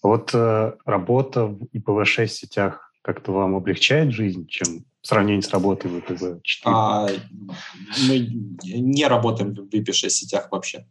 Вот 0.01 0.31
э, 0.33 0.73
работа 0.83 1.45
в 1.45 1.65
IPv6 1.75 2.27
сетях 2.27 2.92
как-то 3.03 3.33
вам 3.33 3.55
облегчает 3.55 4.11
жизнь, 4.11 4.47
чем 4.47 4.85
в 5.01 5.07
сравнении 5.07 5.41
с 5.41 5.49
работой 5.51 5.91
в 5.91 5.97
ИПВ-4? 5.97 6.39
А, 6.63 7.07
мы 8.07 8.19
не 8.63 9.05
работаем 9.05 9.53
в 9.53 9.69
IP6 9.69 10.09
сетях 10.09 10.47
вообще. 10.51 10.85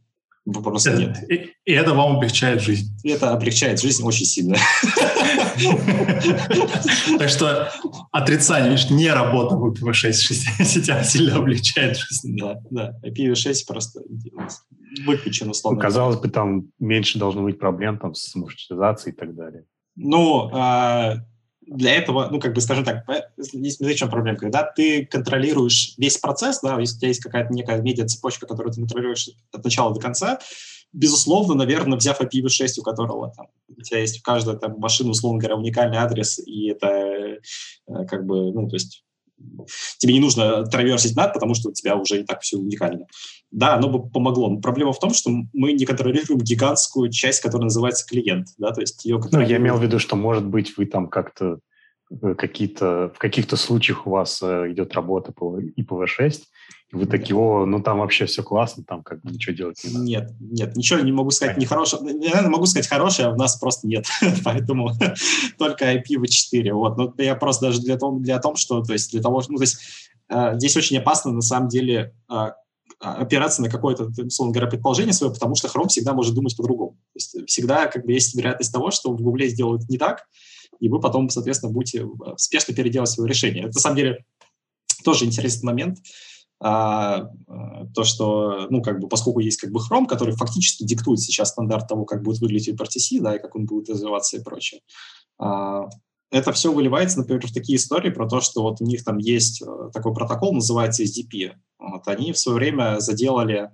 Просто 0.45 0.91
это, 0.91 1.01
нет. 1.01 1.31
И, 1.31 1.55
и 1.65 1.73
это 1.73 1.95
вам 1.95 2.17
облегчает 2.17 2.61
жизнь. 2.61 2.95
И 3.05 3.11
это 3.11 3.33
облегчает 3.33 3.81
жизнь 3.81 4.03
очень 4.05 4.27
сильно. 4.27 4.57
Так 7.19 7.29
что 7.29 7.71
отрицание, 8.11 8.77
не 8.91 9.13
работа 9.13 9.55
в 9.55 9.71
IPv6 9.71 10.13
сетях 10.65 11.05
сильно 11.05 11.37
облегчает 11.37 11.97
жизнь. 11.97 12.37
Да, 12.37 12.59
да. 12.71 12.99
IPv6 13.05 13.55
просто 13.69 14.01
выключен 15.05 15.51
условно. 15.51 15.81
Казалось 15.81 16.17
бы, 16.17 16.29
там 16.29 16.73
меньше 16.79 17.19
должно 17.19 17.43
быть 17.43 17.59
проблем 17.59 17.99
там 17.99 18.15
с 18.15 18.35
маршрутизацией 18.35 19.15
и 19.15 19.17
так 19.17 19.35
далее. 19.37 19.65
Ну, 19.95 20.51
а, 20.53 21.19
для 21.67 21.95
этого, 21.95 22.29
ну, 22.31 22.41
как 22.41 22.55
бы, 22.55 22.61
скажем 22.61 22.85
так, 22.85 23.05
здесь 23.37 23.77
смотри, 23.77 23.95
в 23.95 23.99
чем 23.99 24.11
проблема. 24.11 24.39
Когда 24.39 24.65
ты 24.65 25.07
контролируешь 25.07 25.95
весь 25.97 26.19
процесс, 26.19 26.61
да, 26.61 26.79
если 26.79 26.97
у 26.97 26.99
тебя 26.99 27.09
есть 27.09 27.23
какая-то 27.23 27.53
некая 27.53 27.81
медиа-цепочка, 27.81 28.47
которую 28.47 28.73
ты 28.73 28.81
контролируешь 28.81 29.31
от 29.53 29.65
начала 29.65 29.95
до 29.95 30.01
конца, 30.01 30.39
безусловно, 30.93 31.55
наверное, 31.55 31.99
взяв 31.99 32.21
IPv6, 32.21 32.81
у 32.81 32.83
которого 32.83 33.33
там, 33.35 33.47
у 33.69 33.81
тебя 33.83 34.01
есть 34.01 34.19
в 34.19 34.23
каждой 34.23 34.59
там, 34.59 34.79
машине, 34.79 35.11
условно 35.11 35.39
говоря, 35.39 35.57
уникальный 35.57 35.99
адрес, 35.99 36.39
и 36.39 36.69
это 36.69 36.87
э, 36.89 37.39
как 38.09 38.27
бы, 38.27 38.53
ну, 38.53 38.69
то 38.69 38.77
есть 38.77 39.05
тебе 39.99 40.15
не 40.15 40.21
нужно 40.21 40.65
траверсить 40.65 41.17
над, 41.17 41.33
потому 41.33 41.55
что 41.55 41.71
у 41.71 41.73
тебя 41.73 41.97
уже 41.97 42.21
и 42.21 42.25
так 42.25 42.43
все 42.43 42.59
уникально. 42.59 43.07
Да, 43.53 43.75
оно 43.75 43.91
бы 43.91 44.09
помогло. 44.09 44.49
Но 44.49 44.61
проблема 44.61 44.93
в 44.93 44.99
том, 44.99 45.13
что 45.13 45.31
мы 45.53 45.73
не 45.75 45.85
контролируем 45.85 46.41
гигантскую 46.41 47.11
часть, 47.11 47.43
которая 47.43 47.65
называется 47.65 48.07
клиент. 48.07 48.49
Да, 48.57 48.73
то 48.73 48.81
есть 48.81 49.05
ее 49.05 49.21
Ну, 49.31 49.41
я 49.41 49.59
имел 49.59 49.77
в 49.77 49.83
виду, 49.83 49.99
что, 49.99 50.17
может 50.17 50.47
быть, 50.47 50.77
вы 50.79 50.87
там 50.87 51.07
как-то 51.07 51.59
э, 52.11 52.35
какие-то 52.35 53.13
в 53.15 53.19
каких-то 53.19 53.57
случаях 53.57 54.07
у 54.07 54.11
вас 54.11 54.43
э, 54.43 54.73
идет 54.73 54.95
работа 54.95 55.33
по 55.33 55.61
IPv6, 55.61 56.41
и 56.93 56.97
вы 56.97 57.07
такие, 57.07 57.37
о, 57.37 57.67
ну 57.67 57.83
там 57.83 57.99
вообще 57.99 58.25
все 58.25 58.43
классно, 58.43 58.85
там 58.85 59.03
как 59.03 59.21
бы 59.23 59.31
ничего 59.31 59.55
делать 59.55 59.83
не 59.85 59.93
надо. 59.93 60.05
Нет, 60.05 60.31
нет, 60.41 60.77
ничего 60.77 61.01
не 61.01 61.13
могу 61.13 61.31
сказать 61.31 61.59
не 61.59 61.67
хорошее. 61.67 62.03
Я 62.21 62.49
могу 62.49 62.65
сказать 62.65 62.89
хорошее, 62.89 63.29
а 63.29 63.33
у 63.33 63.37
нас 63.37 63.57
просто 63.57 63.87
нет. 63.87 64.07
Поэтому 64.45 64.93
только 65.59 65.95
IPv4. 65.95 66.73
Вот. 66.73 66.97
Но 66.97 67.15
я 67.19 67.35
просто 67.35 67.67
даже 67.67 67.83
для 67.83 67.99
того, 67.99 68.19
для 68.19 68.39
того, 68.39 68.57
что, 68.57 68.83
то 68.83 68.95
есть 68.95 69.11
для 69.13 69.21
того, 69.21 69.43
ну, 69.49 69.57
то 69.57 69.63
есть 69.63 69.79
э, 70.31 70.55
здесь 70.57 70.77
очень 70.77 70.97
опасно 70.99 71.33
на 71.33 71.43
самом 71.43 71.69
деле 71.69 72.15
э, 72.31 72.53
опираться 73.03 73.63
на 73.63 73.69
какое-то, 73.69 74.11
условно 74.25 74.53
говоря, 74.55 74.71
предположение 74.71 75.13
свое, 75.13 75.33
потому 75.33 75.57
что 75.57 75.69
Chrome 75.69 75.89
всегда 75.89 76.13
может 76.13 76.35
думать 76.35 76.57
по-другому. 76.57 76.93
То 76.93 77.17
есть 77.17 77.37
всегда 77.49 77.87
как 77.87 78.07
бы 78.07 78.13
есть 78.13 78.35
вероятность 78.35 78.73
того, 78.73 78.91
что 78.91 79.13
в 79.13 79.21
Google 79.21 79.47
сделают 79.47 79.89
не 79.89 79.99
так, 79.99 80.25
и 80.79 80.89
вы 80.89 81.01
потом, 81.01 81.29
соответственно, 81.29 81.73
будете 81.73 82.03
э, 82.03 82.07
спешно 82.37 82.75
переделать 82.75 83.11
свое 83.11 83.29
решение. 83.29 83.65
Это, 83.65 83.75
на 83.75 83.81
самом 83.81 83.97
деле, 83.97 84.25
тоже 85.05 85.25
интересный 85.25 85.67
момент. 85.67 85.99
А, 86.65 87.29
а, 87.49 87.87
то, 87.93 88.05
что, 88.05 88.69
ну, 88.71 88.83
как 88.83 89.01
бы, 89.01 89.09
поскольку 89.09 89.41
есть 89.41 89.61
как 89.61 89.73
бы 89.73 89.81
Chrome, 89.81 90.07
который 90.07 90.37
фактически 90.37 90.85
диктует 90.85 91.19
сейчас 91.19 91.49
стандарт 91.51 91.89
того, 91.89 92.05
как 92.05 92.23
будет 92.23 92.41
выглядеть 92.41 92.69
WebRTC, 92.69 93.21
да, 93.21 93.35
и 93.35 93.41
как 93.41 93.57
он 93.57 93.67
будет 93.67 93.91
развиваться 93.91 94.37
и 94.37 94.43
прочее, 94.43 94.81
а, 95.41 95.89
это 96.33 96.53
все 96.53 96.73
выливается, 96.73 97.19
например, 97.19 97.47
в 97.47 97.53
такие 97.53 97.77
истории 97.77 98.11
про 98.11 98.29
то, 98.29 98.41
что 98.41 98.63
вот 98.63 98.81
у 98.81 98.85
них 98.85 99.05
там 99.05 99.19
есть 99.19 99.61
э, 99.61 99.91
такой 99.93 100.15
протокол, 100.15 100.55
называется 100.55 101.03
SDP. 101.03 101.53
Вот 101.91 102.09
они 102.09 102.33
в 102.33 102.39
свое 102.39 102.57
время 102.57 103.01
заделали 103.01 103.71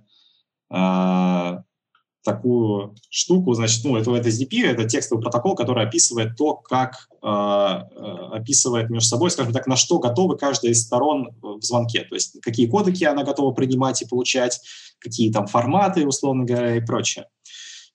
такую 2.23 2.95
штуку, 3.09 3.53
значит, 3.53 3.83
ну, 3.83 3.97
это, 3.97 4.13
это 4.15 4.29
SDP, 4.29 4.65
это 4.65 4.85
текстовый 4.85 5.21
протокол, 5.21 5.55
который 5.55 5.85
описывает 5.85 6.35
то, 6.35 6.55
как 6.55 7.07
э, 7.21 7.27
э, 7.27 8.37
описывает 8.37 8.89
между 8.89 9.07
собой, 9.07 9.31
скажем 9.31 9.53
так, 9.53 9.67
на 9.67 9.75
что 9.75 9.99
готовы 9.99 10.37
каждая 10.37 10.71
из 10.71 10.83
сторон 10.83 11.29
в 11.41 11.61
звонке, 11.61 12.03
то 12.03 12.15
есть 12.15 12.39
какие 12.41 12.67
кодеки 12.67 13.03
она 13.05 13.23
готова 13.23 13.53
принимать 13.53 14.01
и 14.01 14.07
получать, 14.07 14.59
какие 14.99 15.31
там 15.31 15.47
форматы, 15.47 16.05
условно 16.05 16.43
говоря, 16.43 16.75
и 16.75 16.81
прочее. 16.81 17.27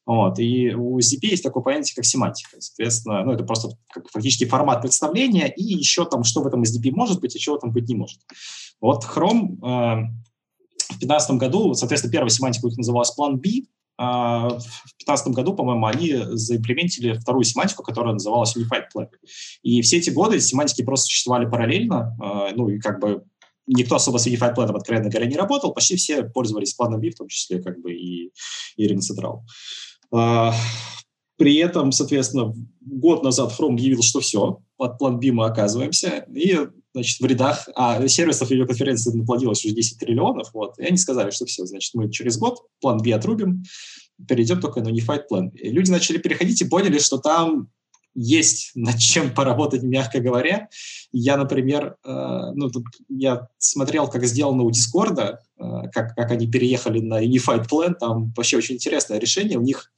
Вот. 0.06 0.38
И 0.38 0.74
у 0.74 0.98
ZP 0.98 1.20
есть 1.22 1.42
такое 1.42 1.62
понятие, 1.62 1.94
как 1.96 2.04
семантика. 2.04 2.60
Соответственно, 2.60 3.24
ну, 3.24 3.32
это 3.32 3.44
просто 3.44 3.70
как, 3.92 4.08
фактически 4.10 4.44
формат 4.44 4.82
представления 4.82 5.48
и 5.48 5.62
еще 5.62 6.04
там, 6.04 6.24
что 6.24 6.42
в 6.42 6.46
этом 6.46 6.62
SDP 6.62 6.90
может 6.92 7.20
быть, 7.20 7.34
и 7.34 7.38
чего 7.38 7.56
там 7.56 7.72
быть 7.72 7.88
не 7.88 7.94
может. 7.94 8.20
Вот 8.80 9.04
Chrome 9.04 9.56
э, 9.62 10.24
в 10.92 10.98
2015 10.98 11.30
году, 11.32 11.74
соответственно, 11.74 12.12
первая 12.12 12.30
семантика 12.30 12.66
у 12.66 12.68
них 12.68 12.78
называлась 12.78 13.12
план 13.12 13.38
B, 13.38 13.48
а 13.96 14.48
в 14.48 14.58
2015 14.58 15.28
году, 15.28 15.54
по-моему, 15.54 15.86
они 15.86 16.14
заимплементили 16.32 17.12
вторую 17.12 17.44
семантику, 17.44 17.82
которая 17.82 18.12
называлась 18.12 18.56
Unified 18.56 18.86
Plan. 18.94 19.08
И 19.62 19.80
все 19.82 19.98
эти 19.98 20.10
годы 20.10 20.40
семантики 20.40 20.82
просто 20.82 21.06
существовали 21.06 21.48
параллельно, 21.48 22.16
э, 22.22 22.54
ну 22.56 22.68
и 22.68 22.78
как 22.78 23.00
бы 23.00 23.24
никто 23.66 23.96
особо 23.96 24.18
с 24.18 24.26
Unified 24.26 24.54
Plan, 24.54 24.74
откровенно 24.74 25.08
говоря, 25.08 25.26
не 25.26 25.36
работал, 25.36 25.72
почти 25.72 25.96
все 25.96 26.24
пользовались 26.24 26.74
планом 26.74 27.00
B, 27.00 27.10
в 27.10 27.16
том 27.16 27.28
числе 27.28 27.62
как 27.62 27.80
бы 27.80 27.92
и, 27.92 28.32
и 28.76 28.86
Ring 28.86 28.98
Central. 28.98 29.40
А, 30.14 30.54
при 31.36 31.56
этом, 31.56 31.90
соответственно, 31.90 32.54
год 32.80 33.24
назад 33.24 33.52
Chrome 33.58 33.72
объявил, 33.72 34.02
что 34.02 34.20
все, 34.20 34.60
под 34.76 34.98
план 34.98 35.20
мы 35.20 35.46
оказываемся, 35.46 36.24
и 36.32 36.58
значит, 36.92 37.20
в 37.20 37.26
рядах, 37.26 37.68
а 37.74 38.06
сервисов 38.06 38.50
видеоконференции 38.50 39.16
наплодилось 39.16 39.64
уже 39.64 39.74
10 39.74 39.98
триллионов, 39.98 40.50
вот, 40.54 40.78
и 40.78 40.84
они 40.84 40.96
сказали, 40.96 41.30
что 41.30 41.46
все, 41.46 41.66
значит, 41.66 41.92
мы 41.94 42.10
через 42.10 42.38
год 42.38 42.60
план 42.80 42.98
B 42.98 43.12
отрубим, 43.12 43.64
перейдем 44.28 44.60
только 44.60 44.80
на 44.80 44.88
Unified 44.88 45.22
Plan. 45.30 45.50
И 45.54 45.70
люди 45.70 45.90
начали 45.90 46.18
переходить 46.18 46.62
и 46.62 46.68
поняли, 46.68 46.98
что 46.98 47.18
там 47.18 47.68
есть 48.14 48.70
над 48.76 48.98
чем 48.98 49.34
поработать, 49.34 49.82
мягко 49.82 50.20
говоря. 50.20 50.68
Я, 51.10 51.36
например, 51.36 51.96
э, 52.04 52.52
ну, 52.54 52.70
я 53.08 53.48
смотрел, 53.58 54.08
как 54.08 54.24
сделано 54.24 54.62
у 54.62 54.70
Дискорда, 54.70 55.40
э, 55.58 55.62
как, 55.92 56.14
как 56.14 56.30
они 56.30 56.48
переехали 56.48 57.00
на 57.00 57.24
Unified 57.24 57.68
Plan, 57.68 57.94
там 57.98 58.32
вообще 58.36 58.56
очень 58.56 58.76
интересное 58.76 59.18
решение. 59.18 59.58
У 59.58 59.62
них 59.62 59.90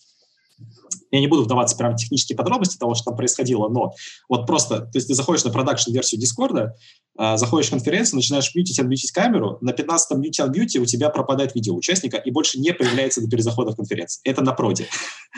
я 1.10 1.20
не 1.20 1.26
буду 1.26 1.44
вдаваться 1.44 1.76
прямо 1.76 1.94
в 1.94 1.98
технические 1.98 2.36
подробности 2.36 2.78
того, 2.78 2.94
что 2.94 3.06
там 3.06 3.16
происходило, 3.16 3.68
но 3.68 3.92
вот 4.28 4.46
просто, 4.46 4.80
то 4.80 4.90
есть 4.94 5.08
ты 5.08 5.14
заходишь 5.14 5.44
на 5.44 5.50
продакшн-версию 5.50 6.20
Дискорда, 6.20 6.74
э, 7.18 7.36
заходишь 7.36 7.68
в 7.68 7.70
конференцию, 7.70 8.16
начинаешь 8.16 8.54
мьютить, 8.54 8.78
отмьютить 8.78 9.12
камеру, 9.12 9.58
на 9.60 9.70
15-м 9.70 10.20
мьюте 10.20 10.42
отмьюте 10.42 10.80
у 10.80 10.86
тебя 10.86 11.10
пропадает 11.10 11.54
видео 11.54 11.74
участника 11.74 12.16
и 12.16 12.30
больше 12.30 12.58
не 12.58 12.72
появляется 12.72 13.20
до 13.20 13.28
перезахода 13.28 13.72
в 13.72 13.76
конференции. 13.76 14.20
Это 14.24 14.42
на 14.42 14.52
проде. 14.52 14.86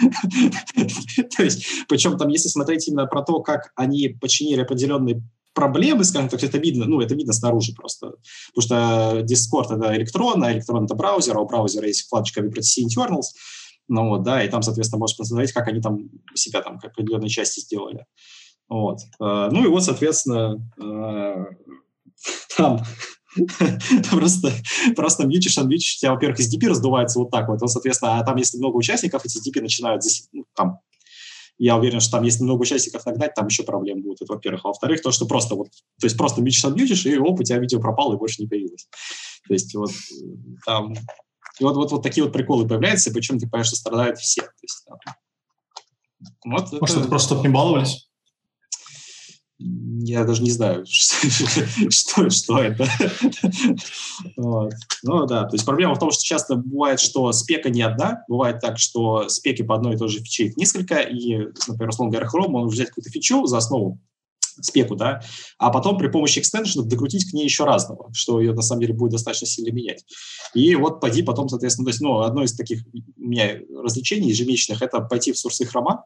То 1.36 1.42
есть, 1.42 1.64
причем 1.88 2.16
там, 2.18 2.28
если 2.28 2.48
смотреть 2.48 2.88
именно 2.88 3.06
про 3.06 3.22
то, 3.22 3.40
как 3.40 3.72
они 3.76 4.08
починили 4.08 4.62
определенные 4.62 5.22
проблемы, 5.58 6.04
скажем 6.04 6.28
так, 6.28 6.42
это 6.42 6.58
видно, 6.58 6.84
ну, 6.86 7.00
это 7.00 7.16
видно 7.16 7.32
снаружи 7.32 7.72
просто. 7.74 8.12
Потому 8.54 8.62
что 8.62 9.20
Discord— 9.22 9.76
это 9.76 9.96
электрон, 9.96 10.42
а 10.44 10.52
электрон— 10.52 10.84
это 10.86 10.94
браузер, 10.94 11.36
а 11.36 11.40
у 11.40 11.46
браузера 11.46 11.86
есть 11.86 12.02
вкладочка 12.02 12.40
WebRTC 12.40 12.84
Internals, 12.84 13.34
ну 13.88 14.08
вот, 14.08 14.22
да, 14.22 14.42
и 14.44 14.48
там, 14.48 14.62
соответственно, 14.62 15.00
можешь 15.00 15.16
посмотреть, 15.16 15.52
как 15.52 15.68
они 15.68 15.80
там 15.80 16.10
себя 16.34 16.62
там 16.62 16.78
как 16.78 16.92
определенные 16.92 17.30
части 17.30 17.60
сделали. 17.60 18.06
Вот. 18.68 18.98
Э, 19.20 19.48
ну 19.50 19.64
и 19.64 19.68
вот, 19.68 19.82
соответственно, 19.82 20.58
э, 20.80 21.44
там 22.56 22.80
просто, 24.10 24.52
просто 24.96 25.26
мьючишь, 25.26 25.58
анмьючишь, 25.58 25.96
у 25.96 26.00
тебя, 26.00 26.12
во-первых, 26.12 26.40
SDP 26.40 26.68
раздувается 26.68 27.18
вот 27.18 27.30
так 27.30 27.48
вот, 27.48 27.62
он, 27.62 27.68
соответственно, 27.68 28.18
а 28.18 28.24
там, 28.24 28.36
если 28.36 28.58
много 28.58 28.76
участников, 28.76 29.24
эти 29.24 29.38
SDP 29.38 29.62
начинают, 29.62 30.02
ну, 30.32 30.44
там, 30.54 30.80
я 31.58 31.76
уверен, 31.76 32.00
что 32.00 32.12
там, 32.12 32.22
если 32.22 32.44
много 32.44 32.62
участников 32.62 33.04
нагнать, 33.04 33.34
там 33.34 33.48
еще 33.48 33.64
проблем 33.64 34.02
будет, 34.02 34.22
это 34.22 34.32
во-первых. 34.32 34.64
А 34.64 34.68
во-вторых, 34.68 35.02
то, 35.02 35.10
что 35.10 35.26
просто 35.26 35.56
вот, 35.56 35.68
то 36.00 36.06
есть 36.06 36.16
просто 36.16 36.40
мьючишь, 36.40 36.64
анмьючишь, 36.64 37.04
и 37.06 37.18
оп, 37.18 37.40
у 37.40 37.42
тебя 37.42 37.58
видео 37.58 37.80
пропало 37.80 38.14
и 38.14 38.18
больше 38.18 38.42
не 38.42 38.48
появилось. 38.48 38.86
То 39.46 39.54
есть 39.54 39.74
вот 39.74 39.90
там 40.64 40.94
и 41.58 41.64
вот, 41.64 41.76
вот, 41.76 41.92
вот 41.92 42.02
такие 42.02 42.24
вот 42.24 42.32
приколы 42.32 42.66
появляются, 42.66 43.10
и 43.10 43.12
причем 43.12 43.38
ты 43.38 43.48
понимаешь, 43.48 43.68
что 43.68 43.76
страдают 43.76 44.18
все. 44.18 44.42
То 44.42 44.48
есть, 44.62 44.84
там, 44.86 44.98
вот 46.44 46.72
Может, 46.72 46.96
это... 46.96 47.00
это 47.00 47.08
просто 47.08 47.34
чтобы 47.34 47.48
не 47.48 47.54
баловались? 47.54 48.08
Я 49.60 50.24
даже 50.24 50.42
не 50.42 50.52
знаю, 50.52 50.84
что, 50.86 52.30
что 52.30 52.58
это. 52.58 52.86
вот. 54.36 54.72
Ну 55.02 55.26
да, 55.26 55.44
то 55.46 55.54
есть 55.56 55.64
проблема 55.64 55.96
в 55.96 55.98
том, 55.98 56.12
что 56.12 56.22
часто 56.22 56.54
бывает, 56.54 57.00
что 57.00 57.32
спека 57.32 57.68
не 57.68 57.82
одна, 57.82 58.22
бывает 58.28 58.60
так, 58.60 58.78
что 58.78 59.28
спеки 59.28 59.64
по 59.64 59.74
одной 59.74 59.94
и 59.94 59.98
той 59.98 60.08
же 60.08 60.20
фиче 60.20 60.44
их 60.44 60.56
несколько, 60.56 61.00
и, 61.00 61.48
например, 61.66 61.88
условно 61.88 62.12
говоря, 62.12 62.28
Chrome, 62.28 62.54
он 62.54 62.68
взять 62.68 62.88
какую-то 62.88 63.10
фичу 63.10 63.46
за 63.46 63.58
основу, 63.58 63.98
спеку, 64.60 64.96
да, 64.96 65.20
а 65.58 65.70
потом 65.70 65.98
при 65.98 66.08
помощи 66.08 66.38
экстеншенов 66.38 66.86
докрутить 66.86 67.30
к 67.30 67.34
ней 67.34 67.44
еще 67.44 67.64
разного, 67.64 68.10
что 68.12 68.40
ее 68.40 68.52
на 68.52 68.62
самом 68.62 68.80
деле 68.82 68.94
будет 68.94 69.12
достаточно 69.12 69.46
сильно 69.46 69.72
менять. 69.74 70.04
И 70.54 70.74
вот 70.74 71.00
пойди 71.00 71.22
потом, 71.22 71.48
соответственно, 71.48 71.86
то 71.86 71.90
есть, 71.90 72.00
ну, 72.00 72.20
одно 72.20 72.42
из 72.42 72.54
таких 72.54 72.82
у 73.16 73.20
меня 73.20 73.58
развлечений 73.82 74.28
ежемесячных– 74.28 74.82
это 74.82 75.00
пойти 75.00 75.32
в 75.32 75.38
сурсы 75.38 75.64
хрома 75.64 76.04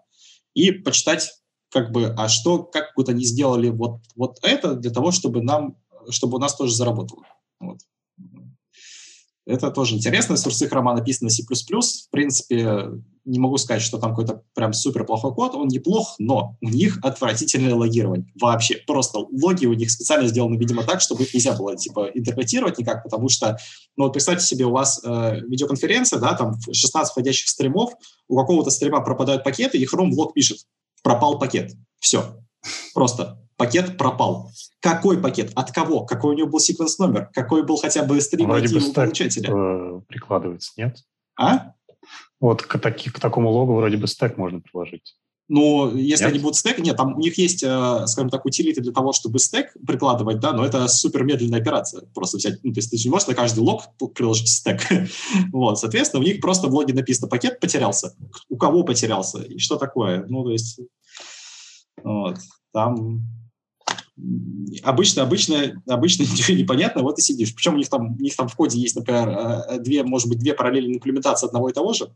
и 0.54 0.70
почитать, 0.70 1.30
как 1.70 1.92
бы, 1.92 2.14
а 2.16 2.28
что, 2.28 2.62
как 2.62 2.92
вот 2.96 3.08
они 3.08 3.24
сделали 3.24 3.68
вот, 3.68 4.00
вот 4.16 4.38
это 4.42 4.74
для 4.74 4.90
того, 4.90 5.10
чтобы 5.10 5.42
нам, 5.42 5.76
чтобы 6.10 6.36
у 6.36 6.40
нас 6.40 6.54
тоже 6.56 6.74
заработало. 6.74 7.24
Вот. 7.60 7.78
Это 9.44 9.70
тоже 9.70 9.96
интересно. 9.96 10.36
Сурсы 10.36 10.68
хрома 10.68 10.94
написаны 10.94 11.30
C++. 11.30 11.42
В 11.42 12.10
принципе, 12.10 12.90
не 13.24 13.38
могу 13.38 13.56
сказать, 13.56 13.82
что 13.82 13.98
там 13.98 14.10
какой-то 14.10 14.42
прям 14.54 14.72
супер 14.72 15.04
плохой 15.04 15.34
код. 15.34 15.54
Он 15.54 15.68
неплох, 15.68 16.14
но 16.18 16.56
у 16.60 16.68
них 16.68 16.98
отвратительное 17.02 17.74
логирование. 17.74 18.26
Вообще. 18.40 18.76
Просто 18.86 19.18
логи 19.18 19.66
у 19.66 19.74
них 19.74 19.90
специально 19.90 20.28
сделаны, 20.28 20.56
видимо, 20.56 20.84
так, 20.84 21.00
чтобы 21.00 21.24
их 21.24 21.34
нельзя 21.34 21.54
было, 21.54 21.76
типа, 21.76 22.10
интерпретировать 22.14 22.78
никак, 22.78 23.02
потому 23.02 23.28
что, 23.28 23.58
ну, 23.96 24.04
вот 24.04 24.12
представьте 24.12 24.44
себе, 24.44 24.66
у 24.66 24.70
вас 24.70 25.00
э, 25.04 25.40
видеоконференция, 25.48 26.20
да, 26.20 26.34
там 26.34 26.54
16 26.60 27.12
входящих 27.12 27.48
стримов, 27.48 27.92
у 28.28 28.36
какого-то 28.36 28.70
стрима 28.70 29.00
пропадают 29.00 29.44
пакеты, 29.44 29.78
и 29.78 29.86
Chrome 29.86 30.12
лог 30.12 30.34
пишет, 30.34 30.58
пропал 31.02 31.38
пакет. 31.38 31.72
Все. 31.98 32.41
Просто 32.94 33.42
пакет 33.56 33.96
пропал. 33.96 34.50
Какой 34.80 35.20
пакет? 35.20 35.52
От 35.54 35.72
кого? 35.72 36.04
Какой 36.04 36.34
у 36.34 36.38
него 36.38 36.48
был 36.48 36.58
секвенс 36.58 36.98
номер? 36.98 37.30
Какой 37.32 37.64
был 37.64 37.76
хотя 37.76 38.02
бы 38.02 38.20
стрим 38.20 38.48
Вроде 38.48 38.74
бы 38.74 38.92
получателя? 38.92 39.50
Э, 39.52 40.00
прикладывается, 40.08 40.72
нет? 40.76 40.98
А? 41.38 41.72
Вот 42.40 42.62
к, 42.62 42.78
таки, 42.78 43.10
к 43.10 43.20
такому 43.20 43.50
логу 43.50 43.76
вроде 43.76 43.96
бы 43.96 44.06
стек 44.08 44.36
можно 44.36 44.60
приложить. 44.60 45.16
Ну, 45.48 45.94
если 45.94 46.24
нет? 46.24 46.32
они 46.32 46.42
будут 46.42 46.56
стек, 46.56 46.78
нет, 46.78 46.96
там 46.96 47.16
у 47.16 47.20
них 47.20 47.36
есть, 47.36 47.62
э, 47.62 48.06
скажем 48.06 48.30
так, 48.30 48.46
утилиты 48.46 48.80
для 48.80 48.92
того, 48.92 49.12
чтобы 49.12 49.38
стек 49.38 49.74
прикладывать, 49.86 50.40
да, 50.40 50.52
но 50.52 50.64
это 50.64 50.88
супер 50.88 51.24
медленная 51.24 51.60
операция. 51.60 52.04
Просто 52.14 52.38
взять, 52.38 52.60
ну, 52.62 52.72
то 52.72 52.78
есть 52.78 52.90
ты 52.90 52.96
не 52.96 53.10
можешь 53.10 53.28
на 53.28 53.34
каждый 53.34 53.60
лог 53.60 53.82
приложить 54.14 54.48
стек. 54.48 54.80
вот, 55.52 55.78
соответственно, 55.78 56.22
у 56.22 56.26
них 56.26 56.40
просто 56.40 56.68
в 56.68 56.74
логе 56.74 56.94
написано 56.94 57.28
пакет 57.28 57.60
потерялся. 57.60 58.14
У 58.48 58.56
кого 58.56 58.82
потерялся? 58.82 59.42
И 59.42 59.58
что 59.58 59.76
такое? 59.76 60.24
Ну, 60.26 60.44
то 60.44 60.52
есть, 60.52 60.80
вот, 62.02 62.38
там 62.72 63.22
обычно, 64.82 65.22
обычно, 65.22 65.82
обычно 65.88 66.22
ничего 66.30 66.56
непонятно, 66.56 67.02
вот 67.02 67.18
и 67.18 67.22
сидишь. 67.22 67.54
Причем 67.54 67.74
у 67.74 67.78
них 67.78 67.88
там, 67.88 68.14
у 68.14 68.20
них 68.20 68.36
там 68.36 68.48
в 68.48 68.56
коде 68.56 68.78
есть, 68.78 68.96
например, 68.96 69.28
э, 69.28 69.78
две, 69.80 70.02
может 70.02 70.28
быть, 70.28 70.38
две 70.38 70.54
параллельные 70.54 70.96
имплементации 70.96 71.46
одного 71.46 71.68
и 71.68 71.72
того 71.72 71.92
же. 71.92 72.12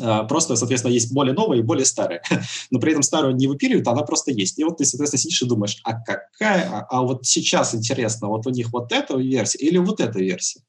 Э, 0.00 0.24
просто, 0.28 0.56
соответственно, 0.56 0.92
есть 0.92 1.12
более 1.12 1.34
новые 1.34 1.60
и 1.60 1.64
более 1.64 1.84
старые. 1.84 2.22
Но 2.70 2.78
при 2.78 2.92
этом 2.92 3.02
старую 3.02 3.34
не 3.34 3.46
выпиливают, 3.46 3.88
она 3.88 4.02
просто 4.02 4.30
есть. 4.30 4.58
И 4.58 4.64
вот 4.64 4.78
ты, 4.78 4.84
соответственно, 4.84 5.20
сидишь 5.20 5.42
и 5.42 5.46
думаешь, 5.46 5.80
а 5.84 5.94
какая, 5.94 6.68
а, 6.70 6.86
а 6.88 7.02
вот 7.02 7.26
сейчас 7.26 7.74
интересно, 7.74 8.28
вот 8.28 8.46
у 8.46 8.50
них 8.50 8.72
вот 8.72 8.92
эта 8.92 9.16
версия 9.16 9.58
или 9.58 9.78
вот 9.78 10.00
эта 10.00 10.18
версия. 10.18 10.60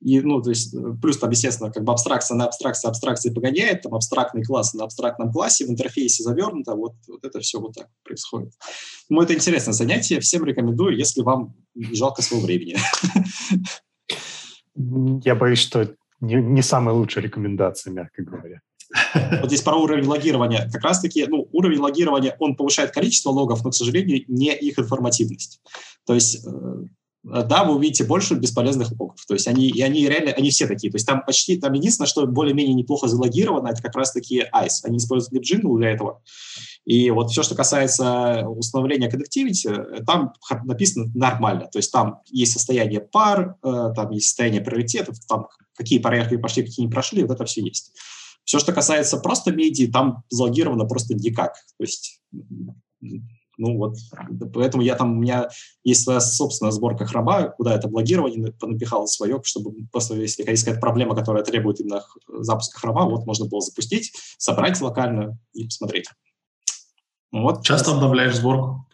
И, 0.00 0.20
ну, 0.20 0.40
то 0.40 0.50
есть, 0.50 0.74
э, 0.74 0.78
плюс 1.02 1.18
там, 1.18 1.30
естественно, 1.30 1.72
как 1.72 1.82
бы 1.82 1.92
абстракция 1.92 2.36
на 2.36 2.44
абстракции 2.44 2.88
абстракции 2.88 3.30
погоняет, 3.30 3.82
там 3.82 3.94
абстрактный 3.94 4.44
класс 4.44 4.74
на 4.74 4.84
абстрактном 4.84 5.32
классе 5.32 5.66
в 5.66 5.70
интерфейсе 5.70 6.22
завернуто, 6.22 6.74
вот, 6.74 6.94
вот 7.08 7.24
это 7.24 7.40
все 7.40 7.58
вот 7.60 7.74
так 7.74 7.88
происходит. 8.04 8.52
Ну, 9.08 9.20
это 9.20 9.34
интересное 9.34 9.72
занятие, 9.72 10.20
всем 10.20 10.44
рекомендую, 10.44 10.96
если 10.96 11.22
вам 11.22 11.54
жалко 11.74 12.22
своего 12.22 12.46
времени. 12.46 12.76
Я 15.24 15.34
боюсь, 15.34 15.58
что 15.58 15.94
не, 16.20 16.36
не 16.36 16.62
самая 16.62 16.94
лучшая 16.94 17.24
рекомендация, 17.24 17.92
мягко 17.92 18.22
говоря. 18.22 18.60
Вот 19.40 19.48
здесь 19.48 19.62
про 19.62 19.76
уровень 19.76 20.06
логирования. 20.06 20.70
Как 20.72 20.82
раз-таки, 20.82 21.26
ну, 21.26 21.48
уровень 21.52 21.78
логирования, 21.78 22.36
он 22.38 22.56
повышает 22.56 22.90
количество 22.92 23.30
логов, 23.30 23.62
но, 23.64 23.70
к 23.70 23.74
сожалению, 23.74 24.24
не 24.28 24.54
их 24.54 24.78
информативность. 24.78 25.60
То 26.06 26.14
есть 26.14 26.46
э, 26.46 26.84
да, 27.24 27.64
вы 27.64 27.74
увидите 27.74 28.04
больше 28.04 28.34
бесполезных 28.34 28.92
логов. 28.98 29.24
То 29.26 29.34
есть 29.34 29.48
они, 29.48 29.68
и 29.68 29.82
они 29.82 30.06
реально, 30.08 30.32
они 30.32 30.50
все 30.50 30.66
такие. 30.66 30.90
То 30.90 30.96
есть 30.96 31.06
там 31.06 31.24
почти, 31.24 31.58
там 31.58 31.72
единственное, 31.72 32.06
что 32.06 32.26
более-менее 32.26 32.74
неплохо 32.74 33.08
залогировано, 33.08 33.68
это 33.68 33.82
как 33.82 33.96
раз-таки 33.96 34.44
ICE. 34.52 34.84
Они 34.84 34.98
используют 34.98 35.34
LibJingle 35.34 35.76
для 35.78 35.90
этого. 35.90 36.22
И 36.84 37.10
вот 37.10 37.30
все, 37.30 37.42
что 37.42 37.54
касается 37.54 38.48
установления 38.48 39.10
connectivity, 39.10 39.98
э, 39.98 40.04
там 40.04 40.32
написано 40.64 41.10
нормально. 41.14 41.68
То 41.70 41.78
есть 41.78 41.92
там 41.92 42.20
есть 42.30 42.52
состояние 42.52 43.00
пар, 43.00 43.56
э, 43.62 43.92
там 43.94 44.10
есть 44.10 44.28
состояние 44.28 44.62
приоритетов, 44.62 45.16
там 45.28 45.48
какие 45.76 45.98
проекты 45.98 46.38
пошли, 46.38 46.62
какие 46.62 46.86
не 46.86 46.90
прошли, 46.90 47.22
вот 47.22 47.32
это 47.32 47.44
все 47.44 47.62
есть. 47.62 47.92
Все, 48.44 48.58
что 48.58 48.72
касается 48.72 49.18
просто 49.18 49.52
медиа, 49.52 49.92
там 49.92 50.22
залогировано 50.30 50.86
просто 50.86 51.14
никак. 51.14 51.52
То 51.76 51.84
есть 51.84 52.22
Ну 53.58 53.76
вот, 53.76 53.96
поэтому 54.54 54.84
я 54.84 54.94
там, 54.94 55.18
у 55.18 55.20
меня 55.20 55.48
есть 55.82 56.04
своя 56.04 56.20
собственная 56.20 56.70
сборка 56.70 57.06
хрома, 57.06 57.48
куда 57.56 57.74
это 57.74 57.88
блогирование 57.88 58.54
напихал 58.62 59.08
свое, 59.08 59.40
чтобы 59.44 59.72
просто, 59.90 60.14
если 60.14 60.48
есть 60.48 60.64
какая-то 60.64 60.80
проблема, 60.80 61.16
которая 61.16 61.42
требует 61.42 61.80
именно 61.80 62.04
запуска 62.28 62.78
хрома, 62.78 63.04
вот 63.04 63.26
можно 63.26 63.46
было 63.46 63.60
запустить, 63.60 64.12
собрать 64.38 64.80
локально 64.80 65.38
и 65.52 65.64
посмотреть. 65.64 66.06
Вот. 67.32 67.64
Часто 67.64 67.90
обновляешь 67.92 68.36
сборку? 68.36 68.86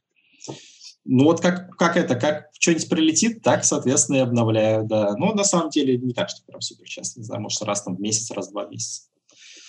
Ну 1.05 1.25
вот 1.25 1.43
как, 1.43 1.77
как 1.77 1.99
это, 1.99 2.15
как 2.15 2.47
что-нибудь 2.59 2.89
прилетит, 2.89 3.43
так, 3.43 3.67
соответственно, 3.67 4.17
и 4.17 4.21
обновляю, 4.21 4.87
да. 4.87 5.15
Но 5.19 5.35
на 5.35 5.45
самом 5.45 5.69
деле 5.69 5.99
не 5.99 6.15
так, 6.15 6.31
что 6.31 6.43
прям 6.47 6.63
супер 6.63 6.89
часто, 6.89 7.21
не 7.21 7.27
знаю, 7.27 7.43
может, 7.43 7.61
раз 7.63 7.83
там 7.83 7.97
в 7.97 8.01
месяц, 8.01 8.31
раз 8.31 8.49
в 8.49 8.53
два 8.53 8.67
месяца. 8.67 9.03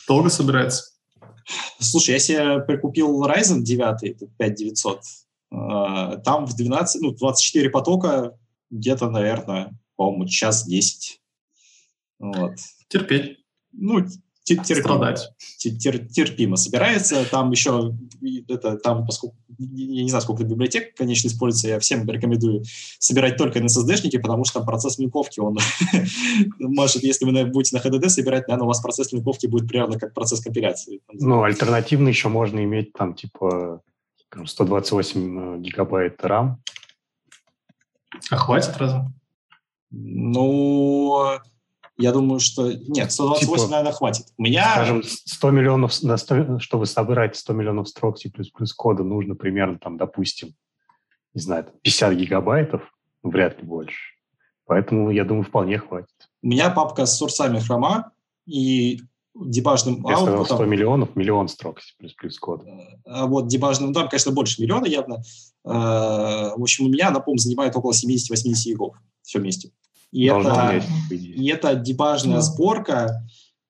Долго 0.08 0.30
собирается? 0.30 0.95
Слушай, 1.80 2.12
я 2.12 2.20
себе 2.20 2.60
прикупил 2.60 3.24
Ryzen 3.26 3.62
9, 3.62 4.30
5900, 4.38 5.02
а, 5.52 6.18
там 6.18 6.46
в 6.46 6.56
12, 6.56 7.02
ну, 7.02 7.12
24 7.12 7.70
потока 7.70 8.38
где-то, 8.70 9.10
наверное, 9.10 9.78
по-моему, 9.96 10.28
час 10.28 10.66
10. 10.66 11.22
Вот. 12.20 12.54
Терпеть. 12.88 13.40
Ну, 13.72 14.06
терпимо, 14.46 15.16
тер, 15.58 16.08
терпимо 16.08 16.56
собирается. 16.56 17.26
Там 17.30 17.52
еще, 17.52 17.94
это, 18.48 18.78
там, 18.78 19.06
поскольку, 19.06 19.36
я 19.58 20.04
не 20.04 20.10
знаю, 20.10 20.22
сколько 20.22 20.44
библиотек, 20.44 20.96
конечно, 20.96 21.28
используется, 21.28 21.70
я 21.70 21.80
всем 21.80 22.08
рекомендую 22.08 22.64
собирать 23.00 23.38
только 23.38 23.60
на 23.60 23.66
SSD-шнике, 23.66 24.20
потому 24.20 24.46
что 24.46 24.64
процесс 24.64 25.00
линковки, 25.00 25.40
он 25.40 25.58
может, 26.60 27.04
если 27.04 27.26
вы 27.26 27.46
будете 27.46 27.76
на 27.76 27.82
HDD 27.82 28.10
собирать, 28.10 28.48
наверное, 28.48 28.66
у 28.66 28.68
вас 28.68 28.82
процесс 28.82 29.12
линковки 29.12 29.48
будет 29.48 29.68
примерно 29.68 30.00
как 30.00 30.14
процесс 30.14 30.42
компиляции. 30.42 31.02
Ну, 31.12 31.44
альтернативно 31.44 32.10
еще 32.10 32.30
можно 32.30 32.64
иметь 32.64 32.94
там, 32.94 33.16
типа, 33.16 33.82
128 34.46 35.40
э, 35.40 35.60
гигабайт 35.60 36.20
RAM. 36.22 36.56
А 38.30 38.38
хватит 38.38 38.78
разве? 38.78 39.02
Ну, 39.92 41.40
я 41.98 42.12
думаю, 42.12 42.40
что... 42.40 42.72
Нет, 42.72 43.12
128, 43.12 43.56
типа, 43.56 43.72
наверное, 43.72 43.94
хватит. 43.94 44.26
У 44.38 44.44
меня... 44.44 44.72
Скажем, 44.74 45.04
100 45.04 45.52
миллионов, 45.52 46.04
на 46.04 46.18
100, 46.18 46.60
чтобы 46.60 46.86
собирать 46.86 47.36
100 47.36 47.54
миллионов 47.54 47.88
строк 47.88 48.18
C++ 48.18 48.30
кода, 48.76 49.04
нужно 49.04 49.36
примерно, 49.36 49.80
там, 49.80 49.98
допустим, 49.98 50.56
не 51.34 51.42
знаю, 51.42 51.68
50 51.84 52.14
гигабайтов, 52.16 52.82
вряд 53.24 53.62
ли 53.62 53.68
больше. 53.68 54.16
Поэтому, 54.66 55.10
я 55.12 55.24
думаю, 55.24 55.44
вполне 55.44 55.78
хватит. 55.78 56.16
У 56.42 56.48
меня 56.48 56.70
папка 56.70 57.06
с 57.06 57.18
сурсами 57.18 57.60
хрома 57.60 58.12
и 58.46 59.00
дебажным 59.36 60.06
я 60.08 60.16
аутпутом... 60.16 60.58
100 60.58 60.66
миллионов, 60.66 61.16
миллион 61.16 61.48
строк 61.48 61.82
C++ 61.82 61.94
кода. 62.40 62.66
А 63.06 63.26
вот 63.26 63.48
дебажным, 63.48 63.90
ну, 63.90 63.94
там, 63.94 64.10
конечно, 64.10 64.32
больше 64.32 64.62
миллиона 64.62 64.86
явно. 64.86 65.22
Э, 65.66 66.56
в 66.56 66.62
общем, 66.62 66.86
у 66.86 66.90
меня, 66.90 67.12
напомню, 67.12 67.40
занимает 67.40 67.76
около 67.76 67.92
70-80 67.92 68.54
гигов 68.66 68.98
все 69.22 69.40
вместе. 69.40 69.72
И 70.16 70.28
это, 70.28 70.82
и 71.12 71.48
это 71.50 71.76
дебажная 71.76 72.40
сборка, 72.40 73.22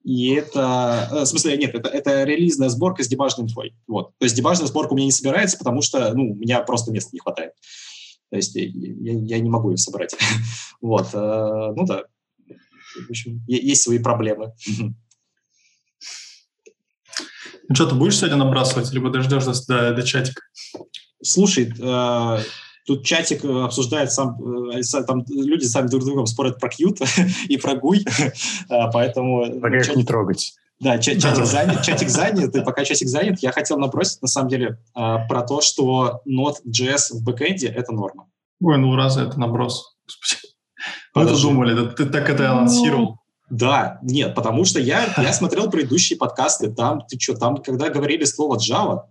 и 0.04 0.32
это... 0.32 1.08
Э, 1.10 1.20
в 1.22 1.26
смысле, 1.26 1.56
нет, 1.56 1.74
это, 1.74 1.88
это 1.88 2.22
релизная 2.22 2.68
сборка 2.68 3.02
с 3.02 3.08
дебажной 3.08 3.46
инфой. 3.48 3.74
Вот. 3.88 4.12
То 4.18 4.26
есть 4.26 4.36
дебажная 4.36 4.68
сборка 4.68 4.92
у 4.92 4.96
меня 4.96 5.06
не 5.06 5.12
собирается, 5.12 5.58
потому 5.58 5.82
что, 5.82 6.14
ну, 6.14 6.30
у 6.30 6.34
меня 6.36 6.60
просто 6.60 6.92
места 6.92 7.10
не 7.12 7.18
хватает. 7.18 7.50
То 8.30 8.36
есть 8.36 8.54
я, 8.54 9.12
я 9.12 9.40
не 9.40 9.50
могу 9.50 9.70
ее 9.70 9.76
собрать. 9.76 10.14
вот. 10.80 11.08
Э, 11.12 11.72
ну 11.74 11.84
да. 11.84 12.04
В 12.46 13.10
общем, 13.10 13.42
есть 13.48 13.82
свои 13.82 13.98
проблемы. 13.98 14.52
Ну 17.68 17.74
что, 17.74 17.86
ты 17.86 17.96
будешь 17.96 18.18
сегодня 18.18 18.36
набрасывать, 18.36 18.92
либо 18.92 19.10
дождешь 19.10 19.42
до, 19.66 19.92
до 19.92 20.02
чатика? 20.04 20.42
Слушай, 21.20 21.74
э, 21.76 22.38
Тут 22.86 23.04
чатик 23.04 23.44
э, 23.44 23.64
обсуждает 23.64 24.12
сам, 24.12 24.38
э, 24.70 25.02
там 25.06 25.24
люди 25.28 25.64
сами 25.64 25.88
друг 25.88 26.02
с 26.02 26.06
другом 26.06 26.26
спорят 26.26 26.60
про 26.60 26.68
кьют 26.68 26.98
и 27.48 27.56
про 27.56 27.74
гуй, 27.74 28.04
а, 28.68 28.90
поэтому... 28.92 29.60
Пока 29.60 29.78
их 29.78 29.96
не 29.96 30.04
трогать. 30.04 30.54
Да, 30.78 30.98
чатик 31.00 31.44
занят, 31.46 31.82
чатик 31.82 32.08
занят, 32.08 32.54
и 32.54 32.62
пока 32.62 32.84
чатик 32.84 33.08
занят, 33.08 33.40
я 33.40 33.50
хотел 33.50 33.78
набросить, 33.78 34.22
на 34.22 34.28
самом 34.28 34.48
деле, 34.48 34.78
а, 34.94 35.26
про 35.26 35.42
то, 35.42 35.60
что 35.60 36.20
Node.js 36.28 37.12
в 37.12 37.24
бэкэнде— 37.24 37.66
это 37.76 37.92
норма. 37.92 38.28
Ой, 38.60 38.78
ну 38.78 38.94
разве 38.94 39.24
это 39.24 39.38
наброс? 39.38 39.96
Мы 41.14 41.22
это 41.22 41.40
думали, 41.40 41.88
ты 41.88 42.06
так 42.06 42.30
это 42.30 42.52
анонсировал. 42.52 43.18
Да, 43.50 43.98
нет, 44.02 44.34
потому 44.34 44.64
что 44.64 44.80
я, 44.80 45.12
я 45.18 45.32
смотрел 45.32 45.70
предыдущие 45.70 46.18
подкасты, 46.18 46.72
там, 46.72 47.02
ты 47.08 47.18
что, 47.18 47.34
там, 47.34 47.56
когда 47.56 47.90
говорили 47.90 48.24
слово 48.24 48.58
Java, 48.58 49.02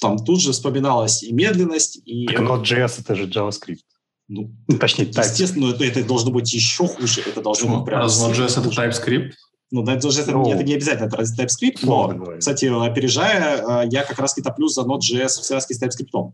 там 0.00 0.18
тут 0.18 0.40
же 0.40 0.52
вспоминалась 0.52 1.22
и 1.22 1.32
медленность, 1.32 2.00
и... 2.04 2.26
Так 2.26 2.40
Node.js— 2.40 2.94
это 3.00 3.14
же 3.14 3.26
JavaScript. 3.26 3.80
Ну, 4.28 4.52
точнее, 4.78 5.06
естественно, 5.06 5.70
это, 5.70 5.84
это 5.84 6.04
должно 6.04 6.30
быть 6.30 6.52
еще 6.52 6.86
хуже. 6.86 7.22
Это 7.26 7.40
должно 7.40 7.78
быть 7.78 7.86
прям... 7.86 8.06
Node.js— 8.06 8.60
это 8.60 8.68
TypeScript? 8.68 9.32
Ну, 9.70 9.82
Node.js 9.82 10.22
это, 10.22 10.32
ну, 10.32 10.50
это 10.50 10.62
не 10.62 10.74
обязательно 10.74 11.06
это 11.06 11.22
TypeScript, 11.22 11.78
но, 11.82 12.08
говоря. 12.08 12.38
кстати, 12.38 12.66
опережая, 12.66 13.84
э, 13.84 13.88
я 13.90 14.02
как 14.02 14.18
раз 14.18 14.36
и 14.38 14.42
топлю 14.42 14.68
за 14.68 14.82
Node.js 14.82 15.28
в 15.28 15.44
связке 15.44 15.74
с 15.74 15.82
TypeScript. 15.82 16.32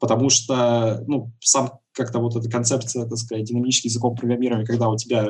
Потому 0.00 0.30
что, 0.30 1.04
ну, 1.06 1.32
сам 1.40 1.78
как-то 1.92 2.18
вот 2.18 2.34
эта 2.34 2.50
концепция, 2.50 3.06
так 3.06 3.18
сказать, 3.18 3.44
динамических 3.44 3.90
языков 3.90 4.18
программирования, 4.18 4.66
когда 4.66 4.88
у 4.88 4.96
тебя 4.96 5.28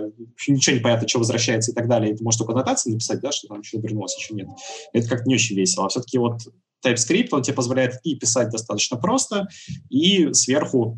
ничего 0.48 0.76
не 0.76 0.82
понятно, 0.82 1.06
что 1.06 1.18
возвращается 1.18 1.72
и 1.72 1.74
так 1.74 1.88
далее, 1.88 2.12
и 2.12 2.16
ты 2.16 2.24
можешь 2.24 2.38
только 2.38 2.54
нотации 2.54 2.92
написать, 2.92 3.20
да, 3.20 3.32
что 3.32 3.48
там 3.48 3.60
еще 3.60 3.78
вернулось, 3.78 4.16
еще 4.16 4.34
нет. 4.34 4.48
Это 4.92 5.08
как-то 5.08 5.28
не 5.28 5.34
очень 5.34 5.56
весело. 5.56 5.84
А 5.84 5.88
все-таки 5.88 6.16
вот 6.16 6.40
TypeScript, 6.84 7.28
он 7.32 7.42
тебе 7.42 7.54
позволяет 7.54 8.00
и 8.04 8.14
писать 8.16 8.50
достаточно 8.50 8.96
просто, 8.96 9.48
и 9.88 10.32
сверху 10.32 10.96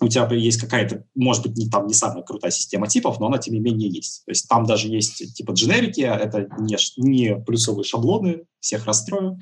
у 0.00 0.08
тебя 0.08 0.28
есть 0.32 0.60
какая-то, 0.60 1.04
может 1.14 1.42
быть, 1.42 1.56
не, 1.56 1.68
там 1.68 1.86
не 1.86 1.94
самая 1.94 2.22
крутая 2.22 2.50
система 2.50 2.86
типов, 2.86 3.18
но 3.20 3.26
она 3.26 3.38
тем 3.38 3.54
не 3.54 3.60
менее 3.60 3.90
есть. 3.90 4.24
То 4.24 4.30
есть 4.30 4.48
там 4.48 4.64
даже 4.64 4.88
есть 4.88 5.34
типа 5.34 5.52
дженерики, 5.52 6.02
а 6.02 6.16
это 6.16 6.48
не, 6.58 6.76
не 6.96 7.36
плюсовые 7.36 7.84
шаблоны, 7.84 8.44
всех 8.60 8.86
расстрою. 8.86 9.38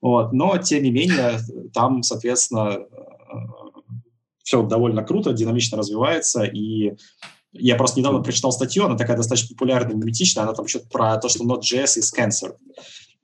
Вот. 0.00 0.32
Но, 0.32 0.56
тем 0.58 0.82
не 0.82 0.90
менее, 0.90 1.40
там, 1.72 2.02
соответственно, 2.02 2.78
все 4.42 4.62
довольно 4.62 5.02
круто, 5.02 5.32
динамично 5.32 5.76
развивается, 5.76 6.44
и 6.44 6.92
я 7.52 7.76
просто 7.76 7.98
недавно 7.98 8.22
прочитал 8.22 8.52
статью, 8.52 8.84
она 8.84 8.96
такая 8.96 9.16
достаточно 9.16 9.54
популярная, 9.54 9.96
миметичная, 9.96 10.44
она 10.44 10.52
там 10.52 10.68
что-то 10.68 10.88
про 10.88 11.16
то, 11.16 11.28
что 11.28 11.44
Node.js 11.44 11.98
is 11.98 12.14
cancer 12.16 12.54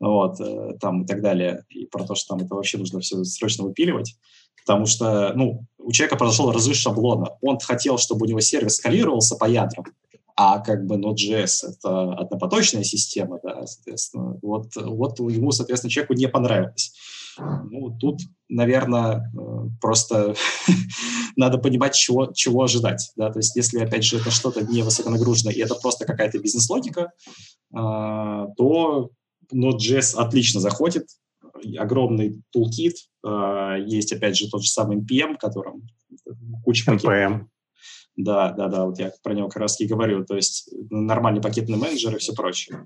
вот, 0.03 0.40
э, 0.40 0.76
там 0.80 1.03
и 1.03 1.07
так 1.07 1.22
далее, 1.22 1.64
и 1.70 1.86
про 1.86 2.05
то, 2.05 2.14
что 2.14 2.34
там 2.34 2.44
это 2.44 2.55
вообще 2.55 2.76
нужно 2.78 3.00
все 3.00 3.22
срочно 3.24 3.64
выпиливать, 3.64 4.16
потому 4.64 4.86
что, 4.86 5.32
ну, 5.34 5.64
у 5.78 5.92
человека 5.92 6.16
произошел 6.16 6.50
разрыв 6.50 6.76
шаблона, 6.76 7.36
он 7.40 7.59
хотел, 7.61 7.98
чтобы 7.98 8.26
у 8.26 8.28
него 8.28 8.40
сервис 8.40 8.76
скалировался 8.76 9.36
по 9.36 9.44
ядрам, 9.44 9.86
а 10.34 10.59
как 10.59 10.86
бы 10.86 10.96
Node.js— 10.96 11.68
это 11.68 12.14
однопоточная 12.14 12.82
система, 12.82 13.38
да, 13.42 13.64
соответственно, 13.66 14.38
вот, 14.42 14.74
вот 14.74 15.20
ему, 15.20 15.53
соответственно, 15.53 15.90
человеку 15.90 16.14
не 16.14 16.28
понравилось. 16.28 16.92
Ну, 17.38 17.96
тут, 17.98 18.20
наверное, 18.48 19.32
э, 19.34 19.68
просто 19.80 20.34
надо 21.36 21.57
понимать, 21.59 21.94
чего, 21.94 22.30
чего 22.34 22.64
ожидать. 22.64 23.11
Да? 23.16 23.30
То 23.30 23.38
есть, 23.38 23.57
если, 23.57 23.78
опять 23.78 24.05
же, 24.05 24.18
это 24.18 24.30
что-то 24.30 24.62
не 24.62 24.82
высоконагруженное, 24.82 25.55
и 25.55 25.61
это 25.61 25.74
просто 25.76 26.05
какая-то 26.05 26.38
бизнес-логика, 26.38 27.12
а, 27.72 28.48
то 28.59 29.11
Node.js 29.53 30.16
отлично 30.16 30.61
заходит, 30.61 31.07
огромный 31.78 32.42
toolkit, 32.55 32.94
э, 33.24 33.84
есть, 33.86 34.12
опять 34.12 34.36
же, 34.36 34.48
тот 34.50 34.62
же 34.62 34.70
самый 34.70 34.98
NPM, 34.98 35.36
которым 35.38 35.82
куча 36.64 36.84
пакетов. 36.84 37.12
NPM. 37.12 37.46
Да, 38.16 38.53
да, 38.53 38.68
да, 38.68 38.84
вот 38.84 38.98
я 38.98 39.12
про 39.22 39.32
него 39.32 39.48
как 39.48 39.62
раз 39.62 39.80
и 39.80 39.86
говорю, 39.86 40.24
то 40.24 40.36
есть 40.36 40.70
нормальный 40.90 41.40
пакетный 41.40 41.78
менеджер 41.78 42.14
и 42.14 42.18
все 42.18 42.34
прочее. 42.34 42.84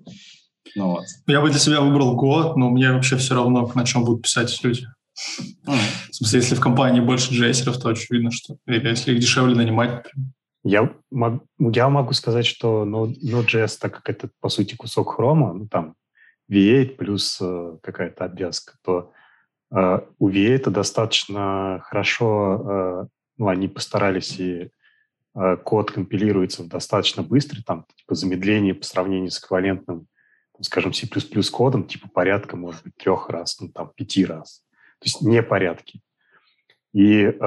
Ну, 0.77 0.91
вот. 0.91 1.05
Я 1.27 1.41
бы 1.41 1.51
для 1.51 1.59
себя 1.59 1.81
выбрал 1.81 2.17
Go, 2.17 2.55
но 2.57 2.71
мне 2.71 2.93
вообще 2.93 3.17
все 3.17 3.35
равно, 3.35 3.71
на 3.75 3.85
чем 3.85 4.05
будут 4.05 4.23
писать 4.23 4.59
люди. 4.63 4.87
Mm. 5.67 5.79
В 6.11 6.15
смысле, 6.15 6.41
если 6.41 6.55
в 6.55 6.61
компании 6.61 7.01
больше 7.01 7.33
джейсеров, 7.33 7.79
то 7.79 7.89
очевидно, 7.89 8.31
что... 8.31 8.57
Или 8.67 8.89
если 8.89 9.13
их 9.13 9.21
дешевле 9.21 9.55
нанимать, 9.55 10.05
я, 10.63 10.93
мог, 11.11 11.43
я 11.59 11.89
могу 11.89 12.13
сказать, 12.13 12.47
что 12.47 12.85
Node.js, 12.85 13.79
так 13.81 13.95
как 13.95 14.11
это, 14.11 14.31
по 14.41 14.49
сути, 14.49 14.75
кусок 14.75 15.15
хрома, 15.15 15.55
ну, 15.55 15.69
там 15.69 15.95
V8 16.51 16.97
плюс 16.97 17.39
э, 17.41 17.79
какая-то 17.83 18.25
обвязка, 18.25 18.75
то 18.83 19.13
э, 19.75 20.01
у 20.19 20.31
V8 20.31 20.55
это 20.55 20.71
достаточно 20.71 21.81
хорошо, 21.85 22.63
э, 22.65 23.07
ну, 23.39 23.49
они 23.49 23.69
постарались 23.69 24.39
и 24.39 24.71
код 25.65 25.91
компилируется 25.91 26.65
достаточно 26.65 27.23
быстро, 27.23 27.63
там, 27.63 27.85
типа, 27.95 28.15
замедление 28.15 28.75
по 28.75 28.87
сравнению 28.87 29.31
с 29.31 29.39
эквивалентным, 29.39 30.07
скажем, 30.63 30.95
C++ 30.95 31.07
кодом, 31.53 31.87
типа, 31.87 32.09
порядка, 32.09 32.57
может 32.57 32.83
быть, 32.83 32.97
трех 32.97 33.29
раз, 33.29 33.61
ну, 33.61 33.69
там, 33.69 33.93
пяти 33.95 34.25
раз. 34.25 34.65
То 34.99 35.05
есть 35.05 35.21
не 35.21 35.43
порядки. 35.43 36.01
И 36.95 37.39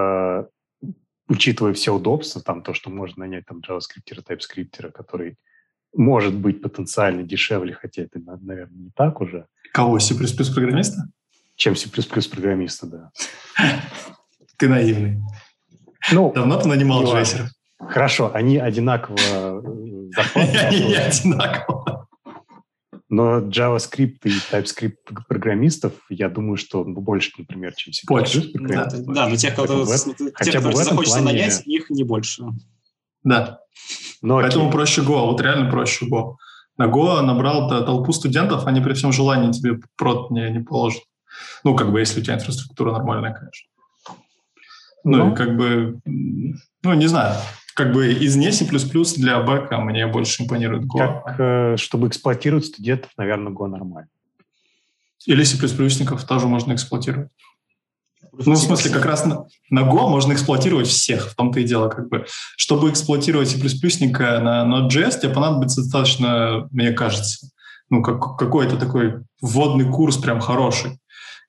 учитывая 1.28 1.74
все 1.74 1.96
удобства, 1.96 2.44
там, 2.44 2.62
то, 2.62 2.76
что 2.76 2.92
можно 2.92 3.22
нанять 3.26 3.46
там 3.48 3.60
JavaScript, 3.68 4.24
TypeScript, 4.24 4.92
который 4.92 5.40
может 5.96 6.36
быть 6.36 6.62
потенциально 6.62 7.24
дешевле, 7.24 7.74
хотя 7.74 8.04
это, 8.04 8.20
наверное, 8.20 8.78
не 8.78 8.92
так 8.96 9.22
уже. 9.22 9.46
Кого, 9.74 10.00
C++ 10.00 10.16
программиста? 10.16 11.10
чем 11.60 11.76
C++ 11.76 11.90
программиста, 11.90 12.88
да. 12.88 13.12
Ты 14.58 14.70
наивный. 14.70 15.22
Ну, 16.12 16.32
Давно 16.34 16.60
ты 16.60 16.70
нанимал 16.70 17.04
джессеров? 17.04 17.50
Хорошо, 17.78 18.32
они 18.34 18.58
одинаково 18.58 19.18
э, 19.20 19.62
Они 20.36 20.86
не 20.88 20.96
одинаково. 20.96 22.08
Но 23.10 23.40
JavaScript 23.40 24.20
и 24.24 24.30
TypeScript 24.52 25.24
программистов, 25.28 25.94
я 26.10 26.30
думаю, 26.30 26.58
что 26.58 26.84
больше, 26.86 27.32
например, 27.38 27.74
чем 27.76 27.92
C++ 27.94 28.04
Больше, 28.08 28.50
программистов. 28.52 29.06
Да, 29.14 29.28
но 29.28 29.36
тех, 29.36 29.54
кто, 29.54 29.86
хотя 29.86 30.52
тех, 30.52 30.62
кто 30.62 30.72
захочется 30.72 31.20
плане- 31.20 31.26
нанять, 31.26 31.68
их 31.68 31.90
не 31.90 32.04
больше. 32.04 32.44
Да. 33.24 33.60
Но 34.22 34.36
Поэтому 34.42 34.66
окей. 34.66 34.74
проще 34.74 35.02
Go, 35.02 35.26
вот 35.26 35.42
реально 35.42 35.70
проще 35.70 36.06
Go. 36.08 36.36
На 36.78 36.86
Go 36.88 37.22
набрал 37.22 37.70
т- 37.70 37.86
толпу 37.86 38.12
студентов, 38.14 38.66
они 38.68 38.82
при 38.82 38.94
всем 38.94 39.12
желании 39.12 39.52
тебе 39.52 39.80
прот 39.98 40.32
не, 40.32 40.50
не 40.52 40.60
положат. 40.60 41.04
Ну, 41.64 41.76
как 41.76 41.92
бы, 41.92 42.00
если 42.00 42.20
у 42.20 42.24
тебя 42.24 42.36
инфраструктура 42.36 42.92
нормальная, 42.92 43.34
конечно. 43.34 43.70
Ну, 45.04 45.18
Ну. 45.26 45.34
и 45.34 45.36
как 45.36 45.56
бы, 45.58 46.00
ну, 46.06 46.94
не 46.94 47.08
знаю, 47.08 47.36
как 47.76 47.94
бы 47.94 48.12
из 48.12 48.36
не 48.36 48.52
C++ 48.52 48.66
для 49.18 49.40
бэка 49.42 49.78
мне 49.80 50.08
больше 50.08 50.44
импонирует 50.44 50.84
Go. 50.84 50.98
Как, 50.98 51.36
э, 51.40 51.78
чтобы 51.78 52.08
эксплуатировать 52.08 52.66
студентов, 52.66 53.12
наверное, 53.18 53.54
Go 53.54 53.68
нормально. 53.68 54.10
Или 55.26 55.44
C++ 55.44 55.58
тоже 56.28 56.48
можно 56.48 56.74
эксплуатировать. 56.74 57.30
Ну, 58.46 58.54
в 58.54 58.58
смысле, 58.58 58.92
как 58.92 59.06
раз 59.06 59.26
на, 59.26 59.46
на 59.70 59.82
Go 59.82 60.08
можно 60.08 60.34
эксплуатировать 60.34 60.88
всех, 60.88 61.30
в 61.30 61.36
том-то 61.36 61.60
и 61.60 61.64
дело. 61.64 61.90
Как 61.90 62.08
бы. 62.08 62.26
Чтобы 62.56 62.90
эксплуатировать 62.90 63.50
C++ 63.50 63.58
на 63.58 64.66
Node.js, 64.66 65.20
тебе 65.20 65.34
понадобится 65.34 65.82
достаточно, 65.82 66.68
мне 66.72 66.92
кажется, 66.92 67.50
ну, 67.90 68.02
как, 68.02 68.38
какой-то 68.38 68.78
такой 68.78 69.24
вводный 69.42 69.92
курс 69.92 70.18
прям 70.18 70.40
хороший. 70.40 71.00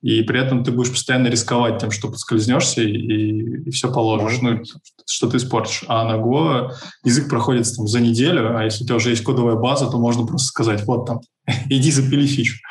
И 0.03 0.23
при 0.23 0.41
этом 0.41 0.65
ты 0.65 0.73
будешь 0.73 0.91
постоянно 0.91 1.29
рисковать 1.29 1.79
тем, 1.79 1.91
что 1.91 2.09
подскользнешься 2.09 2.83
и, 2.83 3.67
и 3.67 3.71
все 3.71 3.93
положишь, 3.93 4.41
ну, 4.41 4.63
что 5.07 5.29
ты 5.29 5.37
испортишь. 5.37 5.85
А 5.89 6.05
на 6.05 6.17
Go 6.21 6.73
язык 7.05 7.29
проходит 7.29 7.67
там, 7.77 7.87
за 7.87 8.01
неделю, 8.01 8.59
а 8.59 8.65
если 8.65 8.83
у 8.83 8.87
тебя 8.87 8.97
уже 8.97 9.11
есть 9.11 9.23
кодовая 9.23 9.57
база, 9.57 9.91
то 9.91 9.99
можно 9.99 10.27
просто 10.27 10.49
сказать, 10.49 10.85
вот 10.87 11.07
там, 11.07 11.21
иди 11.69 11.91
запили 11.91 12.27
фичу. 12.27 12.59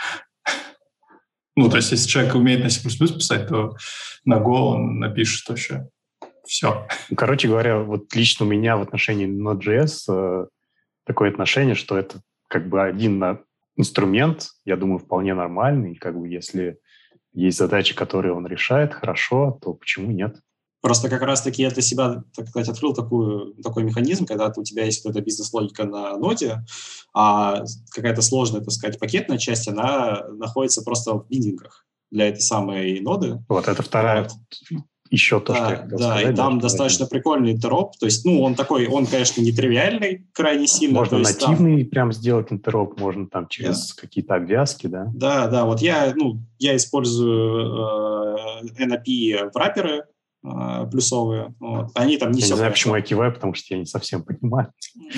Ну, 1.55 1.69
то 1.69 1.75
есть, 1.75 1.91
если 1.91 2.07
человек 2.07 2.35
умеет 2.35 2.63
на 2.63 2.69
C++ 2.69 2.79
писать, 2.81 3.49
то 3.49 3.75
на 4.25 4.37
Go 4.37 4.73
он 4.73 4.99
напишет 4.99 5.47
вообще 5.49 5.87
все. 6.49 6.87
Короче 7.15 7.47
говоря, 7.47 7.79
вот 7.79 8.13
лично 8.15 8.45
у 8.45 8.49
меня 8.49 8.75
в 8.75 8.81
отношении 8.81 9.27
Node.js 9.27 10.11
э, 10.11 10.47
такое 11.05 11.29
отношение, 11.29 11.75
что 11.75 11.97
это 11.97 12.21
как 12.47 12.67
бы 12.67 12.81
один 12.81 13.19
на- 13.19 13.41
инструмент, 13.77 14.49
я 14.65 14.75
думаю, 14.75 14.97
вполне 14.97 15.35
нормальный. 15.35 15.95
Как 15.95 16.19
бы 16.19 16.27
если 16.27 16.79
есть 17.33 17.57
задачи, 17.57 17.95
которые 17.95 18.33
он 18.33 18.47
решает 18.47 18.93
хорошо, 18.93 19.59
то 19.61 19.73
почему 19.73 20.11
нет? 20.11 20.37
Просто 20.81 21.09
как 21.09 21.21
раз-таки 21.21 21.61
я 21.61 21.69
для 21.69 21.81
себя, 21.81 22.23
так 22.35 22.47
сказать, 22.47 22.69
открыл 22.69 22.93
такую, 22.93 23.53
такой 23.61 23.83
механизм, 23.83 24.25
когда 24.25 24.51
у 24.55 24.63
тебя 24.63 24.85
есть 24.85 25.05
эта 25.05 25.21
бизнес-логика 25.21 25.83
на 25.83 26.17
ноде, 26.17 26.63
а 27.13 27.63
какая-то 27.93 28.21
сложная, 28.21 28.61
так 28.61 28.71
сказать, 28.71 28.97
пакетная 28.97 29.37
часть, 29.37 29.67
она 29.67 30.23
находится 30.29 30.81
просто 30.81 31.13
в 31.13 31.27
биндингах 31.27 31.85
для 32.11 32.29
этой 32.29 32.41
самой 32.41 32.99
ноды. 33.01 33.43
Вот 33.47 33.67
это 33.67 33.81
вторая 33.83 34.23
Вот. 34.23 34.81
еще 35.11 35.39
то, 35.39 35.53
что 35.55 35.63
я 35.63 35.69
Да, 35.69 35.75
хотел 35.83 35.97
да, 35.99 36.05
сказать. 36.17 36.33
и 36.33 36.35
там 36.35 36.59
достаточно 36.59 37.05
прикольный 37.07 37.51
интероп. 37.53 37.97
То 37.99 38.05
есть, 38.05 38.25
ну, 38.25 38.41
он 38.41 38.55
такой, 38.55 38.87
он, 38.87 39.05
конечно, 39.05 39.41
нетривиальный 39.41 40.27
крайне 40.33 40.67
сильно. 40.67 40.99
Можно 40.99 41.17
есть 41.17 41.39
там- 41.39 41.51
нативный 41.51 41.85
прям 41.85 42.11
сделать 42.13 42.51
интероп, 42.51 42.99
можно 42.99 43.27
там 43.27 43.47
через 43.47 43.93
какие-то 43.93 44.35
обвязки, 44.35 44.87
да. 44.87 45.07
Да, 45.13 45.47
да, 45.47 45.65
вот 45.65 45.81
я, 45.81 46.13
ну, 46.15 46.39
я 46.57 46.75
использую 46.75 47.87
э, 48.65 48.85
NAP 48.85 49.51
враперы 49.53 49.91
э, 49.97 50.01
плюсовые. 50.41 51.53
Вот. 51.59 51.87
Они 51.95 52.17
там 52.17 52.31
не 52.31 52.39
я 52.39 52.45
все, 52.45 52.53
не 52.53 52.57
знаю, 52.57 52.71
почему 52.71 52.95
я 52.95 53.01
киваю, 53.01 53.33
потому 53.33 53.53
что 53.53 53.73
я 53.73 53.79
не 53.79 53.85
совсем 53.85 54.23
понимаю. 54.23 54.71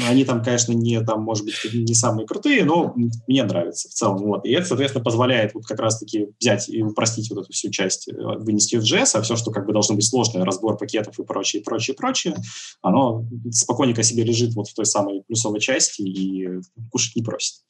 Они 0.10 0.26
там, 0.26 0.44
конечно, 0.44 0.74
не, 0.74 1.00
там, 1.02 1.22
может 1.22 1.46
быть, 1.46 1.56
не 1.74 1.94
самые 1.94 2.26
крутые, 2.26 2.66
но 2.66 2.96
мне 3.28 3.44
нравится 3.44 3.90
в 3.90 3.92
целом. 3.92 4.18
Вот. 4.18 4.46
И 4.46 4.52
это, 4.52 4.66
соответственно, 4.66 5.04
позволяет 5.04 5.54
вот 5.54 5.66
как 5.66 5.80
раз-таки 5.80 6.30
взять 6.40 6.70
и 6.70 6.82
упростить 6.82 7.30
вот 7.30 7.44
эту 7.44 7.54
всю 7.54 7.70
часть, 7.70 8.08
э, 8.08 8.14
вынести 8.16 8.78
в 8.78 8.84
JS, 8.84 9.12
а 9.16 9.22
все, 9.22 9.36
что 9.36 9.52
как 9.52 9.68
бы 9.68 9.74
должно 9.74 9.96
быть 9.96 10.08
сложное, 10.08 10.44
разбор 10.44 10.78
пакетов 10.78 11.20
и 11.20 11.24
прочее, 11.24 11.62
прочее, 11.62 11.96
прочее, 11.96 12.36
оно 12.82 13.26
спокойненько 13.52 14.04
себе 14.04 14.24
лежит 14.24 14.54
вот 14.56 14.70
в 14.70 14.74
той 14.74 14.86
самой 14.86 15.22
плюсовой 15.28 15.60
части 15.60 16.02
и 16.02 16.50
кушать 16.90 17.16
не 17.16 17.22
просит. 17.22 17.62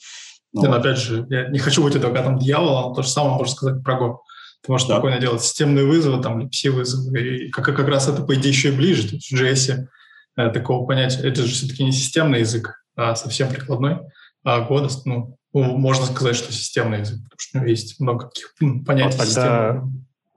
Ну, 0.54 0.64
но 0.64 0.70
вот. 0.70 0.80
опять 0.80 0.98
же, 0.98 1.26
я 1.30 1.48
не 1.48 1.60
хочу 1.60 1.84
быть 1.84 1.96
адвокатом 1.96 2.38
дьявола, 2.38 2.90
но 2.90 2.94
то 2.94 3.04
же 3.04 3.10
самое 3.10 3.36
можно 3.36 3.54
сказать 3.54 3.84
про 3.84 4.00
Go. 4.00 4.18
Ты 4.64 4.72
можешь 4.72 4.88
Да. 4.88 4.96
спокойно 4.96 5.20
делать 5.20 5.42
системные 5.42 5.86
вызовы, 5.86 6.22
там, 6.22 6.48
пси-вызовы. 6.48 7.20
И 7.46 7.50
как, 7.50 7.66
как 7.66 7.88
раз 7.88 8.08
это, 8.08 8.24
по 8.24 8.36
идее, 8.36 8.50
еще 8.50 8.70
и 8.70 8.76
ближе. 8.76 9.08
То 9.10 9.16
есть 9.16 9.32
в 9.32 9.36
JS 9.36 9.86
э, 10.38 10.50
такого 10.52 10.86
понятия. 10.86 11.22
Это 11.28 11.42
же 11.44 11.52
все-таки 11.52 11.84
не 11.84 11.92
системный 11.92 12.40
язык, 12.42 12.84
а 12.96 13.16
совсем 13.16 13.50
прикладной. 13.50 13.98
А 14.44 14.68
Go, 14.68 14.82
даст, 14.82 15.06
ну, 15.06 15.38
ну, 15.54 15.78
можно 15.78 16.06
сказать, 16.06 16.36
что 16.36 16.54
системный 16.54 17.00
язык, 17.00 17.18
потому 17.24 17.40
что 17.40 17.58
у 17.58 17.62
него 17.62 17.70
есть 17.70 18.00
много 18.00 18.28
каких 18.28 18.54
м, 18.62 18.86
понятий 18.86 19.18
Вот 19.18 19.26
тогда- 19.28 19.74
системы. 19.74 19.94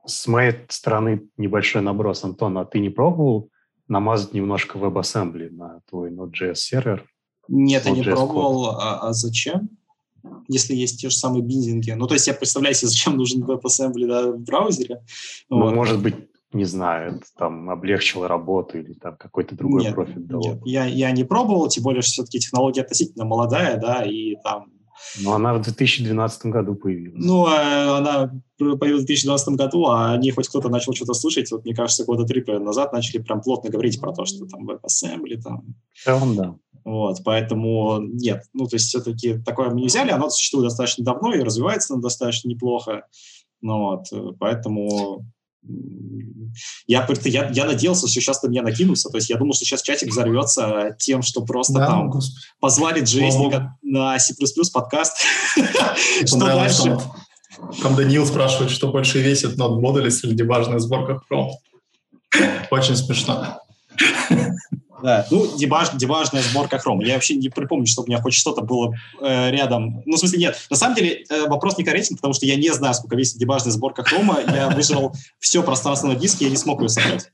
С 0.06 0.26
моей 0.26 0.54
стороны 0.68 1.22
небольшой 1.38 1.80
наброс, 1.80 2.24
Антон, 2.24 2.58
а 2.58 2.64
ты 2.66 2.78
не 2.78 2.90
пробовал 2.90 3.48
намазать 3.88 4.34
немножко 4.34 4.76
WebAssembly 4.78 5.50
на 5.50 5.80
твой 5.88 6.10
Node.js 6.10 6.54
сервер? 6.56 7.06
Нет, 7.48 7.84
я 7.86 7.90
не 7.92 8.02
пробовал. 8.02 8.70
А, 8.80 9.00
а 9.08 9.12
зачем? 9.12 9.68
Если 10.48 10.74
есть 10.74 11.00
те 11.00 11.10
же 11.10 11.16
самые 11.16 11.42
биндинги. 11.42 11.90
Ну, 11.92 12.06
то 12.06 12.14
есть 12.14 12.26
я 12.26 12.34
представляю 12.34 12.74
себе, 12.74 12.88
зачем 12.90 13.16
нужен 13.16 13.44
WebAssembly 13.44 14.06
да, 14.06 14.32
в 14.32 14.40
браузере. 14.40 15.02
Ну, 15.48 15.62
Вот. 15.62 15.74
может 15.74 16.02
быть, 16.02 16.14
не 16.52 16.64
знаю, 16.64 17.16
это 17.16 17.26
там 17.36 17.68
облегчило 17.68 18.28
работу 18.28 18.78
или 18.78 18.92
там 18.94 19.16
какой-то 19.16 19.56
другой 19.56 19.82
Нет, 19.82 19.94
профит 19.94 20.26
дало. 20.26 20.42
Нет, 20.42 20.60
я, 20.64 20.86
я 20.86 21.10
не 21.10 21.24
пробовал, 21.24 21.68
тем 21.68 21.82
более, 21.82 22.02
что 22.02 22.12
все-таки 22.12 22.38
технология 22.38 22.82
относительно 22.82 23.24
молодая, 23.24 23.76
да, 23.78 24.04
и 24.04 24.36
там, 24.44 24.66
Но 25.20 25.34
она 25.34 25.54
в 25.54 25.62
2012 25.62 26.46
году 26.46 26.76
появилась. 26.76 27.24
ну, 27.24 27.48
э, 27.48 27.98
она 27.98 28.32
появилась 28.58 29.02
в 29.02 29.06
2012 29.06 29.48
году, 29.56 29.86
а 29.86 30.12
о 30.12 30.16
ней 30.16 30.30
хоть 30.30 30.48
кто-то 30.48 30.68
начал 30.68 30.94
что-то 30.94 31.14
слышать, 31.14 31.50
вот, 31.50 31.64
мне 31.64 31.74
кажется, 31.74 32.04
года 32.04 32.24
три 32.24 32.44
назад 32.58 32.92
начали 32.92 33.20
прям 33.20 33.40
плотно 33.40 33.70
говорить 33.70 34.00
про 34.00 34.12
то, 34.12 34.24
что 34.24 34.46
там 34.46 34.68
WebAssembly, 34.68 35.40
там, 35.42 35.74
В 35.92 36.04
целом, 36.04 36.36
да. 36.36 36.56
Вот, 36.84 37.18
поэтому 37.24 37.98
нет, 38.00 38.44
ну, 38.52 38.66
то 38.66 38.76
есть 38.76 38.88
все-таки 38.88 39.38
такое 39.38 39.70
мы 39.70 39.80
не 39.80 39.86
взяли, 39.86 40.10
оно 40.10 40.28
существует 40.30 40.68
достаточно 40.68 41.04
давно 41.04 41.34
и 41.34 41.42
развивается 41.42 41.94
оно 41.94 42.02
достаточно 42.02 42.48
неплохо, 42.48 43.06
ну, 43.60 43.78
вот, 43.78 44.12
э, 44.12 44.32
поэтому 44.38 45.24
я, 46.86 47.06
я, 47.24 47.50
я 47.50 47.64
надеялся, 47.64 48.06
что 48.06 48.20
сейчас 48.20 48.42
на 48.42 48.48
меня 48.48 48.62
накинутся, 48.62 49.08
то 49.08 49.16
есть 49.16 49.30
я 49.30 49.36
думал, 49.36 49.54
что 49.54 49.64
сейчас 49.64 49.82
чатик 49.82 50.10
взорвется 50.10 50.94
тем, 50.98 51.22
что 51.22 51.42
просто 51.42 51.74
Да, 51.74 51.86
там 51.86 52.10
господи. 52.10 52.40
позвали 52.60 53.00
джейсника 53.00 53.76
на 53.82 54.18
C++ 54.18 54.34
подкаст. 54.72 55.16
Что 56.26 56.38
дальше? 56.38 56.98
Там, 57.82 57.96
Даниил 57.96 58.26
спрашивает, 58.26 58.70
что 58.70 58.88
больше 58.88 59.22
весит, 59.22 59.56
нод 59.56 59.80
модулис 59.80 60.22
или 60.24 60.34
дебажная 60.34 60.80
сборка 60.80 61.20
Chrome. 61.30 61.52
Очень 62.70 62.96
смешно. 62.96 63.60
Да. 65.04 65.26
Ну, 65.30 65.46
дебаж, 65.58 65.90
дебажная 65.92 66.40
сборка 66.40 66.76
Chrome. 66.76 67.04
Я 67.04 67.14
вообще 67.14 67.34
не 67.34 67.50
припомню, 67.50 67.86
чтобы 67.86 68.06
у 68.06 68.08
меня 68.10 68.22
хоть 68.22 68.32
что-то 68.32 68.62
было 68.62 68.94
э, 69.20 69.50
рядом. 69.50 70.02
Ну, 70.06 70.16
в 70.16 70.18
смысле, 70.18 70.38
нет. 70.38 70.56
На 70.70 70.76
самом 70.76 70.96
деле, 70.96 71.26
э, 71.28 71.46
вопрос 71.46 71.76
некорректен, 71.76 72.16
потому 72.16 72.32
что 72.32 72.46
я 72.46 72.56
не 72.56 72.72
знаю, 72.72 72.94
сколько 72.94 73.14
весит 73.14 73.36
дебажная 73.36 73.70
сборка 73.70 74.00
Chrome. 74.00 74.50
Я 74.56 74.70
выжрал 74.70 75.14
все 75.40 75.62
пространство 75.62 76.08
на 76.08 76.14
диске, 76.14 76.46
я 76.46 76.50
не 76.50 76.56
смог 76.56 76.80
ее 76.80 76.88
собрать. 76.88 77.30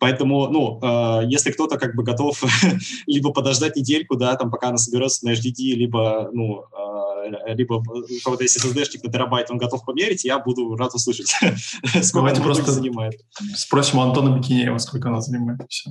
Поэтому, 0.00 0.48
ну, 0.48 0.80
э, 0.82 1.26
если 1.28 1.52
кто-то 1.52 1.78
как 1.78 1.94
бы 1.94 2.02
готов 2.02 2.42
либо 3.06 3.32
подождать 3.32 3.76
недельку, 3.76 4.16
да, 4.16 4.34
там, 4.34 4.50
пока 4.50 4.68
она 4.68 4.78
соберется 4.78 5.26
на 5.26 5.32
HDD, 5.32 5.74
либо, 5.76 6.30
ну, 6.32 6.64
э, 6.64 7.54
либо 7.54 7.74
у 7.74 7.84
кого-то 8.24 8.42
есть 8.42 8.56
SSD-шник 8.64 9.00
на 9.04 9.12
терабайт, 9.12 9.50
он 9.50 9.58
готов 9.58 9.84
померить, 9.84 10.24
я 10.24 10.38
буду 10.38 10.74
рад 10.74 10.94
услышать, 10.94 11.32
сколько 12.02 12.28
это 12.30 12.40
просто- 12.40 12.72
занимает. 12.72 13.20
Спросим 13.54 13.98
у 13.98 14.02
Антона 14.02 14.36
Бикинеева, 14.36 14.78
сколько 14.78 15.08
она 15.10 15.20
занимает. 15.20 15.60
Все. 15.68 15.90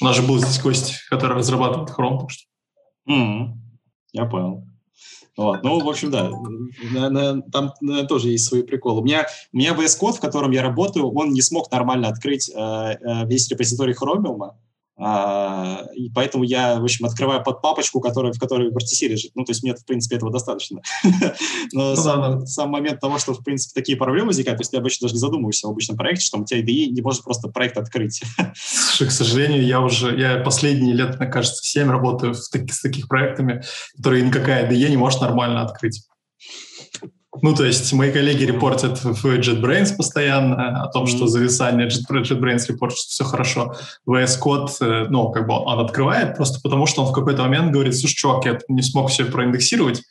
У 0.00 0.04
нас 0.04 0.16
же 0.16 0.22
был 0.22 0.38
здесь 0.38 0.60
гость, 0.60 0.94
который 1.08 1.36
разрабатывает 1.36 1.90
Chrome. 1.90 2.28
что 2.28 2.44
Мгм. 3.06 3.62
Я 4.12 4.24
понял. 4.26 4.64
Вот. 5.36 5.62
Ну, 5.62 5.80
в 5.80 5.88
общем, 5.88 6.10
да, 6.10 6.30
там 7.52 7.72
тоже 8.08 8.30
есть 8.30 8.46
свои 8.46 8.62
приколы. 8.62 9.02
У 9.02 9.04
меня, 9.04 9.26
у 9.52 9.56
меня 9.56 9.74
VS 9.74 10.00
Code, 10.00 10.14
в 10.14 10.20
котором 10.20 10.50
я 10.50 10.62
работаю, 10.62 11.12
он 11.12 11.32
не 11.32 11.42
смог 11.42 11.70
нормально 11.70 12.08
открыть 12.08 12.48
э, 12.48 12.54
э, 12.58 13.26
весь 13.26 13.48
репозиторий 13.50 13.94
Chromium, 13.94 14.54
а, 14.98 15.84
и 15.94 16.08
поэтому 16.10 16.44
я, 16.44 16.80
в 16.80 16.84
общем, 16.84 17.04
открываю 17.04 17.42
под 17.42 17.60
папочку, 17.60 18.00
которая, 18.00 18.32
в 18.32 18.38
которой 18.38 18.70
в 18.70 18.76
RTC 18.76 19.08
лежит. 19.08 19.32
Ну, 19.34 19.44
то 19.44 19.50
есть 19.50 19.62
мне, 19.62 19.74
в 19.74 19.84
принципе, 19.84 20.16
этого 20.16 20.32
достаточно. 20.32 20.80
Но 21.72 21.90
Ну 21.90 21.96
сам, 21.96 22.20
да, 22.20 22.28
да. 22.36 22.46
сам 22.46 22.70
момент 22.70 23.00
того, 23.00 23.18
что, 23.18 23.34
в 23.34 23.44
принципе, 23.44 23.78
такие 23.78 23.98
проблемы 23.98 24.28
возникают, 24.28 24.58
то 24.58 24.62
есть 24.62 24.70
ты 24.70 24.78
обычно 24.78 25.04
даже 25.04 25.14
не 25.14 25.20
задумываешься 25.20 25.66
в 25.66 25.70
обычном 25.70 25.98
проекте, 25.98 26.24
что 26.24 26.38
у 26.38 26.44
тебя 26.44 26.60
IDE 26.60 26.86
не 26.86 27.02
может 27.02 27.24
просто 27.24 27.48
проект 27.48 27.76
открыть. 27.76 28.22
Слушай, 28.54 29.08
к 29.08 29.12
сожалению, 29.12 29.66
я 29.66 29.80
уже, 29.80 30.18
я 30.18 30.38
последние 30.38 30.94
лет, 30.94 31.18
мне 31.18 31.28
кажется, 31.28 31.62
7 31.62 31.90
работаю 31.90 32.34
в 32.34 32.48
таки- 32.48 32.72
с 32.72 32.80
такими 32.80 33.06
проектами, 33.06 33.62
которые 33.96 34.24
никакая 34.24 34.66
IDE 34.70 34.88
не 34.88 34.96
может 34.96 35.20
нормально 35.20 35.62
открыть. 35.62 36.02
Ну, 37.42 37.54
то 37.54 37.64
есть 37.64 37.92
мои 37.92 38.12
коллеги 38.12 38.44
репортят 38.44 39.02
в 39.02 39.24
JetBrains 39.24 39.96
постоянно 39.96 40.82
о 40.82 40.88
том, 40.88 41.06
что 41.06 41.26
зависание 41.26 41.88
JetBrains 41.88 42.66
репортит, 42.68 42.98
что 42.98 43.08
все 43.08 43.24
хорошо. 43.24 43.74
VS 44.08 44.38
Code, 44.42 44.70
э, 44.80 45.06
ну, 45.08 45.30
как 45.30 45.46
бы 45.46 45.54
он 45.54 45.80
открывает 45.80 46.36
просто 46.36 46.60
потому, 46.62 46.86
что 46.86 47.02
он 47.02 47.08
в 47.10 47.14
какой-то 47.14 47.42
момент 47.42 47.72
говорит, 47.72 47.96
слушай, 47.96 48.14
чувак, 48.14 48.44
я 48.44 48.58
не 48.68 48.82
смог 48.82 49.10
все 49.10 49.24
проиндексировать, 49.24 50.02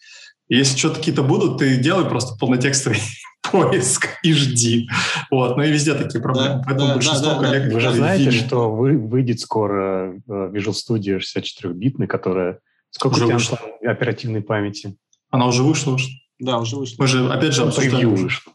если 0.47 0.78
что-то 0.78 0.97
какие-то 0.97 1.23
будут, 1.23 1.57
ты 1.57 1.78
делай 1.78 2.05
просто 2.05 2.38
полнотекстовый 2.38 2.99
поиск 3.51 4.09
и 4.21 4.34
жди. 4.34 4.88
Вот. 5.32 5.57
Ну 5.57 5.63
и 5.63 5.71
везде 5.71 5.95
такие 5.95 6.21
проблемы. 6.21 6.57
Да, 6.57 6.61
Поэтому 6.65 6.88
да, 6.89 6.93
большинство 6.95 7.34
да, 7.34 7.39
коллег... 7.39 7.73
Вы 7.73 7.80
же 7.80 7.93
знаете, 7.93 8.30
фильм. 8.30 8.45
что 8.45 8.71
вы, 8.71 8.97
выйдет 8.97 9.39
скоро 9.39 10.13
э, 10.13 10.51
Visual 10.53 10.73
Studio 10.73 11.19
64-битный, 11.19 12.07
которая... 12.07 12.59
Сколько 12.91 13.15
уже 13.15 13.36
у 13.36 13.39
тебя 13.39 13.91
оперативной 13.91 14.41
памяти? 14.41 14.95
Она 15.32 15.47
уже 15.47 15.63
вышла 15.63 15.93
уже. 15.93 16.07
Да, 16.40 16.60
уже 16.60 16.76
вышла. 16.76 16.96
Мы 17.00 17.08
же, 17.08 17.30
опять 17.30 17.54
же, 17.54 17.66
превью 17.72 18.16
вышло. 18.16 18.54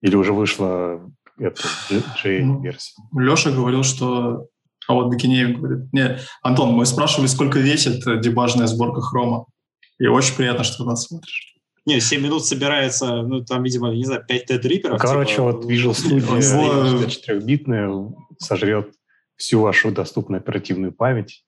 Или 0.00 0.16
уже 0.16 0.32
вышла 0.32 1.00
эта 1.38 1.62
J-версия? 1.90 2.94
Ну, 3.12 3.20
Леша 3.20 3.50
говорил, 3.50 3.82
что... 3.82 4.48
А 4.88 4.94
вот 4.94 5.12
Бекинеев 5.12 5.58
говорит... 5.58 5.92
Не, 5.92 6.18
Антон, 6.42 6.72
мы 6.72 6.86
спрашивали, 6.86 7.28
сколько 7.28 7.58
весит 7.60 8.04
дебажная 8.20 8.66
сборка 8.66 9.00
хрома. 9.00 9.46
И 9.98 10.06
очень 10.06 10.34
приятно, 10.34 10.64
что 10.64 10.78
ты 10.78 10.84
нас 10.84 11.06
смотришь. 11.06 11.54
Не, 11.84 12.00
7 12.00 12.22
минут 12.22 12.44
собирается, 12.44 13.22
ну, 13.22 13.44
там, 13.44 13.62
видимо, 13.62 13.92
не 13.92 14.04
знаю, 14.04 14.24
5 14.26 14.46
тедриперов. 14.46 15.00
Короче, 15.00 15.32
типа, 15.32 15.42
вот 15.44 15.64
Visual 15.64 15.92
Studio 15.92 17.06
4-битная 17.06 18.12
сожрет 18.38 18.92
всю 19.36 19.60
вашу 19.60 19.90
доступную 19.90 20.40
оперативную 20.40 20.92
память. 20.92 21.44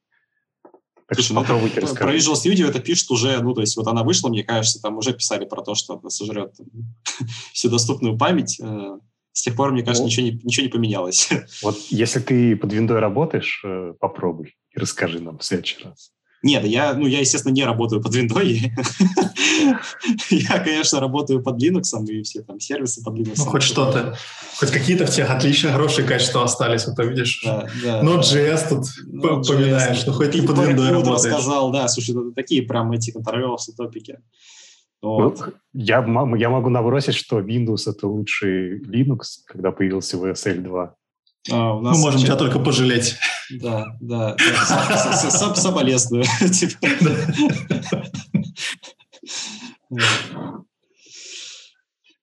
Так 1.06 1.18
Слушай, 1.18 1.44
что 1.44 1.58
ну, 1.58 1.66
это, 1.66 1.94
Про 1.94 2.14
Visual 2.14 2.34
Studio 2.34 2.66
это 2.66 2.80
пишет 2.80 3.10
уже, 3.10 3.38
ну, 3.42 3.52
то 3.52 3.60
есть 3.60 3.76
вот 3.76 3.86
она 3.86 4.02
вышла, 4.02 4.30
мне 4.30 4.42
кажется, 4.42 4.80
там 4.80 4.96
уже 4.96 5.12
писали 5.12 5.44
про 5.44 5.62
то, 5.62 5.74
что 5.74 5.98
она 5.98 6.08
сожрет 6.08 6.54
всю 7.52 7.68
доступную 7.68 8.16
память. 8.16 8.58
Э, 8.60 8.98
с 9.32 9.42
тех 9.42 9.56
пор, 9.56 9.72
мне 9.72 9.82
кажется, 9.82 10.02
ну, 10.02 10.08
ничего, 10.08 10.26
не, 10.26 10.40
ничего 10.42 10.64
не 10.64 10.72
поменялось. 10.72 11.28
Вот 11.62 11.76
если 11.90 12.20
ты 12.20 12.56
под 12.56 12.72
виндой 12.72 13.00
работаешь, 13.00 13.60
э, 13.64 13.92
попробуй 14.00 14.56
и 14.70 14.78
расскажи 14.78 15.20
нам 15.20 15.38
в 15.38 15.44
следующий 15.44 15.82
раз. 15.84 16.13
Нет, 16.44 16.66
я, 16.66 16.92
ну, 16.92 17.06
я, 17.06 17.20
естественно, 17.20 17.54
не 17.54 17.64
работаю 17.64 18.02
под 18.02 18.14
Windows. 18.14 18.44
я, 20.30 20.58
конечно, 20.58 21.00
работаю 21.00 21.42
под 21.42 21.56
Linux, 21.56 21.84
и 22.06 22.22
все 22.22 22.42
там 22.42 22.60
сервисы 22.60 23.02
под 23.02 23.14
Linux. 23.14 23.36
Ну, 23.38 23.44
хоть 23.46 23.62
что-то. 23.62 24.18
Хоть 24.58 24.70
какие-то 24.70 25.06
в 25.06 25.10
тех 25.10 25.30
отличные, 25.30 25.72
хорошие 25.72 26.06
качества 26.06 26.44
остались, 26.44 26.86
вот 26.86 26.98
видишь. 26.98 27.40
Да, 27.46 27.66
да, 27.82 28.02
Node.js 28.02 28.68
тут 28.68 28.84
Node. 29.10 29.48
поминаешь, 29.48 30.04
ну, 30.04 30.12
хоть 30.12 30.34
и 30.36 30.42
под 30.42 30.58
Windows 30.58 30.90
работаешь. 30.90 31.32
сказал, 31.34 31.72
да, 31.72 31.88
слушай, 31.88 32.14
ну, 32.14 32.32
такие 32.32 32.62
прям 32.62 32.92
эти 32.92 33.10
контролерсы 33.10 33.74
топики. 33.74 34.18
Вот. 35.00 35.40
Ну, 35.40 35.52
я, 35.72 36.04
я 36.36 36.50
могу 36.50 36.68
набросить, 36.68 37.14
что 37.14 37.40
Windows— 37.40 37.82
это 37.86 38.06
лучший 38.06 38.80
Linux, 38.80 39.40
когда 39.46 39.72
появился 39.72 40.18
VSL 40.18 40.60
2. 40.60 40.94
А, 41.50 41.74
Мы 41.74 41.98
можем 41.98 42.20
тебя 42.20 42.36
только 42.36 42.58
пожалеть. 42.58 43.16
Да, 43.50 43.86
да. 44.00 44.36
Соболезную. 45.54 46.24
Типа. 46.52 46.88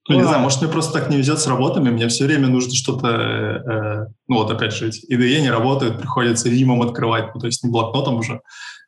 Ну, 0.07 0.15
не 0.17 0.23
знаю, 0.23 0.41
может, 0.41 0.61
мне 0.61 0.69
просто 0.69 0.99
так 0.99 1.09
не 1.09 1.17
везет 1.17 1.39
с 1.39 1.47
работами, 1.47 1.89
мне 1.89 2.07
все 2.07 2.25
время 2.25 2.47
нужно 2.47 2.73
что-то, 2.73 3.07
э, 3.07 4.07
ну 4.27 4.37
вот 4.37 4.51
опять 4.51 4.73
же, 4.73 4.89
IDE 4.89 5.41
не 5.41 5.49
работают, 5.49 5.99
приходится 5.99 6.49
римом 6.49 6.81
открывать, 6.81 7.33
ну, 7.33 7.39
то 7.39 7.45
есть 7.45 7.63
не 7.63 7.69
блокнотом 7.69 8.17
уже. 8.17 8.41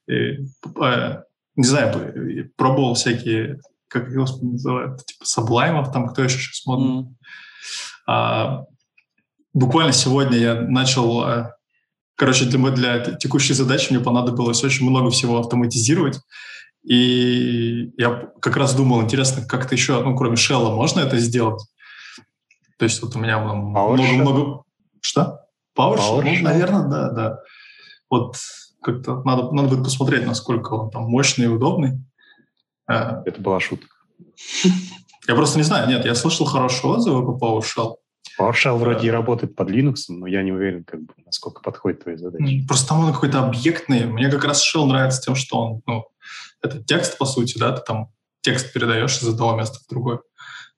И, 0.08 0.40
э, 0.82 1.24
не 1.56 1.64
знаю, 1.64 2.52
пробовал 2.58 2.96
всякие, 2.96 3.60
как 3.88 4.12
господи, 4.12 4.52
называют, 4.52 5.06
типа 5.06 5.26
саблаймов, 5.26 5.94
там 5.94 6.10
кто 6.10 6.24
еще 6.24 6.40
сейчас 6.40 6.66
модно. 6.66 7.02
Mm. 7.02 7.14
А, 8.08 8.66
буквально 9.54 9.94
сегодня 9.94 10.38
я 10.38 10.56
начал... 10.56 11.24
Э, 11.24 11.52
короче, 12.16 12.46
для, 12.46 12.72
для 12.72 13.16
текущей 13.16 13.54
задачи 13.54 13.92
мне 13.92 14.04
понадобилось 14.04 14.64
очень 14.64 14.90
много 14.90 15.10
всего 15.10 15.40
автоматизировать. 15.40 16.20
И 16.84 17.92
я 17.98 18.30
как 18.42 18.58
раз 18.58 18.76
думал, 18.76 19.02
интересно, 19.02 19.46
как-то 19.46 19.74
еще, 19.74 20.04
ну, 20.04 20.16
кроме 20.18 20.36
шелла, 20.36 20.76
можно 20.76 21.00
это 21.00 21.18
сделать? 21.18 21.64
То 22.78 22.86
есть 22.86 23.02
вот 23.02 23.16
у 23.16 23.20
меня 23.20 23.40
много-много... 23.40 24.64
Что? 25.02 25.40
PowerShell? 25.78 26.22
PowerShell? 26.22 26.38
Ну, 26.38 26.44
наверное, 26.44 26.88
да, 26.90 27.10
да. 27.12 27.40
Вот 28.10 28.36
как-то 28.82 29.24
надо, 29.24 29.52
надо 29.52 29.70
будет 29.70 29.84
посмотреть, 29.86 30.26
насколько 30.26 30.74
он 30.74 30.92
там 30.92 31.04
мощный 31.04 31.46
и 31.46 31.48
удобный. 31.48 32.04
Э, 32.90 33.22
это 33.26 33.42
была 33.42 33.60
шутка. 33.60 33.88
Я 35.28 35.36
просто 35.36 35.58
не 35.58 35.64
знаю. 35.64 35.88
Нет, 35.88 36.06
я 36.06 36.16
слышал 36.16 36.46
хорошие 36.46 36.92
отзывы 36.92 37.26
по 37.26 37.46
PowerShell. 37.46 37.96
PowerShell 38.40 38.78
вроде 38.78 39.08
и 39.08 39.12
работает 39.12 39.56
под 39.56 39.70
Linux, 39.70 39.96
но 40.10 40.28
я 40.28 40.44
не 40.44 40.52
уверен, 40.52 40.84
как 40.84 41.02
бы, 41.02 41.14
насколько 41.26 41.62
подходит 41.62 42.04
твоей 42.04 42.18
задаче. 42.18 42.64
Просто 42.68 42.90
там 42.90 43.06
он 43.06 43.14
какой-то 43.14 43.44
объектный. 43.46 44.06
Мне 44.06 44.30
как 44.30 44.44
раз 44.46 44.64
Shell 44.64 44.86
нравится 44.86 45.22
тем, 45.22 45.36
что 45.36 45.58
он, 45.58 45.82
ну, 45.86 46.06
это 46.62 46.84
текст, 46.84 47.18
по 47.18 47.26
сути, 47.26 47.58
да, 47.58 47.72
ты 47.72 47.84
там 47.86 48.10
текст 48.42 48.74
передаешь 48.74 49.18
из 49.22 49.28
одного 49.28 49.58
места 49.58 49.80
в 49.80 49.90
другое, 49.90 50.22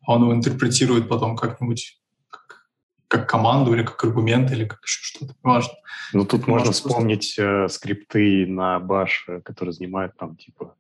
а 0.06 0.14
он 0.14 0.24
его 0.24 0.34
интерпретирует 0.34 1.10
потом 1.10 1.36
как-нибудь 1.36 2.00
как, 2.30 2.68
как 3.08 3.30
команду 3.30 3.74
или 3.74 3.84
как 3.84 4.04
аргумент 4.04 4.52
или 4.52 4.66
как 4.66 4.80
еще 4.84 5.00
что-то, 5.02 5.34
неважно. 5.44 5.74
Ну, 6.14 6.26
тут 6.26 6.48
можно 6.48 6.72
вспомнить 6.72 7.36
э, 7.38 7.68
скрипты 7.70 8.46
на 8.48 8.78
Bash, 8.78 9.28
э, 9.28 9.42
которые 9.42 9.74
занимают 9.74 10.16
там, 10.18 10.36
типа, 10.36 10.76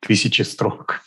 тысячи 0.00 0.42
строк. 0.42 1.00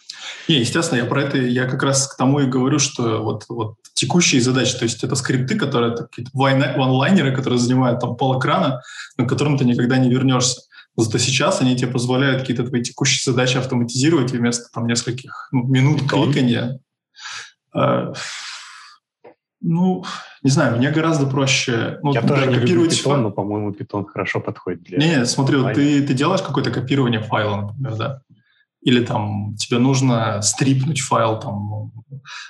Не, 0.48 0.60
естественно, 0.60 1.00
я 1.00 1.06
про 1.06 1.24
это, 1.24 1.38
я 1.38 1.66
как 1.66 1.84
раз 1.84 2.08
к 2.08 2.18
тому 2.18 2.40
и 2.40 2.46
говорю, 2.46 2.80
что 2.80 3.24
вот, 3.24 3.46
вот 3.50 3.76
текущие 3.94 4.42
задачи, 4.42 4.78
то 4.78 4.84
есть 4.84 5.04
это 5.04 5.16
скрипты, 5.16 5.58
которые, 5.58 5.94
это 5.94 6.06
какие-то 6.06 6.32
ванлайнеры, 6.34 7.36
которые 7.36 7.60
занимают 7.60 8.00
там 8.00 8.16
пол 8.16 8.40
экрана, 8.40 8.82
на 9.18 9.26
котором 9.26 9.58
ты 9.58 9.66
никогда 9.66 9.98
не 9.98 10.10
вернешься. 10.10 10.62
Зато 10.98 11.20
сейчас 11.20 11.62
они 11.62 11.76
тебе 11.76 11.92
позволяют 11.92 12.42
какие-то 12.42 12.68
твои 12.68 12.82
текущие 12.82 13.32
задачи 13.32 13.58
автоматизировать 13.58 14.32
вместо 14.32 14.70
там 14.74 14.88
нескольких 14.88 15.48
ну, 15.52 15.64
минут 15.64 16.02
Питон. 16.02 16.32
кликания. 16.32 16.80
Э, 17.74 18.14
ну, 19.62 20.04
не 20.44 20.50
знаю, 20.50 20.78
мне 20.78 20.92
гораздо 20.92 21.28
проще 21.28 22.00
ну, 22.02 22.14
Я 22.14 22.22
тоже 22.22 22.48
копировать 22.48 22.92
Python, 22.94 23.04
файл. 23.04 23.22
но, 23.22 23.32
по-моему, 23.32 23.72
Python 23.72 24.06
хорошо 24.06 24.42
подходит 24.42 24.84
для... 24.84 24.98
Не, 24.98 25.26
смотри, 25.26 25.58
вот 25.58 25.74
ты, 25.74 26.06
ты 26.06 26.14
делаешь 26.14 26.42
какое-то 26.42 26.72
копирование 26.72 27.22
файла, 27.22 27.62
например, 27.62 27.96
да? 27.96 28.22
Или 28.82 29.04
там 29.06 29.56
тебе 29.58 29.78
нужно 29.80 30.42
стрипнуть 30.42 31.02
файл 31.02 31.40
там 31.40 31.92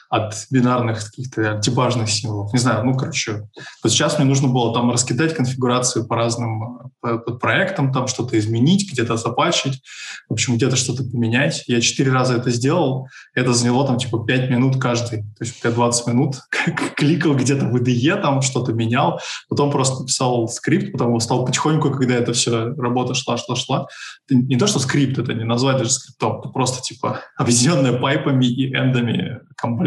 от 0.09 0.33
бинарных 0.49 1.05
каких-то 1.05 1.59
дебажных 1.63 2.09
символов. 2.09 2.51
Не 2.53 2.59
знаю, 2.59 2.85
ну, 2.85 2.97
короче. 2.97 3.47
Вот 3.83 3.91
сейчас 3.91 4.17
мне 4.17 4.27
нужно 4.27 4.49
было 4.49 4.73
там 4.73 4.91
раскидать 4.91 5.33
конфигурацию 5.33 6.05
по 6.05 6.15
разным 6.15 6.91
по, 7.01 7.17
по 7.17 7.33
проектам, 7.33 7.91
там 7.91 8.07
что-то 8.07 8.37
изменить, 8.37 8.91
где-то 8.91 9.17
запачить, 9.17 9.81
в 10.29 10.33
общем, 10.33 10.55
где-то 10.55 10.75
что-то 10.75 11.03
поменять. 11.03 11.63
Я 11.67 11.81
четыре 11.81 12.11
раза 12.11 12.35
это 12.35 12.51
сделал, 12.51 13.07
это 13.33 13.53
заняло 13.53 13.85
там 13.87 13.97
типа 13.97 14.23
пять 14.25 14.49
минут 14.49 14.79
каждый. 14.79 15.23
То 15.23 15.45
есть 15.45 15.61
я 15.63 15.71
20 15.71 16.07
минут 16.07 16.35
кликал 16.95 17.35
где-то 17.35 17.65
в 17.65 17.75
IDE, 17.75 18.21
там 18.21 18.41
что-то 18.41 18.73
менял, 18.73 19.19
потом 19.49 19.71
просто 19.71 20.01
написал 20.01 20.47
скрипт, 20.47 20.91
потом 20.93 21.19
стал 21.19 21.45
потихоньку, 21.45 21.91
когда 21.91 22.15
это 22.15 22.33
все 22.33 22.73
работа 22.75 23.13
шла, 23.13 23.37
шла, 23.37 23.55
шла. 23.55 23.87
Не 24.29 24.57
то, 24.57 24.67
что 24.67 24.79
скрипт, 24.79 25.17
это 25.17 25.33
не 25.33 25.43
назвать 25.43 25.77
даже 25.77 25.91
скриптом, 25.91 26.20
это 26.27 26.49
просто 26.49 26.81
типа 26.81 27.21
объединенная 27.37 27.99
пайпами 27.99 28.45
и 28.45 28.73
эндами 28.73 29.41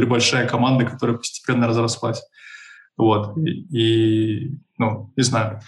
большая 0.07 0.49
команда, 0.49 0.85
которая 0.85 1.17
постепенно 1.17 1.67
разрослась. 1.67 2.23
Вот. 2.97 3.37
И, 3.39 3.51
и 3.71 4.59
ну, 4.79 5.13
не 5.17 5.23
знаю, 5.23 5.61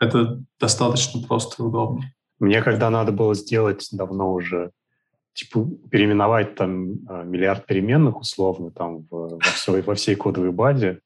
это 0.00 0.42
достаточно 0.58 1.22
просто 1.22 1.62
и 1.62 1.66
удобно. 1.66 2.02
Мне 2.40 2.60
когда 2.62 2.90
надо 2.90 3.12
было 3.12 3.34
сделать 3.36 3.86
давно 3.92 4.32
уже, 4.32 4.72
типа 5.32 5.64
переименовать 5.90 6.56
там 6.56 6.94
а, 7.08 7.22
миллиард 7.22 7.66
переменных 7.66 8.18
условно 8.18 8.72
там 8.72 9.06
в, 9.08 9.10
во, 9.10 9.38
всей, 9.38 9.80
во 9.80 9.94
всей 9.94 10.16
кодовой 10.16 10.50
базе, 10.50 11.00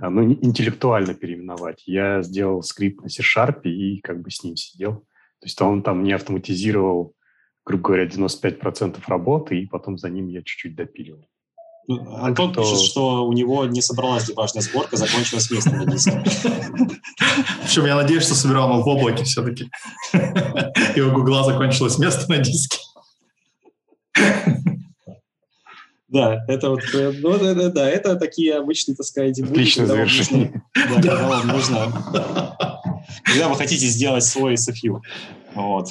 а, 0.00 0.10
ну, 0.10 0.32
интеллектуально 0.32 1.14
переименовать, 1.14 1.84
я 1.86 2.20
сделал 2.22 2.62
скрипт 2.62 3.02
на 3.02 3.08
C-Sharp 3.08 3.62
и 3.62 4.00
как 4.00 4.20
бы 4.20 4.30
с 4.30 4.44
ним 4.44 4.56
сидел. 4.56 4.96
То 5.40 5.46
есть 5.46 5.60
он 5.62 5.82
там 5.82 6.04
не 6.04 6.12
автоматизировал 6.12 7.14
грубо 7.64 7.82
говоря, 7.88 8.06
95% 8.06 8.98
работы, 9.06 9.60
и 9.60 9.66
потом 9.66 9.98
за 9.98 10.08
ним 10.08 10.28
я 10.28 10.42
чуть-чуть 10.42 10.74
допиливал. 10.74 11.26
Ну, 11.86 12.16
Антон 12.16 12.52
что... 12.52 12.62
пишет, 12.62 12.80
что 12.80 13.26
у 13.26 13.32
него 13.32 13.64
не 13.66 13.82
собралась 13.82 14.26
дебажная 14.26 14.62
сборка, 14.62 14.96
закончилась 14.96 15.50
место 15.50 15.70
на 15.70 15.86
диске. 15.86 16.22
Причем 17.64 17.86
я 17.86 17.96
надеюсь, 17.96 18.24
что 18.24 18.34
собирал 18.34 18.70
он 18.70 18.82
в 18.82 18.88
облаке 18.88 19.24
все-таки. 19.24 19.70
И 20.94 21.00
у 21.00 21.12
Гугла 21.12 21.42
закончилось 21.44 21.98
место 21.98 22.30
на 22.30 22.38
диске. 22.38 22.78
Да, 26.08 26.44
это 26.48 26.70
вот, 26.70 26.82
э, 26.92 27.12
ну, 27.20 27.38
да, 27.38 27.54
да, 27.54 27.68
да, 27.70 27.88
это 27.88 28.16
такие 28.16 28.56
обычные, 28.56 28.96
так 28.96 29.06
сказать, 29.06 29.40
Отличное 29.40 29.86
завершение. 29.86 30.64
Да, 30.74 30.94
когда 30.94 31.28
вам 31.28 31.46
нужно, 31.46 31.86
когда 33.22 33.48
вы 33.48 33.54
хотите 33.54 33.86
сделать 33.86 34.24
свой 34.24 34.54
SFU. 34.54 35.00
Вот. 35.54 35.90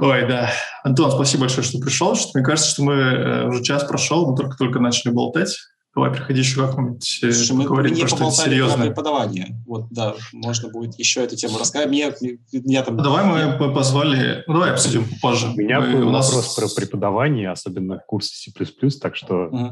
Ой, 0.00 0.28
да. 0.28 0.50
Антон, 0.84 1.10
спасибо 1.10 1.42
большое, 1.42 1.66
что 1.66 1.78
пришел. 1.78 2.14
Что, 2.14 2.30
мне 2.34 2.44
кажется, 2.44 2.70
что 2.70 2.82
мы 2.82 2.94
э, 2.94 3.48
уже 3.48 3.62
час 3.62 3.84
прошел, 3.84 4.30
мы 4.30 4.36
только-только 4.36 4.78
начали 4.78 5.10
болтать. 5.12 5.56
Давай, 5.94 6.12
приходи 6.12 6.38
еще 6.38 6.64
как-нибудь 6.64 7.18
э, 7.22 7.32
Слушай, 7.32 7.56
мы, 7.56 7.68
мы 7.68 7.90
не 7.90 8.04
поболтали 8.04 8.60
про 8.60 8.76
преподавание. 8.76 9.60
Вот, 9.66 9.86
да, 9.90 10.14
можно 10.32 10.68
будет 10.68 10.96
еще 10.98 11.24
эту 11.24 11.34
тему 11.34 11.58
рассказать. 11.58 11.88
Мне, 11.88 12.12
меня 12.52 12.84
там... 12.84 12.96
Давай 12.96 13.24
мы 13.24 13.74
позвали... 13.74 14.44
Ну, 14.46 14.54
давай 14.54 14.70
обсудим 14.70 15.06
позже. 15.20 15.48
У 15.48 15.56
меня 15.56 15.80
мы, 15.80 15.96
был 15.96 16.08
у 16.08 16.10
нас... 16.12 16.32
вопрос 16.32 16.54
про 16.54 16.68
преподавание, 16.80 17.50
особенно 17.50 17.98
курсы 18.06 18.32
C++, 18.36 18.52
так 19.00 19.16
что... 19.16 19.34
Uh-huh. 19.46 19.70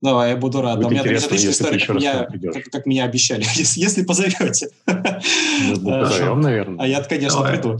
Давай, 0.00 0.30
я 0.30 0.36
буду 0.36 0.60
рад. 0.60 0.76
Будет 0.76 0.86
у 0.86 0.90
меня 0.90 1.00
интересная 1.02 1.38
история, 1.38 1.86
как 1.86 1.96
меня, 1.96 2.52
как, 2.52 2.64
как 2.64 2.86
меня 2.86 3.04
обещали, 3.04 3.40
если, 3.54 3.80
если 3.80 4.04
позовете. 4.04 4.68
Ну, 4.86 6.00
позовем, 6.00 6.40
наверное. 6.40 6.84
А 6.84 6.86
я, 6.86 7.02
конечно, 7.02 7.40
Давай. 7.40 7.58
приду. 7.58 7.78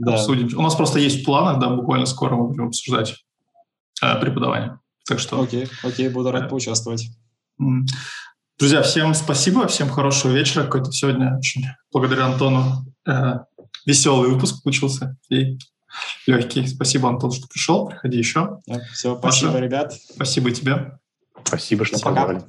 Да. 0.00 0.14
Обсудим. 0.14 0.58
У 0.58 0.62
нас 0.62 0.74
просто 0.74 0.98
есть 0.98 1.22
в 1.22 1.24
планах, 1.26 1.60
да, 1.60 1.68
буквально 1.68 2.06
скоро 2.06 2.34
мы 2.34 2.48
будем 2.48 2.68
обсуждать 2.68 3.16
э, 4.02 4.18
преподавание. 4.18 4.78
Так 5.06 5.18
что... 5.18 5.40
Окей, 5.40 5.68
окей, 5.84 6.08
буду 6.08 6.30
рад 6.30 6.48
поучаствовать. 6.48 7.06
Друзья, 8.58 8.80
всем 8.82 9.12
спасибо, 9.12 9.66
всем 9.66 9.90
хорошего 9.90 10.32
вечера. 10.32 10.64
Какой-то 10.64 10.90
сегодня 10.90 11.36
очень 11.36 11.66
благодаря 11.92 12.26
Антону 12.26 12.86
э, 13.06 13.40
веселый 13.84 14.30
выпуск 14.30 14.62
получился 14.62 15.18
и 15.28 15.58
легкий. 16.26 16.66
Спасибо, 16.66 17.10
Антон, 17.10 17.32
что 17.32 17.46
пришел. 17.46 17.88
Приходи 17.88 18.16
еще. 18.16 18.60
Да, 18.66 18.80
все, 18.94 19.18
спасибо, 19.18 19.52
Маша, 19.52 19.62
ребят. 19.62 19.92
Спасибо 19.92 20.50
тебе. 20.50 20.98
Спасибо, 21.44 21.84
что 21.84 21.98
позвали. 22.00 22.42